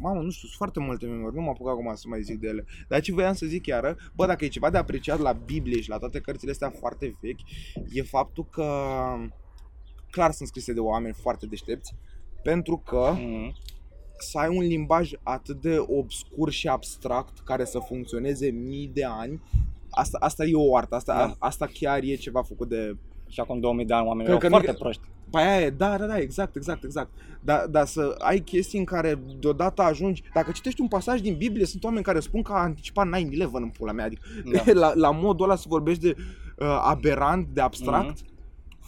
Mamă, 0.00 0.20
nu 0.20 0.30
știu, 0.30 0.48
sunt 0.48 0.52
foarte 0.56 0.80
multe 0.80 1.06
memori, 1.06 1.34
nu 1.34 1.40
mă 1.42 1.50
apuc 1.50 1.68
acum 1.68 1.92
să 1.94 2.04
mai 2.08 2.22
zic 2.22 2.38
de 2.40 2.48
ele. 2.48 2.64
Dar 2.88 3.00
ce 3.00 3.12
voiam 3.12 3.32
să 3.34 3.46
zic 3.46 3.62
chiar, 3.62 3.96
bă, 4.14 4.26
dacă 4.26 4.44
e 4.44 4.48
ceva 4.48 4.70
de 4.70 4.78
apreciat 4.78 5.18
la 5.18 5.32
Biblie 5.32 5.80
și 5.80 5.88
la 5.88 5.98
toate 5.98 6.20
cărțile 6.20 6.50
astea 6.50 6.72
foarte 6.78 7.16
vechi, 7.20 7.40
e 7.92 8.02
faptul 8.02 8.46
că 8.50 8.66
clar 10.10 10.30
sunt 10.30 10.48
scrise 10.48 10.72
de 10.72 10.80
oameni 10.80 11.14
foarte 11.22 11.46
deștepți, 11.46 11.94
pentru 12.42 12.82
că 12.86 13.12
Mm. 13.16 13.52
Să 14.18 14.38
ai 14.38 14.56
un 14.56 14.62
limbaj 14.62 15.10
atât 15.22 15.60
de 15.60 15.84
obscur 15.86 16.50
și 16.50 16.68
abstract 16.68 17.38
care 17.44 17.64
să 17.64 17.78
funcționeze 17.78 18.50
mii 18.50 18.90
de 18.92 19.04
ani, 19.04 19.42
asta, 19.90 20.18
asta 20.20 20.44
e 20.44 20.54
o 20.54 20.76
artă, 20.76 20.94
asta, 20.94 21.14
Da. 21.14 21.34
asta 21.46 21.68
chiar 21.72 22.00
e 22.02 22.14
ceva 22.14 22.42
făcut 22.42 22.68
de 22.68 22.96
Și 23.30 23.40
acum 23.40 23.60
2000 23.60 23.84
de 23.84 23.94
ani 23.94 24.06
oamenii 24.06 24.24
Că- 24.24 24.28
erau 24.36 24.38
că 24.40 24.48
nu- 24.48 24.62
foarte 24.62 24.72
proști. 24.82 25.02
Păi 25.30 25.42
aia 25.42 25.60
e, 25.60 25.70
da, 25.70 25.96
da, 25.98 26.06
da, 26.06 26.18
exact, 26.18 26.56
exact, 26.56 26.84
exact. 26.84 27.10
Dar 27.40 27.66
da, 27.66 27.84
să 27.84 28.14
ai 28.18 28.38
chestii 28.40 28.78
în 28.78 28.84
care 28.84 29.18
deodată 29.40 29.82
ajungi, 29.82 30.22
dacă 30.34 30.50
citești 30.50 30.80
un 30.80 30.88
pasaj 30.88 31.20
din 31.20 31.36
Biblie, 31.36 31.64
sunt 31.66 31.84
oameni 31.84 32.04
care 32.04 32.20
spun 32.20 32.42
că 32.42 32.52
a 32.52 32.58
anticipat 32.62 33.06
9-11 33.06 33.62
în 33.62 33.68
pula 33.68 33.92
mea, 33.92 34.04
adică 34.04 34.22
Da. 34.52 34.72
la, 34.82 34.92
la 34.94 35.10
modul 35.10 35.44
ăla 35.44 35.56
să 35.56 35.64
vorbești 35.68 36.02
de 36.02 36.14
uh, 36.58 36.80
aberant, 36.84 37.48
de 37.52 37.60
abstract, 37.60 38.08
Mhm. 38.22 38.28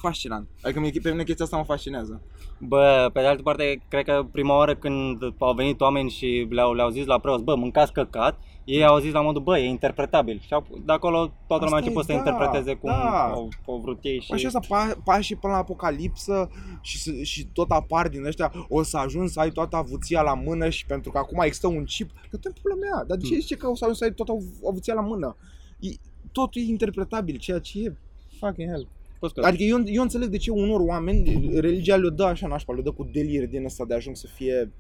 Fascinant. 0.01 0.48
Adică 0.62 0.80
mie- 0.80 0.92
pe 1.03 1.11
mine 1.11 1.22
chestia 1.22 1.44
asta 1.44 1.57
mă 1.57 1.64
fascinează. 1.64 2.22
Bă, 2.59 3.11
pe 3.12 3.20
de 3.20 3.26
altă 3.26 3.42
parte, 3.42 3.82
cred 3.88 4.05
că 4.05 4.26
prima 4.32 4.57
oară 4.57 4.74
când 4.76 5.22
au 5.38 5.53
venit 5.55 5.80
oameni 5.80 6.11
și 6.11 6.46
le-au, 6.51 6.74
le-au 6.74 6.90
zis 6.90 7.05
la 7.07 7.18
preoți, 7.18 7.42
bă, 7.44 7.55
mâncați 7.55 7.92
căcat, 7.92 8.38
ei 8.64 8.84
au 8.84 8.98
zis 8.98 9.12
la 9.12 9.20
modul, 9.20 9.42
bă, 9.42 9.59
e 9.59 9.64
interpretabil. 9.68 10.40
Și 10.46 10.53
au, 10.53 10.66
de 10.84 10.92
acolo 10.92 11.32
toată 11.46 11.64
lumea 11.64 11.64
a 11.64 11.64
Asta 11.64 11.76
e, 11.76 11.78
început 11.78 12.05
să 12.05 12.12
da, 12.12 12.18
interpreteze 12.18 12.74
cum 12.74 12.90
da. 12.90 13.30
au, 13.32 13.48
au 13.66 13.78
vrut 13.78 13.98
ei 14.03 14.20
și... 14.20 14.28
Păi 14.28 14.38
și 14.38 14.46
asta 14.46 14.61
pa, 14.68 14.92
pașii 15.05 15.36
până 15.36 15.53
la 15.53 15.59
apocalipsă 15.59 16.51
și, 16.80 16.98
să- 16.98 17.22
și 17.22 17.46
tot 17.46 17.70
apar 17.70 18.09
din 18.09 18.24
ăștia, 18.24 18.53
o 18.68 18.82
să 18.82 18.96
ajungi 18.98 19.32
să 19.32 19.40
ai 19.40 19.51
toată 19.51 19.76
avuția 19.76 20.22
la 20.22 20.34
mână 20.34 20.68
și 20.68 20.86
pentru 20.86 21.11
că 21.11 21.18
acum 21.18 21.40
există 21.40 21.66
un 21.66 21.84
chip, 21.84 22.11
că 22.30 22.36
te 22.36 22.51
pula 22.62 22.74
mea, 22.74 23.05
dar 23.07 23.16
de 23.16 23.22
ce 23.22 23.30
Hmm. 23.32 23.40
zice 23.40 23.57
că 23.57 23.68
o 23.68 23.74
să 23.74 23.84
ajungi 23.84 23.98
să 23.98 24.05
ai 24.05 24.12
toată 24.14 24.32
avu- 24.32 24.68
avuția 24.68 24.94
la 24.94 25.01
mână? 25.01 25.36
E, 25.78 25.88
totul 26.32 26.61
e 26.61 26.64
interpretabil, 26.64 27.36
ceea 27.36 27.59
ce 27.59 27.78
e 27.80 27.96
fucking 28.38 28.68
hell. 28.70 28.88
Plus 29.20 29.32
că- 29.32 29.40
Adică 29.40 29.62
eu, 29.62 29.82
eu 29.84 30.02
înțeleg 30.02 30.28
de 30.28 30.36
ce 30.36 30.50
unor 30.50 30.80
oameni 30.80 31.50
religia 31.60 31.96
le 31.96 32.10
dă 32.10 32.24
așa 32.24 32.46
nașpa, 32.46 32.74
le 32.74 32.82
dă 32.82 32.90
cu 32.90 33.08
delir 33.12 33.46
din 33.48 33.64
ăsta 33.64 33.84
de 33.84 33.92
a 33.92 33.96
ajung 33.96 34.16
să 34.16 34.26
fie 34.34 34.70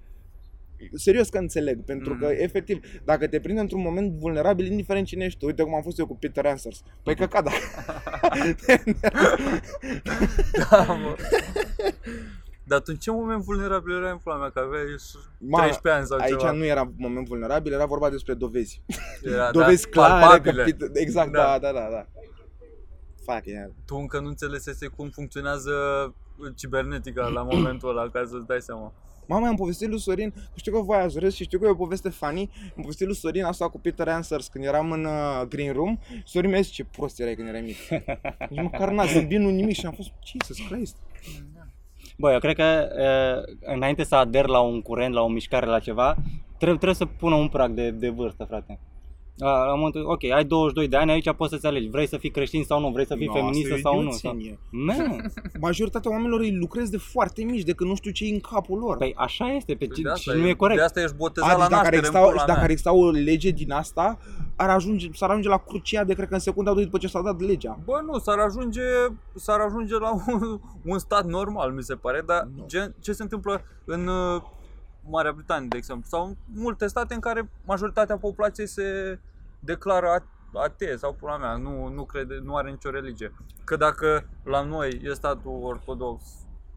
Serios 0.94 1.28
că 1.28 1.38
înțeleg, 1.38 1.84
pentru 1.84 2.16
că 2.20 2.26
Mhm. 2.26 2.42
efectiv, 2.42 2.80
dacă 3.04 3.26
te 3.26 3.40
prinde 3.40 3.60
într-un 3.60 3.80
moment 3.82 4.12
vulnerabil, 4.12 4.66
indiferent 4.70 5.06
cine 5.06 5.24
ești 5.24 5.38
tu, 5.38 5.46
uite 5.46 5.62
cum 5.62 5.74
am 5.74 5.82
fost 5.82 5.98
eu 5.98 6.06
cu 6.06 6.16
Peter 6.16 6.46
Answers. 6.46 6.82
Păi 7.02 7.16
căcat, 7.16 7.44
da. 7.44 7.50
Da, 10.70 10.82
mă. 10.92 11.16
Dar 12.64 12.78
tu 12.78 12.84
în 12.86 12.96
ce 12.96 13.10
moment 13.10 13.42
vulnerabil 13.42 13.96
erai 13.96 14.10
în 14.10 14.16
pula 14.16 14.36
mea? 14.36 14.50
Că 14.50 14.58
aveai 14.66 14.84
Ma, 15.38 15.58
13 15.58 16.00
ani 16.00 16.06
sau 16.06 16.18
Aici 16.18 16.38
ceva. 16.40 16.52
nu 16.52 16.64
era 16.64 16.92
moment 16.96 17.26
vulnerabil, 17.28 17.72
era 17.72 17.86
vorba 17.86 18.10
despre 18.10 18.34
dovezi. 18.34 18.82
Era, 19.22 19.50
dovezi 19.58 19.82
da, 19.82 19.88
clare. 19.90 20.24
palpabile. 20.26 20.64
Că 20.64 20.70
Peter, 20.70 20.88
exact, 20.92 21.32
Da. 21.32 21.58
da, 21.60 21.72
da, 21.72 21.88
da, 21.90 22.06
da. 23.30 23.34
Fuck, 23.34 23.46
yeah. 23.46 23.70
Tu 23.86 23.94
încă 23.96 24.20
nu 24.20 24.28
înțelesese 24.28 24.86
cum 24.86 25.08
funcționează 25.08 25.72
cibernetica 26.54 27.26
la 27.26 27.42
momentul 27.52 27.88
ăla, 27.88 28.08
ca 28.08 28.24
să-ți 28.26 28.46
dai 28.46 28.60
seama. 28.60 28.92
Mama, 29.26 29.48
am 29.48 29.56
povestit 29.56 29.88
lui 29.88 30.00
Sorin, 30.00 30.34
știu 30.54 30.72
că 30.72 30.80
voi 30.80 30.96
ați 30.96 31.18
râs 31.18 31.34
și 31.34 31.42
știu 31.42 31.58
că 31.58 31.66
e 31.66 31.70
o 31.70 31.74
poveste 31.74 32.08
funny, 32.08 32.50
am 32.76 32.82
povestit 32.82 33.06
lui 33.06 33.16
Sorin 33.16 33.44
asta 33.44 33.68
cu 33.68 33.78
Peter 33.78 34.08
Answers 34.08 34.46
când 34.48 34.64
eram 34.64 34.92
în 34.92 35.04
uh, 35.04 35.42
Green 35.48 35.72
Room, 35.72 35.98
Sorin 36.24 36.50
mi-a 36.50 36.60
zis 36.60 36.70
ce 36.70 36.84
prost 36.84 37.20
erai 37.20 37.34
când 37.34 37.48
erai 37.48 37.60
mic. 37.60 37.76
Nici 38.50 38.62
măcar 38.62 38.90
n-a 38.90 39.04
zâmbit 39.04 39.38
nu 39.38 39.48
nimic 39.48 39.74
și 39.74 39.86
am 39.86 39.92
fost, 39.92 40.10
Jesus 40.24 40.56
Christ. 40.68 40.96
Bă, 42.16 42.32
eu 42.32 42.38
cred 42.38 42.54
că 42.54 42.62
e, 42.62 43.72
înainte 43.74 44.04
să 44.04 44.14
ader 44.14 44.46
la 44.46 44.60
un 44.60 44.82
curent, 44.82 45.14
la 45.14 45.22
o 45.22 45.28
mișcare, 45.28 45.66
la 45.66 45.78
ceva, 45.78 46.16
trebuie, 46.58 46.78
trebuie 46.78 46.94
să 46.94 47.06
pună 47.06 47.34
un 47.34 47.48
prag 47.48 47.70
de, 47.70 47.90
de 47.90 48.08
vârstă, 48.08 48.44
frate. 48.44 48.78
A, 49.40 49.64
la 49.64 49.74
momentul, 49.74 50.04
ok, 50.10 50.24
ai 50.24 50.44
22 50.44 50.88
de 50.88 50.96
ani, 50.96 51.10
aici 51.10 51.32
poți 51.32 51.50
să-ți 51.50 51.66
alegi, 51.66 51.88
vrei 51.88 52.06
să 52.08 52.16
fii 52.16 52.30
creștin 52.30 52.64
sau 52.64 52.80
nu, 52.80 52.88
vrei 52.88 53.06
să 53.06 53.14
fii 53.14 53.26
No, 53.26 53.32
feministă 53.32 53.74
asta 53.74 53.88
e 53.88 53.92
sau 53.92 54.02
nu. 54.02 54.10
Sau... 54.10 54.34
idioțenie. 54.36 54.58
Man, 54.70 55.32
Majoritatea 55.60 56.10
oamenilor 56.10 56.40
îi 56.40 56.56
lucrez 56.56 56.88
de 56.88 56.96
foarte 56.96 57.42
mici, 57.42 57.62
de 57.62 57.72
că 57.72 57.84
nu 57.84 57.94
știu 57.94 58.10
ce 58.10 58.24
e 58.26 58.32
în 58.32 58.40
capul 58.40 58.78
lor. 58.78 58.96
păi 58.96 59.14
așa 59.16 59.52
este, 59.52 59.74
pe 59.74 59.86
Păi 59.86 59.96
ce, 59.96 60.02
de 60.02 60.08
asta 60.08 60.32
și 60.32 60.38
nu 60.38 60.48
e 60.48 60.52
corect. 60.52 60.78
De 60.78 60.84
asta 60.84 61.00
ești 61.00 61.16
botezat 61.16 61.50
A, 61.50 61.52
la 61.56 61.58
deci 61.58 61.68
dacă 61.68 61.86
ar, 61.86 61.92
naștere 61.92 61.96
în 61.96 62.02
exista, 62.02 62.20
pula 62.26 62.40
și 62.40 62.46
dacă 62.46 62.52
mea. 62.52 62.62
ar 62.64 62.70
exista 62.70 62.92
o 62.92 63.10
lege 63.10 63.50
din 63.50 63.72
asta, 63.72 64.18
ar 64.56 64.68
ajunge, 64.70 65.08
s-ar 65.12 65.28
ajunge 65.28 65.48
la 65.48 65.56
crucia 65.58 66.04
de 66.04 66.14
cred 66.14 66.28
că 66.28 66.34
în 66.34 66.40
secunda 66.40 66.72
2 66.72 66.84
după 66.84 66.98
ce 66.98 67.06
s-a 67.06 67.20
dat 67.22 67.40
legea. 67.40 67.78
Bă, 67.84 68.00
nu, 68.06 68.18
s-ar 68.18 68.38
ajunge, 68.38 68.82
s-ar 69.34 69.60
ajunge 69.60 69.98
la 69.98 70.10
un, 70.26 70.60
un 70.84 70.98
stat 70.98 71.24
normal, 71.26 71.72
mi 71.72 71.82
se 71.82 71.94
pare, 71.94 72.22
dar 72.26 72.48
Nu. 72.56 72.64
gen, 72.66 72.94
ce 73.00 73.12
se 73.12 73.22
întâmplă 73.22 73.62
în 73.84 74.06
uh, 74.06 74.42
Marea 75.10 75.32
Britanie, 75.32 75.68
de 75.70 75.76
exemplu, 75.76 76.06
sau 76.08 76.24
în 76.26 76.34
multe 76.54 76.86
state 76.86 77.14
în 77.14 77.20
care 77.20 77.50
majoritatea 77.66 78.16
populației 78.16 78.66
se 78.66 79.18
declară 79.60 80.06
a- 80.08 80.60
atee 80.62 80.96
sau 80.96 81.12
pula 81.12 81.36
mea, 81.36 81.56
nu, 81.56 81.88
nu 81.88 82.04
crede, 82.04 82.40
nu 82.42 82.56
are 82.56 82.70
nicio 82.70 82.90
religie. 82.90 83.34
Că 83.64 83.76
dacă 83.76 84.28
la 84.44 84.62
noi 84.62 85.00
e 85.04 85.12
statul 85.12 85.60
ortodox 85.62 86.22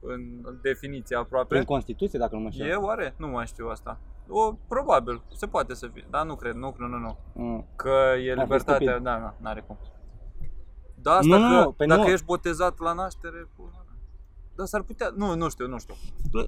în 0.02 0.42
definiție 0.62 1.16
aproape. 1.16 1.48
Prin 1.48 1.64
Constituție, 1.64 2.20
dacă 2.20 2.36
nu 2.36 2.42
mă 2.42 2.50
știu. 2.50 2.66
E 2.66 2.74
oare? 2.76 3.14
Nu 3.18 3.28
mai 3.28 3.46
știu 3.46 3.68
asta. 3.68 4.00
O, 4.28 4.54
probabil, 4.68 5.22
se 5.36 5.48
poate 5.48 5.74
să 5.74 5.88
fie, 5.94 6.08
dar 6.10 6.26
nu 6.26 6.36
cred, 6.36 6.54
nu, 6.56 6.76
nu, 6.78 6.88
nu, 6.88 6.98
nu. 6.98 7.18
Mm. 7.34 7.66
Că 7.76 7.90
e 8.24 8.34
fost 8.34 8.42
libertatea, 8.42 8.74
stupid. 8.76 9.04
da, 9.04 9.18
da, 9.20 9.36
n-are 9.42 9.64
cum. 9.68 9.78
Da, 10.96 11.12
asta 11.12 11.38
Nu, 11.38 11.48
că 11.60 11.64
nu, 11.66 11.72
pe 11.72 11.86
dacă 11.86 12.02
nu. 12.02 12.08
ești 12.08 12.26
botezat 12.26 12.80
la 12.80 12.94
naștere, 12.94 13.50
cu... 13.56 13.72
da, 14.56 14.66
s-ar 14.66 14.82
putea, 14.82 15.12
nu, 15.16 15.36
nu 15.36 15.50
știu, 15.50 15.68
nu 15.68 15.80
știu. 15.80 15.94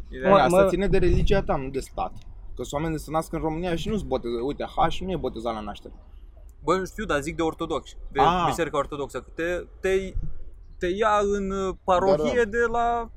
Ideea 0.10 0.30
Mă, 0.32 0.38
e- 0.38 0.42
Asta 0.42 0.62
mă- 0.64 0.68
ține 0.70 0.88
de 0.88 0.98
religia 0.98 1.42
ta, 1.44 1.56
nu 1.56 1.70
de 1.70 1.80
stat. 1.80 2.12
Că 2.56 2.64
sunt 2.64 2.74
oameni 2.74 2.92
de 2.94 3.00
se 3.00 3.12
nasc 3.12 3.34
în 3.34 3.40
România 3.40 3.76
și 3.76 3.90
nu 3.90 3.96
sunt 3.96 4.08
boteză. 4.10 4.36
Uite, 4.46 4.64
H 4.64 5.00
nu 5.00 5.12
e 5.12 5.18
botezat 5.18 5.54
la 5.54 5.60
naștere. 5.60 5.94
Bă, 6.66 6.84
știu, 6.86 7.06
dar 7.06 7.22
zic 7.22 7.36
de 7.36 7.42
ortodoxi, 7.42 7.96
de 8.12 8.20
Ah. 8.20 8.46
biserica 8.48 8.78
ortodoxă, 8.78 9.22
că 9.22 9.30
te, 9.36 9.64
te, 9.80 10.14
te 10.78 10.88
ia 10.88 11.20
în 11.24 11.50
uh, 11.52 11.76
parohie 11.84 12.44
Da, 12.44 12.50
de 12.50 12.66
la 12.72 13.10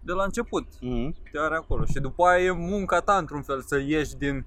de 0.00 0.12
la 0.12 0.24
început, 0.24 0.66
Mm. 0.80 1.14
te 1.32 1.38
are 1.38 1.54
acolo 1.54 1.84
și 1.84 2.00
după 2.00 2.24
aia 2.24 2.44
e 2.44 2.50
munca 2.50 3.00
ta 3.00 3.16
într-un 3.16 3.42
fel 3.42 3.60
să 3.60 3.78
ieși 3.86 4.16
din 4.16 4.46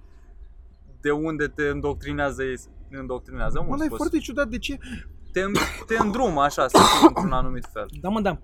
de 1.01 1.11
unde 1.11 1.47
te 1.47 1.67
îndoctrinează 1.67 2.43
ei, 2.43 2.55
îndoctrinează, 2.89 3.59
Mă, 3.59 3.65
mult 3.65 3.77
dar 3.77 3.85
e 3.85 3.89
spus. 3.89 3.97
foarte 3.97 4.17
ciudat 4.17 4.47
de 4.47 4.57
ce 4.57 4.77
Te, 5.31 5.41
te 5.87 5.97
îndrumă 5.97 6.41
așa 6.41 6.67
să 6.67 6.77
fii 6.77 7.07
într-un 7.07 7.31
anumit 7.31 7.65
fel. 7.73 7.85
Da, 8.01 8.09
mă, 8.09 8.21
da. 8.21 8.39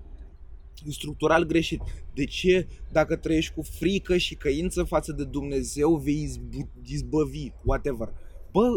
E 0.86 0.92
structural 0.92 1.44
greșit. 1.44 1.82
De 2.14 2.26
ce, 2.26 2.68
dacă 2.92 3.16
trăiești 3.16 3.54
cu 3.54 3.62
frică 3.62 4.18
și 4.18 4.36
căință 4.36 4.84
față 4.84 5.12
de 5.12 5.24
Dumnezeu, 5.24 5.96
vei 5.96 6.22
izbu- 6.22 6.70
izbăvi, 6.86 7.52
whatever? 7.64 8.10
Bă, 8.54 8.68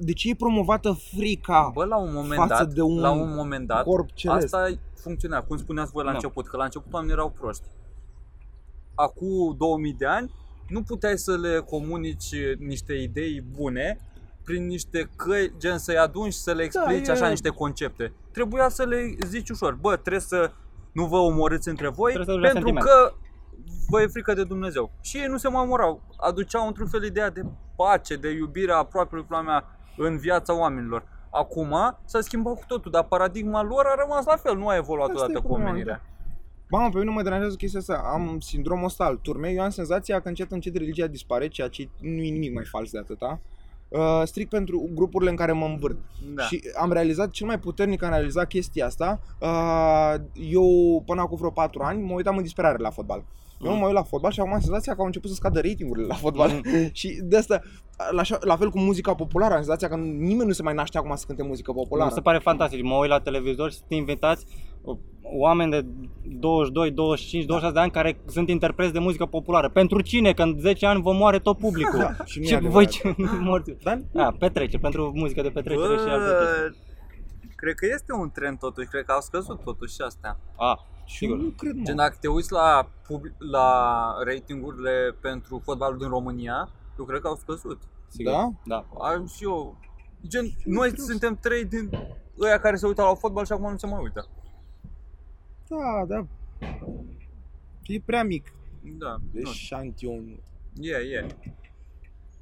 de 0.00 0.12
ce 0.12 0.28
e 0.28 0.34
promovată 0.34 0.92
frica 1.16 1.70
Bă, 1.74 1.84
la 1.84 1.96
un 1.96 2.12
moment 2.12 2.40
față 2.40 2.64
dat, 2.64 2.72
de 2.72 2.82
un 2.82 2.98
la 3.00 3.10
un 3.10 3.34
moment 3.34 3.66
dat, 3.66 3.82
corp 3.84 4.10
celest? 4.14 4.54
asta 4.54 4.78
funcționa, 4.94 5.42
cum 5.42 5.56
spuneați 5.56 5.90
voi 5.92 6.04
la 6.04 6.08
Da. 6.10 6.14
început, 6.16 6.46
că 6.46 6.56
la 6.56 6.64
început 6.64 6.92
oamenii 6.92 7.14
erau 7.14 7.30
proști. 7.30 7.62
Acum 8.94 9.54
2000 9.58 9.92
de 9.98 10.06
ani, 10.06 10.30
nu 10.68 10.82
puteai 10.82 11.18
să 11.18 11.36
le 11.36 11.58
comunici 11.58 12.34
niște 12.58 12.92
idei 12.94 13.40
bune 13.56 13.98
prin 14.44 14.66
niște 14.66 15.10
căi, 15.16 15.52
gen 15.58 15.78
să-i 15.78 15.96
aduni 15.98 16.30
și 16.32 16.38
să 16.38 16.52
le 16.52 16.62
explici 16.62 17.06
e- 17.08 17.10
așa 17.10 17.28
niște 17.28 17.48
concepte. 17.48 18.12
Trebuia 18.32 18.68
să 18.68 18.84
le 18.84 19.16
zici 19.26 19.50
ușor, 19.50 19.74
bă, 19.74 19.96
trebuie 19.96 20.20
să 20.22 20.50
nu 20.92 21.06
vă 21.06 21.16
omorâți 21.16 21.68
între 21.68 21.88
voi 21.88 22.12
Trebuie 22.12 22.34
să 22.34 22.40
duci 22.40 22.52
la 22.52 22.60
pentru 22.60 22.68
sentiment. 22.74 22.86
că 23.10 23.14
vă 23.88 24.02
e 24.02 24.06
frică 24.06 24.34
de 24.34 24.44
Dumnezeu. 24.44 24.90
Și 25.00 25.16
ei 25.16 25.26
nu 25.26 25.36
se 25.36 25.48
mai 25.48 25.62
omorau. 25.62 26.02
Aduceau 26.16 26.66
într-un 26.66 26.86
fel 26.86 27.04
ideea 27.04 27.30
de 27.30 27.44
pace, 27.76 28.16
de 28.16 28.30
iubire 28.30 28.72
a 28.72 28.76
aproapelui 28.76 29.26
mea 29.28 29.64
în 29.96 30.18
viața 30.18 30.58
oamenilor. 30.58 31.04
Acum 31.30 31.74
s-a 32.04 32.20
schimbat 32.20 32.54
cu 32.54 32.64
totul, 32.66 32.90
dar 32.90 33.04
paradigma 33.04 33.62
lor 33.62 33.86
a 33.86 33.94
rămas 33.98 34.24
la 34.24 34.36
fel, 34.36 34.56
nu 34.56 34.68
a 34.68 34.76
evoluat 34.76 35.08
Asta 35.08 35.20
e 35.20 35.24
odată 35.24 35.40
cu 35.40 35.46
problema, 35.46 35.70
omenirea. 35.70 36.02
Mamă, 36.70 36.90
pe 36.90 36.98
mine 36.98 37.10
mă 37.10 37.22
deranjează 37.22 37.54
chestia 37.54 37.78
asta. 37.78 38.02
Am 38.12 38.38
sindromul 38.40 38.84
ăsta 38.84 39.04
al 39.04 39.16
turmei. 39.16 39.56
Eu 39.56 39.62
am 39.62 39.70
senzația 39.70 40.20
că 40.20 40.28
încet, 40.28 40.52
încet 40.52 40.76
religia 40.76 41.06
dispare, 41.06 41.48
ceea 41.48 41.68
ce 41.68 41.88
nu 42.00 42.22
e 42.22 42.30
nimic 42.30 42.54
mai 42.54 42.64
fals 42.64 42.90
de 42.90 42.98
atâta. 42.98 43.40
Uh, 43.88 44.22
strict 44.24 44.50
pentru 44.50 44.88
grupurile 44.94 45.30
în 45.30 45.36
care 45.36 45.52
mă 45.52 45.64
învârt. 45.64 45.96
Da. 46.34 46.42
Și 46.42 46.60
am 46.80 46.92
realizat, 46.92 47.30
cel 47.30 47.46
mai 47.46 47.58
puternic 47.58 48.02
am 48.02 48.10
realizat 48.10 48.46
chestia 48.46 48.86
asta. 48.86 49.20
Uh, 49.40 50.14
eu, 50.32 51.02
până 51.06 51.20
acum 51.20 51.36
vreo 51.36 51.50
4 51.50 51.82
ani, 51.82 52.02
mă 52.02 52.12
uitam 52.12 52.36
în 52.36 52.42
disperare 52.42 52.78
la 52.78 52.90
fotbal. 52.90 53.24
Eu 53.64 53.72
Mm. 53.72 53.78
mă 53.78 53.84
uit 53.86 53.94
la 53.94 54.02
fotbal 54.02 54.30
și 54.30 54.40
acum 54.40 54.52
am 54.52 54.60
senzația 54.60 54.92
că 54.94 55.00
au 55.00 55.06
început 55.06 55.28
să 55.30 55.34
scadă 55.36 55.60
ratingurile 55.60 56.06
la 56.06 56.14
fotbal. 56.14 56.50
și 56.92 57.20
de 57.22 57.36
asta, 57.36 57.60
la, 58.10 58.22
la 58.40 58.56
fel 58.56 58.70
cu 58.70 58.78
muzica 58.78 59.14
populară, 59.14 59.52
am 59.54 59.60
senzația 59.60 59.88
că 59.88 59.94
nimeni 59.96 60.46
nu 60.46 60.52
se 60.52 60.62
mai 60.62 60.74
naște 60.74 60.98
acum 60.98 61.14
să 61.16 61.24
cânte 61.26 61.42
muzică 61.42 61.72
populară. 61.72 62.08
Mi 62.08 62.14
se 62.14 62.20
pare 62.20 62.38
fantastic. 62.38 62.82
Mă 62.82 62.94
uit 62.94 63.10
la 63.10 63.20
televizor 63.20 63.70
și 63.70 63.76
sunt 63.76 63.90
invitați 63.90 64.46
uh, 64.82 64.96
oameni 65.22 65.70
de 65.70 65.84
22, 66.24 66.90
25, 66.90 67.44
26 67.44 67.72
de 67.74 67.80
ani 67.80 67.90
care 67.90 68.20
sunt 68.26 68.48
interpreți 68.48 68.92
de 68.92 68.98
muzică 68.98 69.26
populară. 69.26 69.68
Pentru 69.68 70.00
cine? 70.00 70.32
Că 70.32 70.42
în 70.42 70.56
10 70.58 70.86
ani 70.86 71.02
vă 71.02 71.12
moare 71.12 71.38
tot 71.38 71.58
publicul. 71.58 71.98
Da, 71.98 72.24
și 72.24 72.38
nu 72.38 72.44
e 72.44 72.48
ce 72.48 72.54
adevărat. 72.54 72.72
voi 72.74 72.86
ce 72.86 73.14
morți? 73.48 73.72
Dar 73.82 74.00
A, 74.16 74.34
petrece, 74.38 74.78
pentru 74.78 75.12
muzică 75.14 75.42
de 75.42 75.48
petrecere 75.48 75.94
și 75.96 76.08
alte 76.08 76.44
chestii. 76.44 76.78
Bă, 76.80 77.52
cred 77.56 77.74
că 77.74 77.86
este 77.94 78.12
un 78.12 78.30
trend 78.30 78.58
totuși, 78.58 78.88
cred 78.88 79.04
că 79.04 79.12
au 79.12 79.20
scăzut 79.20 79.62
totuși 79.64 79.94
și 79.94 80.00
astea. 80.06 80.38
A, 80.56 80.86
și 81.08 81.16
sigur. 81.16 81.36
nu 81.36 81.48
cred, 81.48 81.74
mă. 81.74 81.82
Gen, 81.84 81.96
dacă 81.96 82.16
te 82.20 82.28
uiți 82.28 82.52
la, 82.52 82.90
pub- 83.06 83.34
la 83.50 84.10
ratingurile 84.24 85.16
pentru 85.20 85.60
fotbalul 85.64 85.98
din 85.98 86.08
România, 86.08 86.68
eu 86.98 87.04
cred 87.04 87.20
că 87.20 87.28
au 87.28 87.34
scăzut. 87.34 87.82
Sigur. 88.08 88.32
Da? 88.32 88.50
Da. 88.64 88.86
Am 88.98 89.26
și 89.26 89.44
eu. 89.44 89.78
Gen, 90.26 90.44
noi 90.64 90.88
serios. 90.88 91.06
suntem 91.06 91.36
trei 91.36 91.64
din 91.64 91.90
ăia 92.40 92.58
care 92.60 92.76
se 92.76 92.86
uită 92.86 93.02
la 93.02 93.14
fotbal 93.14 93.44
și 93.44 93.52
acum 93.52 93.70
nu 93.70 93.76
se 93.76 93.86
mai 93.86 94.02
uită. 94.02 94.28
Da, 95.68 96.04
da. 96.16 96.26
E 97.82 98.00
prea 98.04 98.24
mic. 98.24 98.52
Da, 98.82 99.16
Deci 99.32 99.44
nu. 99.44 99.50
Eșantion. 99.50 100.40
E, 100.80 100.90
e. 100.96 101.26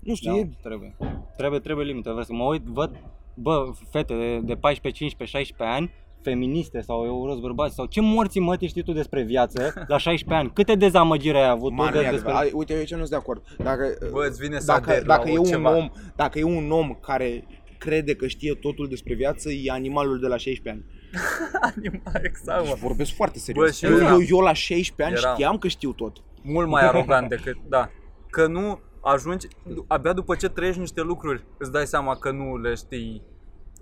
Nu 0.00 0.14
știu, 0.14 0.32
Da, 0.32 0.38
e... 0.38 0.50
trebuie. 0.62 0.96
Trebuie, 1.36 1.60
trebuie 1.60 1.86
limită. 1.86 2.08
Vreau 2.08 2.24
să 2.24 2.32
mă 2.32 2.44
uit, 2.44 2.62
văd, 2.62 3.02
bă, 3.34 3.72
fete 3.90 4.14
de, 4.14 4.38
de 4.40 4.56
14, 4.56 5.02
15, 5.02 5.36
16 5.36 5.76
ani, 5.76 5.90
feministe 6.30 6.80
sau 6.80 7.04
euros 7.04 7.38
bărbați 7.40 7.74
sau 7.74 7.86
ce 7.86 8.00
morți 8.00 8.38
mătii 8.38 8.68
știi 8.68 8.82
tu 8.82 8.92
despre 8.92 9.22
viață 9.22 9.72
la 9.86 9.96
16 9.98 10.40
ani? 10.46 10.50
Câte 10.54 10.74
dezamăgiri 10.74 11.36
ai 11.36 11.48
avut 11.48 11.68
tu 11.68 11.74
Man, 11.74 11.92
de, 11.92 11.98
e 11.98 12.00
despre... 12.00 12.18
adevărat. 12.18 12.40
Ai, 12.42 12.50
Uite, 12.54 12.72
eu 12.72 12.78
aici 12.78 12.90
nu 12.90 12.96
sunt 12.96 13.10
de 13.10 13.16
acord. 13.16 13.42
Dacă, 13.58 13.84
Bă, 14.10 14.26
îți 14.28 14.40
vine 14.40 14.58
să 14.58 14.66
dacă, 14.66 14.90
aderi 14.90 15.06
la 15.06 15.16
dacă, 15.16 15.28
e 15.30 15.38
un 15.38 15.44
ceva. 15.44 15.76
om, 15.76 15.90
dacă 16.16 16.38
e 16.38 16.42
un 16.42 16.70
om 16.70 16.98
care 17.02 17.46
crede 17.78 18.14
că 18.14 18.26
știe 18.26 18.54
totul 18.54 18.88
despre 18.88 19.14
viață, 19.14 19.50
e 19.52 19.70
animalul 19.70 20.20
de 20.20 20.26
la 20.26 20.36
16 20.36 20.70
ani. 20.70 20.84
Animal, 21.76 22.20
exact, 22.24 22.64
Și 22.64 22.70
mă. 22.70 22.76
vorbesc 22.80 23.14
foarte 23.14 23.38
serios. 23.38 23.64
Bă, 23.64 23.70
și 23.72 23.84
eu, 23.84 23.90
eu 23.90 23.96
eu, 23.98 24.04
eram- 24.06 24.26
eu, 24.30 24.40
la 24.40 24.52
16 24.52 25.02
ani 25.02 25.14
eram- 25.24 25.32
știam 25.34 25.58
că 25.58 25.68
știu 25.68 25.92
tot. 25.92 26.16
Mult 26.42 26.68
mai 26.68 26.82
arogant 26.88 27.28
decât, 27.28 27.56
da. 27.68 27.90
Că 28.30 28.46
nu 28.46 28.80
ajungi, 29.02 29.46
abia 29.86 30.12
după 30.12 30.34
ce 30.34 30.48
trăiești 30.48 30.80
niște 30.80 31.00
lucruri, 31.00 31.44
îți 31.58 31.72
dai 31.72 31.86
seama 31.86 32.16
că 32.16 32.30
nu 32.30 32.56
le 32.56 32.74
știi 32.74 33.22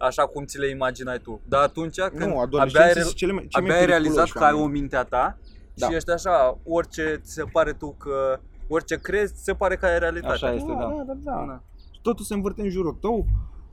așa 0.05 0.27
cum 0.27 0.45
ți 0.45 0.59
le 0.59 0.69
imaginai 0.69 1.19
tu. 1.19 1.41
Dar 1.49 1.63
atunci 1.63 1.99
când 2.01 2.19
Nu, 2.21 2.25
abia 2.25 2.37
ai, 2.39 2.43
adolescenții 2.43 2.95
re- 2.95 3.01
sunt 3.03 3.15
cele 3.15 3.33
mai, 3.33 3.47
cei 3.49 3.61
abia 3.61 3.71
mai 3.73 3.81
ai 3.81 3.87
realizat 3.87 4.15
periculoși 4.15 4.33
că 4.39 4.45
ai 4.45 4.53
o 4.53 4.61
oameni. 4.63 4.79
mintea 4.81 5.05
ta 5.05 5.39
Da. 5.75 5.87
și 5.89 5.95
ești 5.95 6.11
așa, 6.11 6.59
orice 6.65 7.21
ți 7.23 7.33
se 7.33 7.43
pare 7.53 7.73
tu 7.73 7.91
că, 7.99 8.41
orice 8.69 8.97
crezi, 8.97 9.35
ți 9.35 9.45
se 9.45 9.55
pare 9.55 9.77
că 9.77 9.87
ai 9.87 9.99
realitate. 9.99 10.33
Așa 10.33 10.53
este, 10.53 10.73
da. 10.73 10.79
da, 10.79 11.03
da, 11.07 11.15
da. 11.25 11.45
Da. 11.47 11.63
Totul 12.03 12.25
se 12.25 12.35
învârte 12.35 12.63
în 12.63 12.71
jurul 12.71 12.93
tău. 13.01 13.27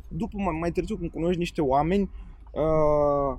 După 0.07 0.37
mai, 0.37 0.57
mai 0.59 0.71
târziu 0.71 0.95
când 0.97 1.11
cunoști 1.11 1.39
niște 1.39 1.61
oameni, 1.61 2.09
uh, 2.51 3.37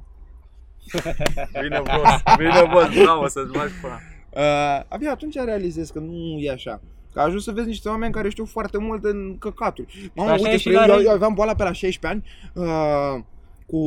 Bine, 1.62 1.82
boss, 1.84 2.22
bine, 2.36 2.62
boss, 2.72 3.02
bravo, 3.02 3.26
să-ți 3.28 3.52
bagi 3.52 3.72
până. 3.80 3.98
Uh, 4.30 4.84
abia 4.88 5.10
atunci 5.10 5.34
realizezi 5.34 5.92
că 5.92 5.98
nu 5.98 6.38
e 6.38 6.50
așa. 6.50 6.80
Că 7.12 7.20
ajungi 7.20 7.44
să 7.44 7.50
vezi 7.52 7.66
niște 7.66 7.88
oameni 7.88 8.12
care 8.12 8.28
știu 8.28 8.44
foarte 8.44 8.78
multe 8.78 9.08
în 9.08 9.36
căcaturi. 9.38 10.10
Mamă, 10.14 10.30
Așa 10.30 10.38
uite, 10.42 10.54
e 10.54 10.56
și 10.56 10.68
spre 10.68 10.72
la 10.74 10.86
eu, 10.86 10.96
re- 10.96 11.02
eu 11.04 11.10
aveam 11.12 11.34
boala 11.34 11.54
pe 11.54 11.62
la 11.62 11.72
16 11.72 12.06
ani 12.06 12.24
uh, 12.54 13.24
cu 13.66 13.80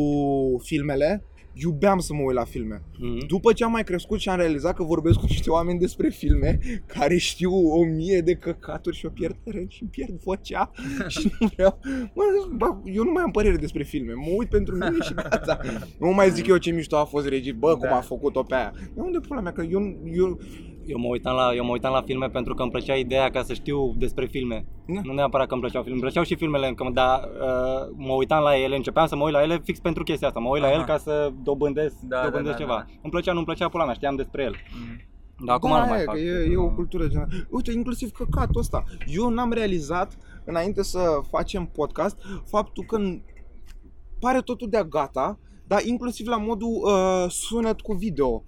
filmele. 0.63 1.23
Iubeam 1.57 1.99
să 1.99 2.13
mă 2.13 2.21
uit 2.25 2.35
la 2.35 2.43
filme. 2.43 2.81
Mhm. 2.99 3.25
După 3.27 3.53
ce 3.53 3.63
am 3.63 3.71
mai 3.71 3.83
crescut 3.83 4.19
și 4.19 4.29
am 4.29 4.37
realizat 4.37 4.75
că 4.75 4.83
vorbesc 4.83 5.19
cu 5.19 5.25
niște 5.27 5.49
oameni 5.49 5.79
despre 5.79 6.09
filme 6.09 6.59
care 6.85 7.17
știu 7.17 7.51
o 7.69 7.83
mie 7.85 8.21
de 8.21 8.33
căcaturi 8.35 8.95
și 8.95 9.05
o 9.05 9.09
pierd 9.09 9.35
pe 9.43 9.49
rând 9.51 9.69
și 9.69 9.81
îmi 9.81 9.89
pierd 9.91 10.19
vocea 10.23 10.71
și 11.07 11.31
nu 11.39 11.47
vreau. 11.55 11.79
Mă, 12.13 12.23
bă, 12.55 12.65
eu 12.83 13.03
nu 13.03 13.11
mai 13.11 13.23
am 13.23 13.31
părere 13.31 13.55
despre 13.55 13.83
filme, 13.83 14.13
mă 14.13 14.31
uit 14.37 14.49
pentru 14.49 14.73
mine 14.73 14.97
și 15.03 15.13
gata. 15.29 15.59
Nu 15.99 16.11
mai 16.13 16.29
zic 16.29 16.47
eu 16.47 16.57
ce 16.57 16.71
mișto 16.71 16.97
a 16.97 17.05
fost 17.05 17.27
regit, 17.27 17.55
bă, 17.55 17.71
cum 17.71 17.79
Da. 17.89 17.95
a 17.97 18.01
făcut-o 18.01 18.43
pe 18.43 18.55
aia. 18.55 18.73
De 18.93 19.01
unde 19.01 19.19
pula 19.19 19.41
mea, 19.41 19.51
că 19.51 19.61
eu, 19.61 19.97
eu, 20.13 20.39
Eu 20.85 20.97
mă, 20.99 21.07
uitam 21.07 21.35
la, 21.35 21.53
eu 21.55 21.63
mă 21.65 21.71
uitam 21.71 21.93
la 21.93 22.01
filme 22.01 22.27
pentru 22.29 22.53
că 22.53 22.61
îmi 22.61 22.71
plăcea 22.71 22.95
ideea 22.95 23.29
ca 23.29 23.43
să 23.43 23.53
știu 23.53 23.93
despre 23.97 24.25
filme. 24.25 24.65
Da. 24.87 24.99
Nu 25.03 25.13
neapărat 25.13 25.47
că 25.47 25.53
îmi 25.53 25.61
plăceau 25.61 25.81
filme, 25.81 25.97
îmi 25.97 26.05
plăceau 26.05 26.23
și 26.23 26.35
filmele, 26.35 26.67
încă, 26.67 26.89
dar 26.93 27.19
uh, 27.23 27.93
mă 27.95 28.13
uitam 28.13 28.43
la 28.43 28.57
ele, 28.57 28.75
începeam 28.75 29.07
să 29.07 29.15
mă 29.15 29.23
uit 29.23 29.33
la 29.33 29.41
ele 29.41 29.59
fix 29.63 29.79
pentru 29.79 30.03
chestia 30.03 30.27
asta. 30.27 30.39
Mă 30.39 30.49
uit 30.49 30.61
la 30.61 30.67
Aha. 30.67 30.75
el 30.77 30.83
ca 30.83 30.97
să 30.97 31.31
dobândesc, 31.43 31.95
Da, 32.01 32.17
da, 32.17 32.23
dobândesc 32.23 32.57
da, 32.57 32.61
ceva. 32.63 32.75
da. 32.75 32.85
Îmi 33.01 33.11
plăcea, 33.11 33.33
nu-mi 33.33 33.45
plăcea 33.45 33.69
pula 33.69 33.85
mea, 33.85 33.93
știam 33.93 34.15
despre 34.15 34.43
el. 34.43 34.55
Mm. 34.79 35.01
Dar 35.45 35.55
acum 35.55 35.69
nu 35.69 35.75
da, 35.75 35.83
mai 35.85 35.99
e, 36.01 36.03
fac. 36.03 36.15
că 36.15 36.21
e, 36.21 36.49
e 36.51 36.57
o 36.57 36.69
cultură 36.69 37.07
generală. 37.07 37.31
Uite, 37.49 37.71
inclusiv 37.71 38.11
căcatul 38.11 38.59
ăsta. 38.59 38.83
Eu 39.07 39.29
n-am 39.29 39.51
realizat, 39.51 40.17
înainte 40.45 40.83
să 40.83 40.99
facem 41.29 41.65
podcast, 41.65 42.17
faptul 42.45 42.83
că 42.87 42.97
n- 43.01 43.21
pare 44.19 44.41
totul 44.41 44.69
de 44.69 44.85
gata, 44.89 45.39
dar 45.67 45.81
inclusiv 45.85 46.27
la 46.27 46.37
modul 46.37 46.81
uh, 46.83 47.25
sunet 47.29 47.81
cu 47.81 47.93
video. 47.93 48.43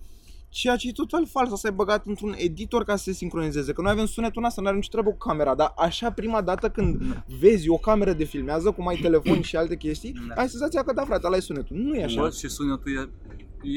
Ceea 0.49 0.75
ce 0.75 0.87
e 0.87 0.91
total 0.91 1.27
fals, 1.27 1.51
asta 1.51 1.67
e 1.67 1.71
băgat 1.71 2.05
într-un 2.05 2.33
editor 2.37 2.83
ca 2.83 2.95
să 2.95 3.03
se 3.03 3.11
sincronizeze, 3.11 3.73
că 3.73 3.81
noi 3.81 3.91
avem 3.91 4.05
sunetul 4.05 4.43
ăsta, 4.43 4.61
nu 4.61 4.67
are 4.67 4.75
nicio 4.75 4.89
treabă 4.91 5.09
cu 5.09 5.17
camera, 5.17 5.55
dar 5.55 5.73
așa 5.77 6.11
prima 6.11 6.41
dată 6.41 6.69
când 6.69 7.01
vezi 7.39 7.69
o 7.69 7.77
cameră 7.77 8.13
de 8.13 8.23
filmează, 8.23 8.71
cum 8.71 8.87
ai 8.87 8.95
telefon 8.95 9.41
și 9.41 9.55
alte 9.55 9.75
chestii, 9.77 10.13
Da. 10.27 10.33
ai 10.41 10.49
senzația 10.49 10.83
că 10.83 10.93
da 10.93 11.03
frate, 11.05 11.27
ăla 11.27 11.35
e 11.35 11.39
sunetul. 11.39 11.75
Nu 11.77 11.95
e 11.95 12.03
așa. 12.03 12.21
Bă, 12.21 12.29
și 12.29 12.47
sunetul 12.49 12.91
e, 12.91 13.09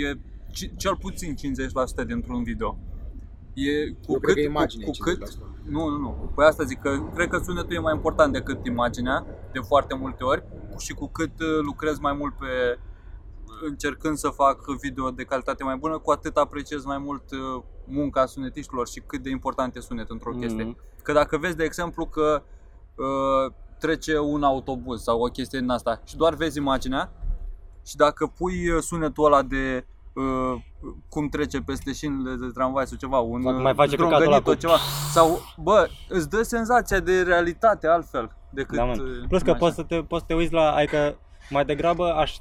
e 0.09 0.19
ci- 0.53 0.71
cel 0.77 0.97
puțin 0.97 1.35
50% 1.35 2.05
dintr-un 2.07 2.43
video. 2.43 2.79
E 3.55 3.91
cu 4.07 4.13
Eu 4.13 4.19
cât, 4.19 4.23
cred 4.23 4.35
că 4.35 4.41
imaginea 4.41 4.87
cu, 4.87 4.93
e 4.95 4.99
cu 4.99 5.05
cât, 5.05 5.29
50%. 5.29 5.63
nu, 5.69 5.89
nu, 5.89 5.97
nu. 5.99 6.33
Păi 6.35 6.47
asta 6.47 6.65
zic 6.65 6.79
că 6.81 7.11
cred 7.15 7.29
că 7.29 7.41
sunetul 7.45 7.75
e 7.77 7.79
mai 7.79 7.95
important 7.95 8.33
decât 8.33 8.67
imaginea 8.67 9.27
de 9.53 9.59
foarte 9.59 9.95
multe 9.95 10.25
ori 10.25 10.43
și 10.79 10.93
cu 10.93 11.07
cât 11.09 11.41
uh, 11.41 11.47
lucrezi 11.63 12.01
mai 12.01 12.15
mult 12.19 12.35
pe 12.35 12.47
încercând 13.69 14.17
să 14.17 14.29
fac 14.29 14.59
video 14.81 15.11
de 15.11 15.25
calitate 15.25 15.65
mai 15.65 15.77
bună, 15.77 15.99
cu 15.99 16.11
atât 16.11 16.37
apreciez 16.37 16.85
mai 16.85 16.99
mult 16.99 17.23
uh, 17.31 17.63
munca 17.85 18.27
sunetiștilor 18.27 18.89
și 18.89 19.01
cât 19.01 19.23
de 19.23 19.31
important 19.31 19.77
e 19.77 19.81
sunet 19.81 20.11
într-o 20.11 20.31
Mhm. 20.31 20.41
chestie. 20.41 20.77
Că 21.03 21.13
dacă 21.13 21.37
vezi, 21.39 21.57
de 21.57 21.65
exemplu, 21.65 22.07
că 22.07 22.43
uh, 22.97 23.53
trece 23.79 24.19
un 24.19 24.43
autobuz 24.43 25.03
sau 25.03 25.21
o 25.21 25.27
chestie 25.27 25.59
din 25.59 25.69
asta 25.71 26.01
și 26.05 26.17
doar 26.17 26.35
vezi 26.35 26.59
imaginea 26.59 27.13
și 27.87 27.97
dacă 27.97 28.27
pui 28.39 28.69
uh, 28.69 28.83
sunetul 28.83 29.25
ăla 29.25 29.43
de 29.43 29.87
uh, 30.13 30.55
cum 31.09 31.29
trece 31.29 31.61
peste 31.61 31.93
șinile 31.93 32.35
de 32.35 32.47
tramvai 32.55 32.87
sau 32.87 32.97
ceva, 32.97 33.19
un 33.19 33.43
Sau 33.43 33.51
cum 33.51 33.57
uh, 33.59 33.63
mai 33.65 33.75
face 33.75 33.97
drongănit 33.97 34.25
căcatul 34.25 34.45
ăla 34.47 34.55
cu- 34.55 34.61
ceva, 34.61 34.77
sau 35.13 35.41
bă, 35.63 35.89
îți 36.09 36.29
dă 36.31 36.43
senzația 36.43 37.01
de 37.01 37.23
realitate 37.23 37.87
altfel 37.87 38.37
decât 38.51 38.77
Da, 38.77 38.85
uh, 38.85 38.89
man. 38.97 39.27
Plus 39.29 39.43
că 39.43 39.51
așa. 39.51 39.59
poți 39.59 39.75
să, 39.75 39.83
te, 39.83 40.03
poți 40.03 40.21
să 40.21 40.27
te 40.27 40.35
uiți 40.35 40.53
la, 40.53 40.73
adică 40.73 41.19
mai 41.51 41.65
degrabă 41.65 42.13
aș, 42.15 42.37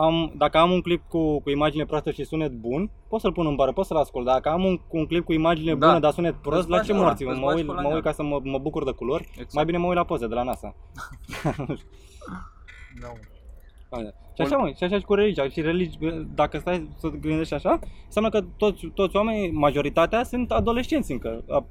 am, 0.00 0.32
dacă 0.36 0.58
am 0.58 0.70
un 0.70 0.80
clip 0.80 1.02
cu, 1.08 1.40
cu 1.40 1.50
imagine 1.50 1.84
proastă 1.84 2.10
și 2.10 2.24
sunet 2.24 2.52
bun, 2.52 2.90
pot 3.08 3.20
să-l 3.20 3.32
pun 3.32 3.46
în 3.46 3.54
bară, 3.54 3.72
pot 3.72 3.86
să-l 3.86 3.96
ascult. 3.96 4.26
Dacă 4.26 4.48
am 4.48 4.64
un, 4.64 4.80
un 4.88 5.06
clip 5.06 5.24
cu 5.24 5.32
imagine 5.32 5.74
Da. 5.74 5.86
bună, 5.86 5.98
dar 5.98 6.12
sunet 6.12 6.34
prost, 6.34 6.60
Îți 6.60 6.68
la 6.68 6.76
bagi 6.76 6.86
ce 6.88 6.92
pe 6.92 6.98
ăla, 6.98 7.06
morți? 7.06 7.24
Mă, 7.24 7.30
îți 7.30 7.40
mă, 7.40 7.46
bagi 7.46 7.56
uit, 7.58 7.66
pe 7.66 7.72
ăla 7.72 7.80
mă 7.80 7.88
în 7.88 7.94
uit 7.94 8.04
ca 8.04 8.12
să 8.12 8.22
mă, 8.22 8.40
mă 8.42 8.58
bucur 8.58 8.84
de 8.84 8.90
culori. 8.90 9.28
Exact. 9.30 9.52
Mai 9.52 9.64
bine 9.64 9.78
mă 9.78 9.86
uit 9.86 9.96
la 9.96 10.04
poze 10.04 10.26
de 10.26 10.34
la 10.34 10.42
NASA. 10.42 10.74
Da, 13.00 13.06
mă. 13.06 13.18
Haide. 13.90 14.14
Și 14.34 14.42
așa, 14.42 14.56
mă, 14.56 14.72
și 14.76 14.84
așa 14.84 14.98
și 14.98 15.04
cu 15.04 15.14
religia. 15.14 15.48
Și 15.48 15.60
religi, 15.60 15.98
dacă 16.34 16.58
stai 16.58 16.88
să 16.96 17.08
te 17.08 17.16
gândești 17.16 17.54
așa, 17.54 17.78
înseamnă 18.04 18.30
că 18.30 18.44
toți, 18.56 18.86
toți 18.86 19.16
oamenii, 19.16 19.50
majoritatea, 19.50 20.22
sunt 20.24 20.52
adolescenți 20.52 21.12
încă. 21.12 21.44
A 21.48 21.66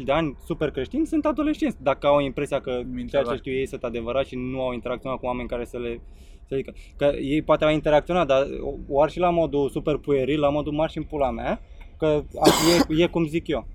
40-50 0.00 0.04
de 0.04 0.12
ani, 0.12 0.36
super 0.44 0.70
creștini, 0.70 1.06
sunt 1.06 1.26
adolescenți. 1.26 1.76
Dacă 1.82 2.06
au 2.06 2.20
impresia 2.20 2.60
că 2.60 2.82
Mintea 2.84 3.06
ceea 3.06 3.22
ce 3.22 3.28
lor. 3.28 3.36
știu 3.38 3.52
ei 3.52 3.66
sunt 3.66 3.84
adevărat 3.84 4.26
și 4.26 4.36
nu 4.36 4.62
au 4.62 4.72
interacționat 4.72 5.18
cu 5.18 5.26
oameni 5.26 5.48
care 5.48 5.64
să 5.64 5.78
le 5.78 6.00
să 6.48 6.54
zică. 6.56 6.72
Că 6.96 7.04
ei 7.04 7.42
poate 7.42 7.64
au 7.64 7.70
interacționat, 7.70 8.26
dar 8.26 8.46
o 8.88 9.02
ar 9.02 9.10
și 9.10 9.18
la 9.18 9.30
modul 9.30 9.70
super 9.70 9.96
pueril, 9.96 10.40
la 10.40 10.48
modul 10.50 10.72
marș 10.72 10.94
în 10.94 11.02
pula 11.02 11.30
mea, 11.30 11.60
că 11.98 12.06
a- 12.40 12.50
e, 12.96 13.02
e 13.02 13.06
cum 13.06 13.26
zic 13.26 13.46
eu. 13.46 13.66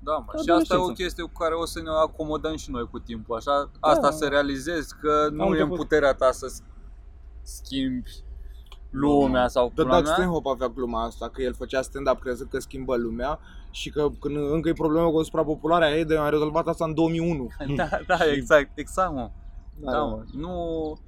Da, 0.00 0.12
mă. 0.12 0.24
Și 0.26 0.50
Adolescență. 0.50 0.60
asta 0.60 0.74
e 0.74 0.90
o 0.90 0.94
chestie 0.94 1.22
cu 1.24 1.30
care 1.38 1.54
o 1.54 1.66
să 1.66 1.80
ne 1.82 1.88
acomodăm 1.90 2.56
și 2.56 2.70
noi 2.70 2.88
cu 2.90 2.98
timpul, 2.98 3.36
așa? 3.36 3.70
Asta 3.80 4.00
Da. 4.00 4.10
să 4.10 4.26
realizezi 4.28 4.94
că 5.00 5.28
nu 5.32 5.42
e 5.42 5.46
în 5.46 5.52
început. 5.52 5.76
puterea 5.76 6.14
ta 6.14 6.30
să 6.30 6.46
schimbi 7.42 8.10
lumea 8.90 9.48
sau 9.48 9.66
The 9.74 9.82
pula 9.82 9.94
Doug 9.94 10.04
mea. 10.04 10.14
Stanhope 10.14 10.48
avea 10.48 10.68
gluma 10.68 11.04
asta, 11.04 11.28
că 11.28 11.42
el 11.42 11.54
făcea 11.54 11.82
stand-up 11.82 12.20
crezând 12.20 12.50
că 12.50 12.58
schimbă 12.58 12.96
lumea 12.96 13.38
și 13.70 13.90
că 13.90 14.08
când 14.20 14.36
încă 14.36 14.68
e 14.68 14.72
problemă 14.72 15.10
cu 15.10 15.22
suprapopularea 15.22 15.96
ei, 15.96 16.04
de 16.04 16.16
a 16.18 16.28
rezolvat 16.28 16.66
asta 16.66 16.84
în 16.84 16.94
2001. 16.94 17.48
Da, 17.76 17.88
da, 18.06 18.16
exact, 18.36 18.78
exact, 18.78 19.12
mă. 19.12 19.30
Da, 19.80 19.90
Da, 19.90 19.98
mă. 20.02 20.22
Nu... 20.32 20.98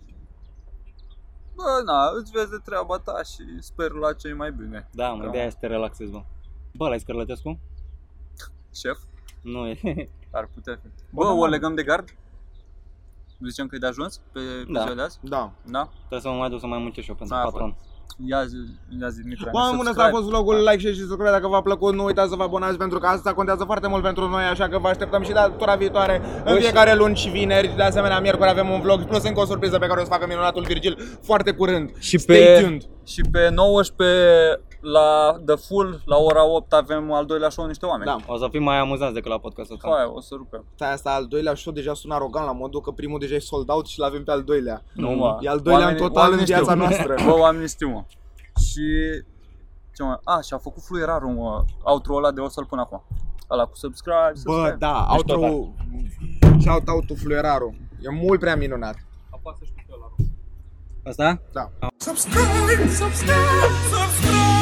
Bă, 1.57 1.82
na, 1.84 2.11
îți 2.14 2.30
vezi 2.30 2.50
de 2.50 2.57
treaba 2.64 2.98
ta 2.98 3.22
și 3.22 3.42
sper 3.59 3.90
la 3.90 4.12
ce 4.12 4.32
mai 4.32 4.52
bine. 4.52 4.88
Da, 4.92 5.09
mă, 5.12 5.24
Da. 5.24 5.30
de 5.30 5.38
aia 5.38 5.50
să 5.50 5.57
te 5.61 5.66
relaxezi, 5.66 6.11
bă. 6.11 6.22
Bă, 6.72 6.88
l-ai 6.88 7.00
Scărlătescu? 7.00 7.59
Șef, 8.74 8.98
Nu 9.42 9.66
e. 9.66 9.78
ar 10.38 10.48
putea 10.54 10.78
fi. 10.82 10.88
Bă, 10.88 10.92
Bă, 11.11 11.24
da, 11.24 11.30
o 11.32 11.36
mă. 11.36 11.48
legăm 11.48 11.74
de 11.74 11.82
gard? 11.82 12.09
Zicem 13.48 13.66
că 13.66 13.74
e 13.74 13.78
de 13.78 13.86
ajuns 13.86 14.16
pe, 14.32 14.40
pe 14.66 14.72
Da. 14.72 14.82
ziua 14.82 14.94
de 14.94 15.00
azi? 15.02 15.18
Da. 15.22 15.52
Da? 15.64 15.88
Trebuie 15.98 16.20
să 16.20 16.28
mă 16.28 16.34
mai 16.36 16.48
duc 16.50 16.61
să 16.61 16.66
mai 16.66 16.78
muncesc 16.78 17.04
și 17.04 17.11
eu 17.11 17.16
pentru 17.16 17.36
Da, 17.36 17.42
patron. 17.42 17.76
Ia 18.24 18.44
zi, 18.44 18.57
ia 19.00 19.09
zi, 19.09 19.20
Mitra, 19.24 19.50
Oameni 19.52 19.76
buni, 19.76 19.88
ăsta 19.90 20.04
a 20.04 20.09
fost 20.09 20.28
vlogul, 20.28 20.57
like, 20.57 20.78
share 20.78 20.94
și 20.94 21.00
subscribe 21.00 21.30
dacă 21.30 21.48
v-a 21.48 21.61
plăcut, 21.61 21.94
nu 21.94 22.04
uitați 22.04 22.30
să 22.30 22.36
vă 22.36 22.42
abonați 22.42 22.78
pentru 22.78 22.98
că 22.98 23.07
asta 23.07 23.34
contează 23.34 23.64
foarte 23.64 23.88
mult 23.88 24.02
pentru 24.02 24.28
noi, 24.28 24.44
așa 24.44 24.68
că 24.68 24.78
vă 24.78 24.88
așteptăm 24.88 25.22
și 25.22 25.32
datora 25.32 25.74
viitoare, 25.74 26.20
în 26.44 26.54
Bă, 26.54 26.61
fiecare 26.61 26.94
luni 26.94 27.16
și 27.16 27.28
vineri, 27.28 27.72
de 27.76 27.82
asemenea 27.82 28.20
miercuri 28.20 28.48
avem 28.48 28.68
un 28.70 28.80
vlog, 28.80 29.04
plus 29.04 29.22
încă 29.24 29.40
o 29.40 29.44
surpriză 29.44 29.78
pe 29.78 29.86
care 29.86 30.00
o 30.00 30.04
să 30.04 30.11
facă 30.11 30.26
minunatul 30.26 30.64
Virgil 30.66 31.18
foarte 31.22 31.50
curând. 31.50 31.90
Și 31.98 32.18
Stay 32.18 32.36
pe, 32.36 32.61
tuned! 32.62 32.82
și 33.04 33.20
pe 33.32 33.50
19 33.54 34.61
la 34.93 35.37
The 35.47 35.55
Full, 35.57 36.03
la 36.05 36.16
ora 36.16 36.45
8 36.47 36.72
avem 36.72 37.12
al 37.12 37.24
doilea 37.26 37.49
show 37.49 37.66
niște 37.66 37.87
oameni. 37.87 38.11
Da. 38.26 38.32
O 38.32 38.37
să 38.37 38.49
fim 38.51 38.62
mai 38.62 38.78
amuzanți 38.78 39.14
decât 39.14 39.30
la 39.30 39.39
podcastul 39.39 39.74
ăsta. 39.76 39.89
Hai, 39.97 40.11
o 40.14 40.20
să 40.20 40.34
rupem. 40.37 40.64
Stai, 40.74 40.93
asta 40.93 41.11
al 41.14 41.26
doilea 41.26 41.55
show 41.55 41.72
deja 41.72 41.95
sună 41.95 42.14
arogant 42.14 42.47
la 42.47 42.53
modul 42.53 42.80
că 42.80 42.91
primul 42.91 43.18
deja 43.18 43.34
e 43.34 43.39
sold 43.39 43.68
out 43.70 43.87
și 43.87 43.99
l-avem 43.99 44.24
pe 44.24 44.30
al 44.30 44.43
doilea. 44.43 44.82
Nu, 44.95 45.11
mă. 45.11 45.39
E 45.41 45.49
al 45.49 45.59
doilea 45.61 45.87
în 45.89 45.95
Oamenii- 45.95 46.07
total 46.09 46.22
în 46.22 46.28
oamenii 46.28 46.45
viața 46.45 46.70
știu. 46.72 46.76
noastră. 46.82 47.14
Bă, 47.24 47.39
oamenii 47.39 47.68
știu, 47.68 47.89
mă. 47.89 48.05
Și... 48.66 48.82
Ce 49.97 50.03
mai... 50.03 50.18
A, 50.24 50.41
și 50.41 50.55
a 50.55 50.59
făcut 50.59 50.82
fluierarul, 50.82 51.30
mă, 51.30 51.64
outro 51.82 52.14
ăla 52.16 52.30
de 52.30 52.41
o 52.41 52.49
să-l 52.49 52.64
pun 52.64 52.78
acum. 52.78 53.03
Ăla 53.51 53.64
cu 53.64 53.76
subscribe, 53.76 54.32
Bă, 54.32 54.39
subscribe. 54.53 54.76
da, 54.78 55.07
Deci 55.11 55.22
tot 55.22 55.43
outro, 55.43 55.68
shout 56.59 56.89
out 56.89 57.07
to 57.07 57.14
Fluierarul. 57.14 57.74
E 58.03 58.11
mult 58.11 58.41
prea 58.41 58.57
minunat. 58.57 58.95
Apasă 59.30 59.59
și 59.64 59.70
tu 59.72 59.82
pe 59.87 59.93
ăla. 59.95 60.09
Asta? 61.11 61.41
Da. 61.53 61.68
subscribe, 61.97 62.89
subscribe, 62.89 63.66
subscribe. 63.91 64.55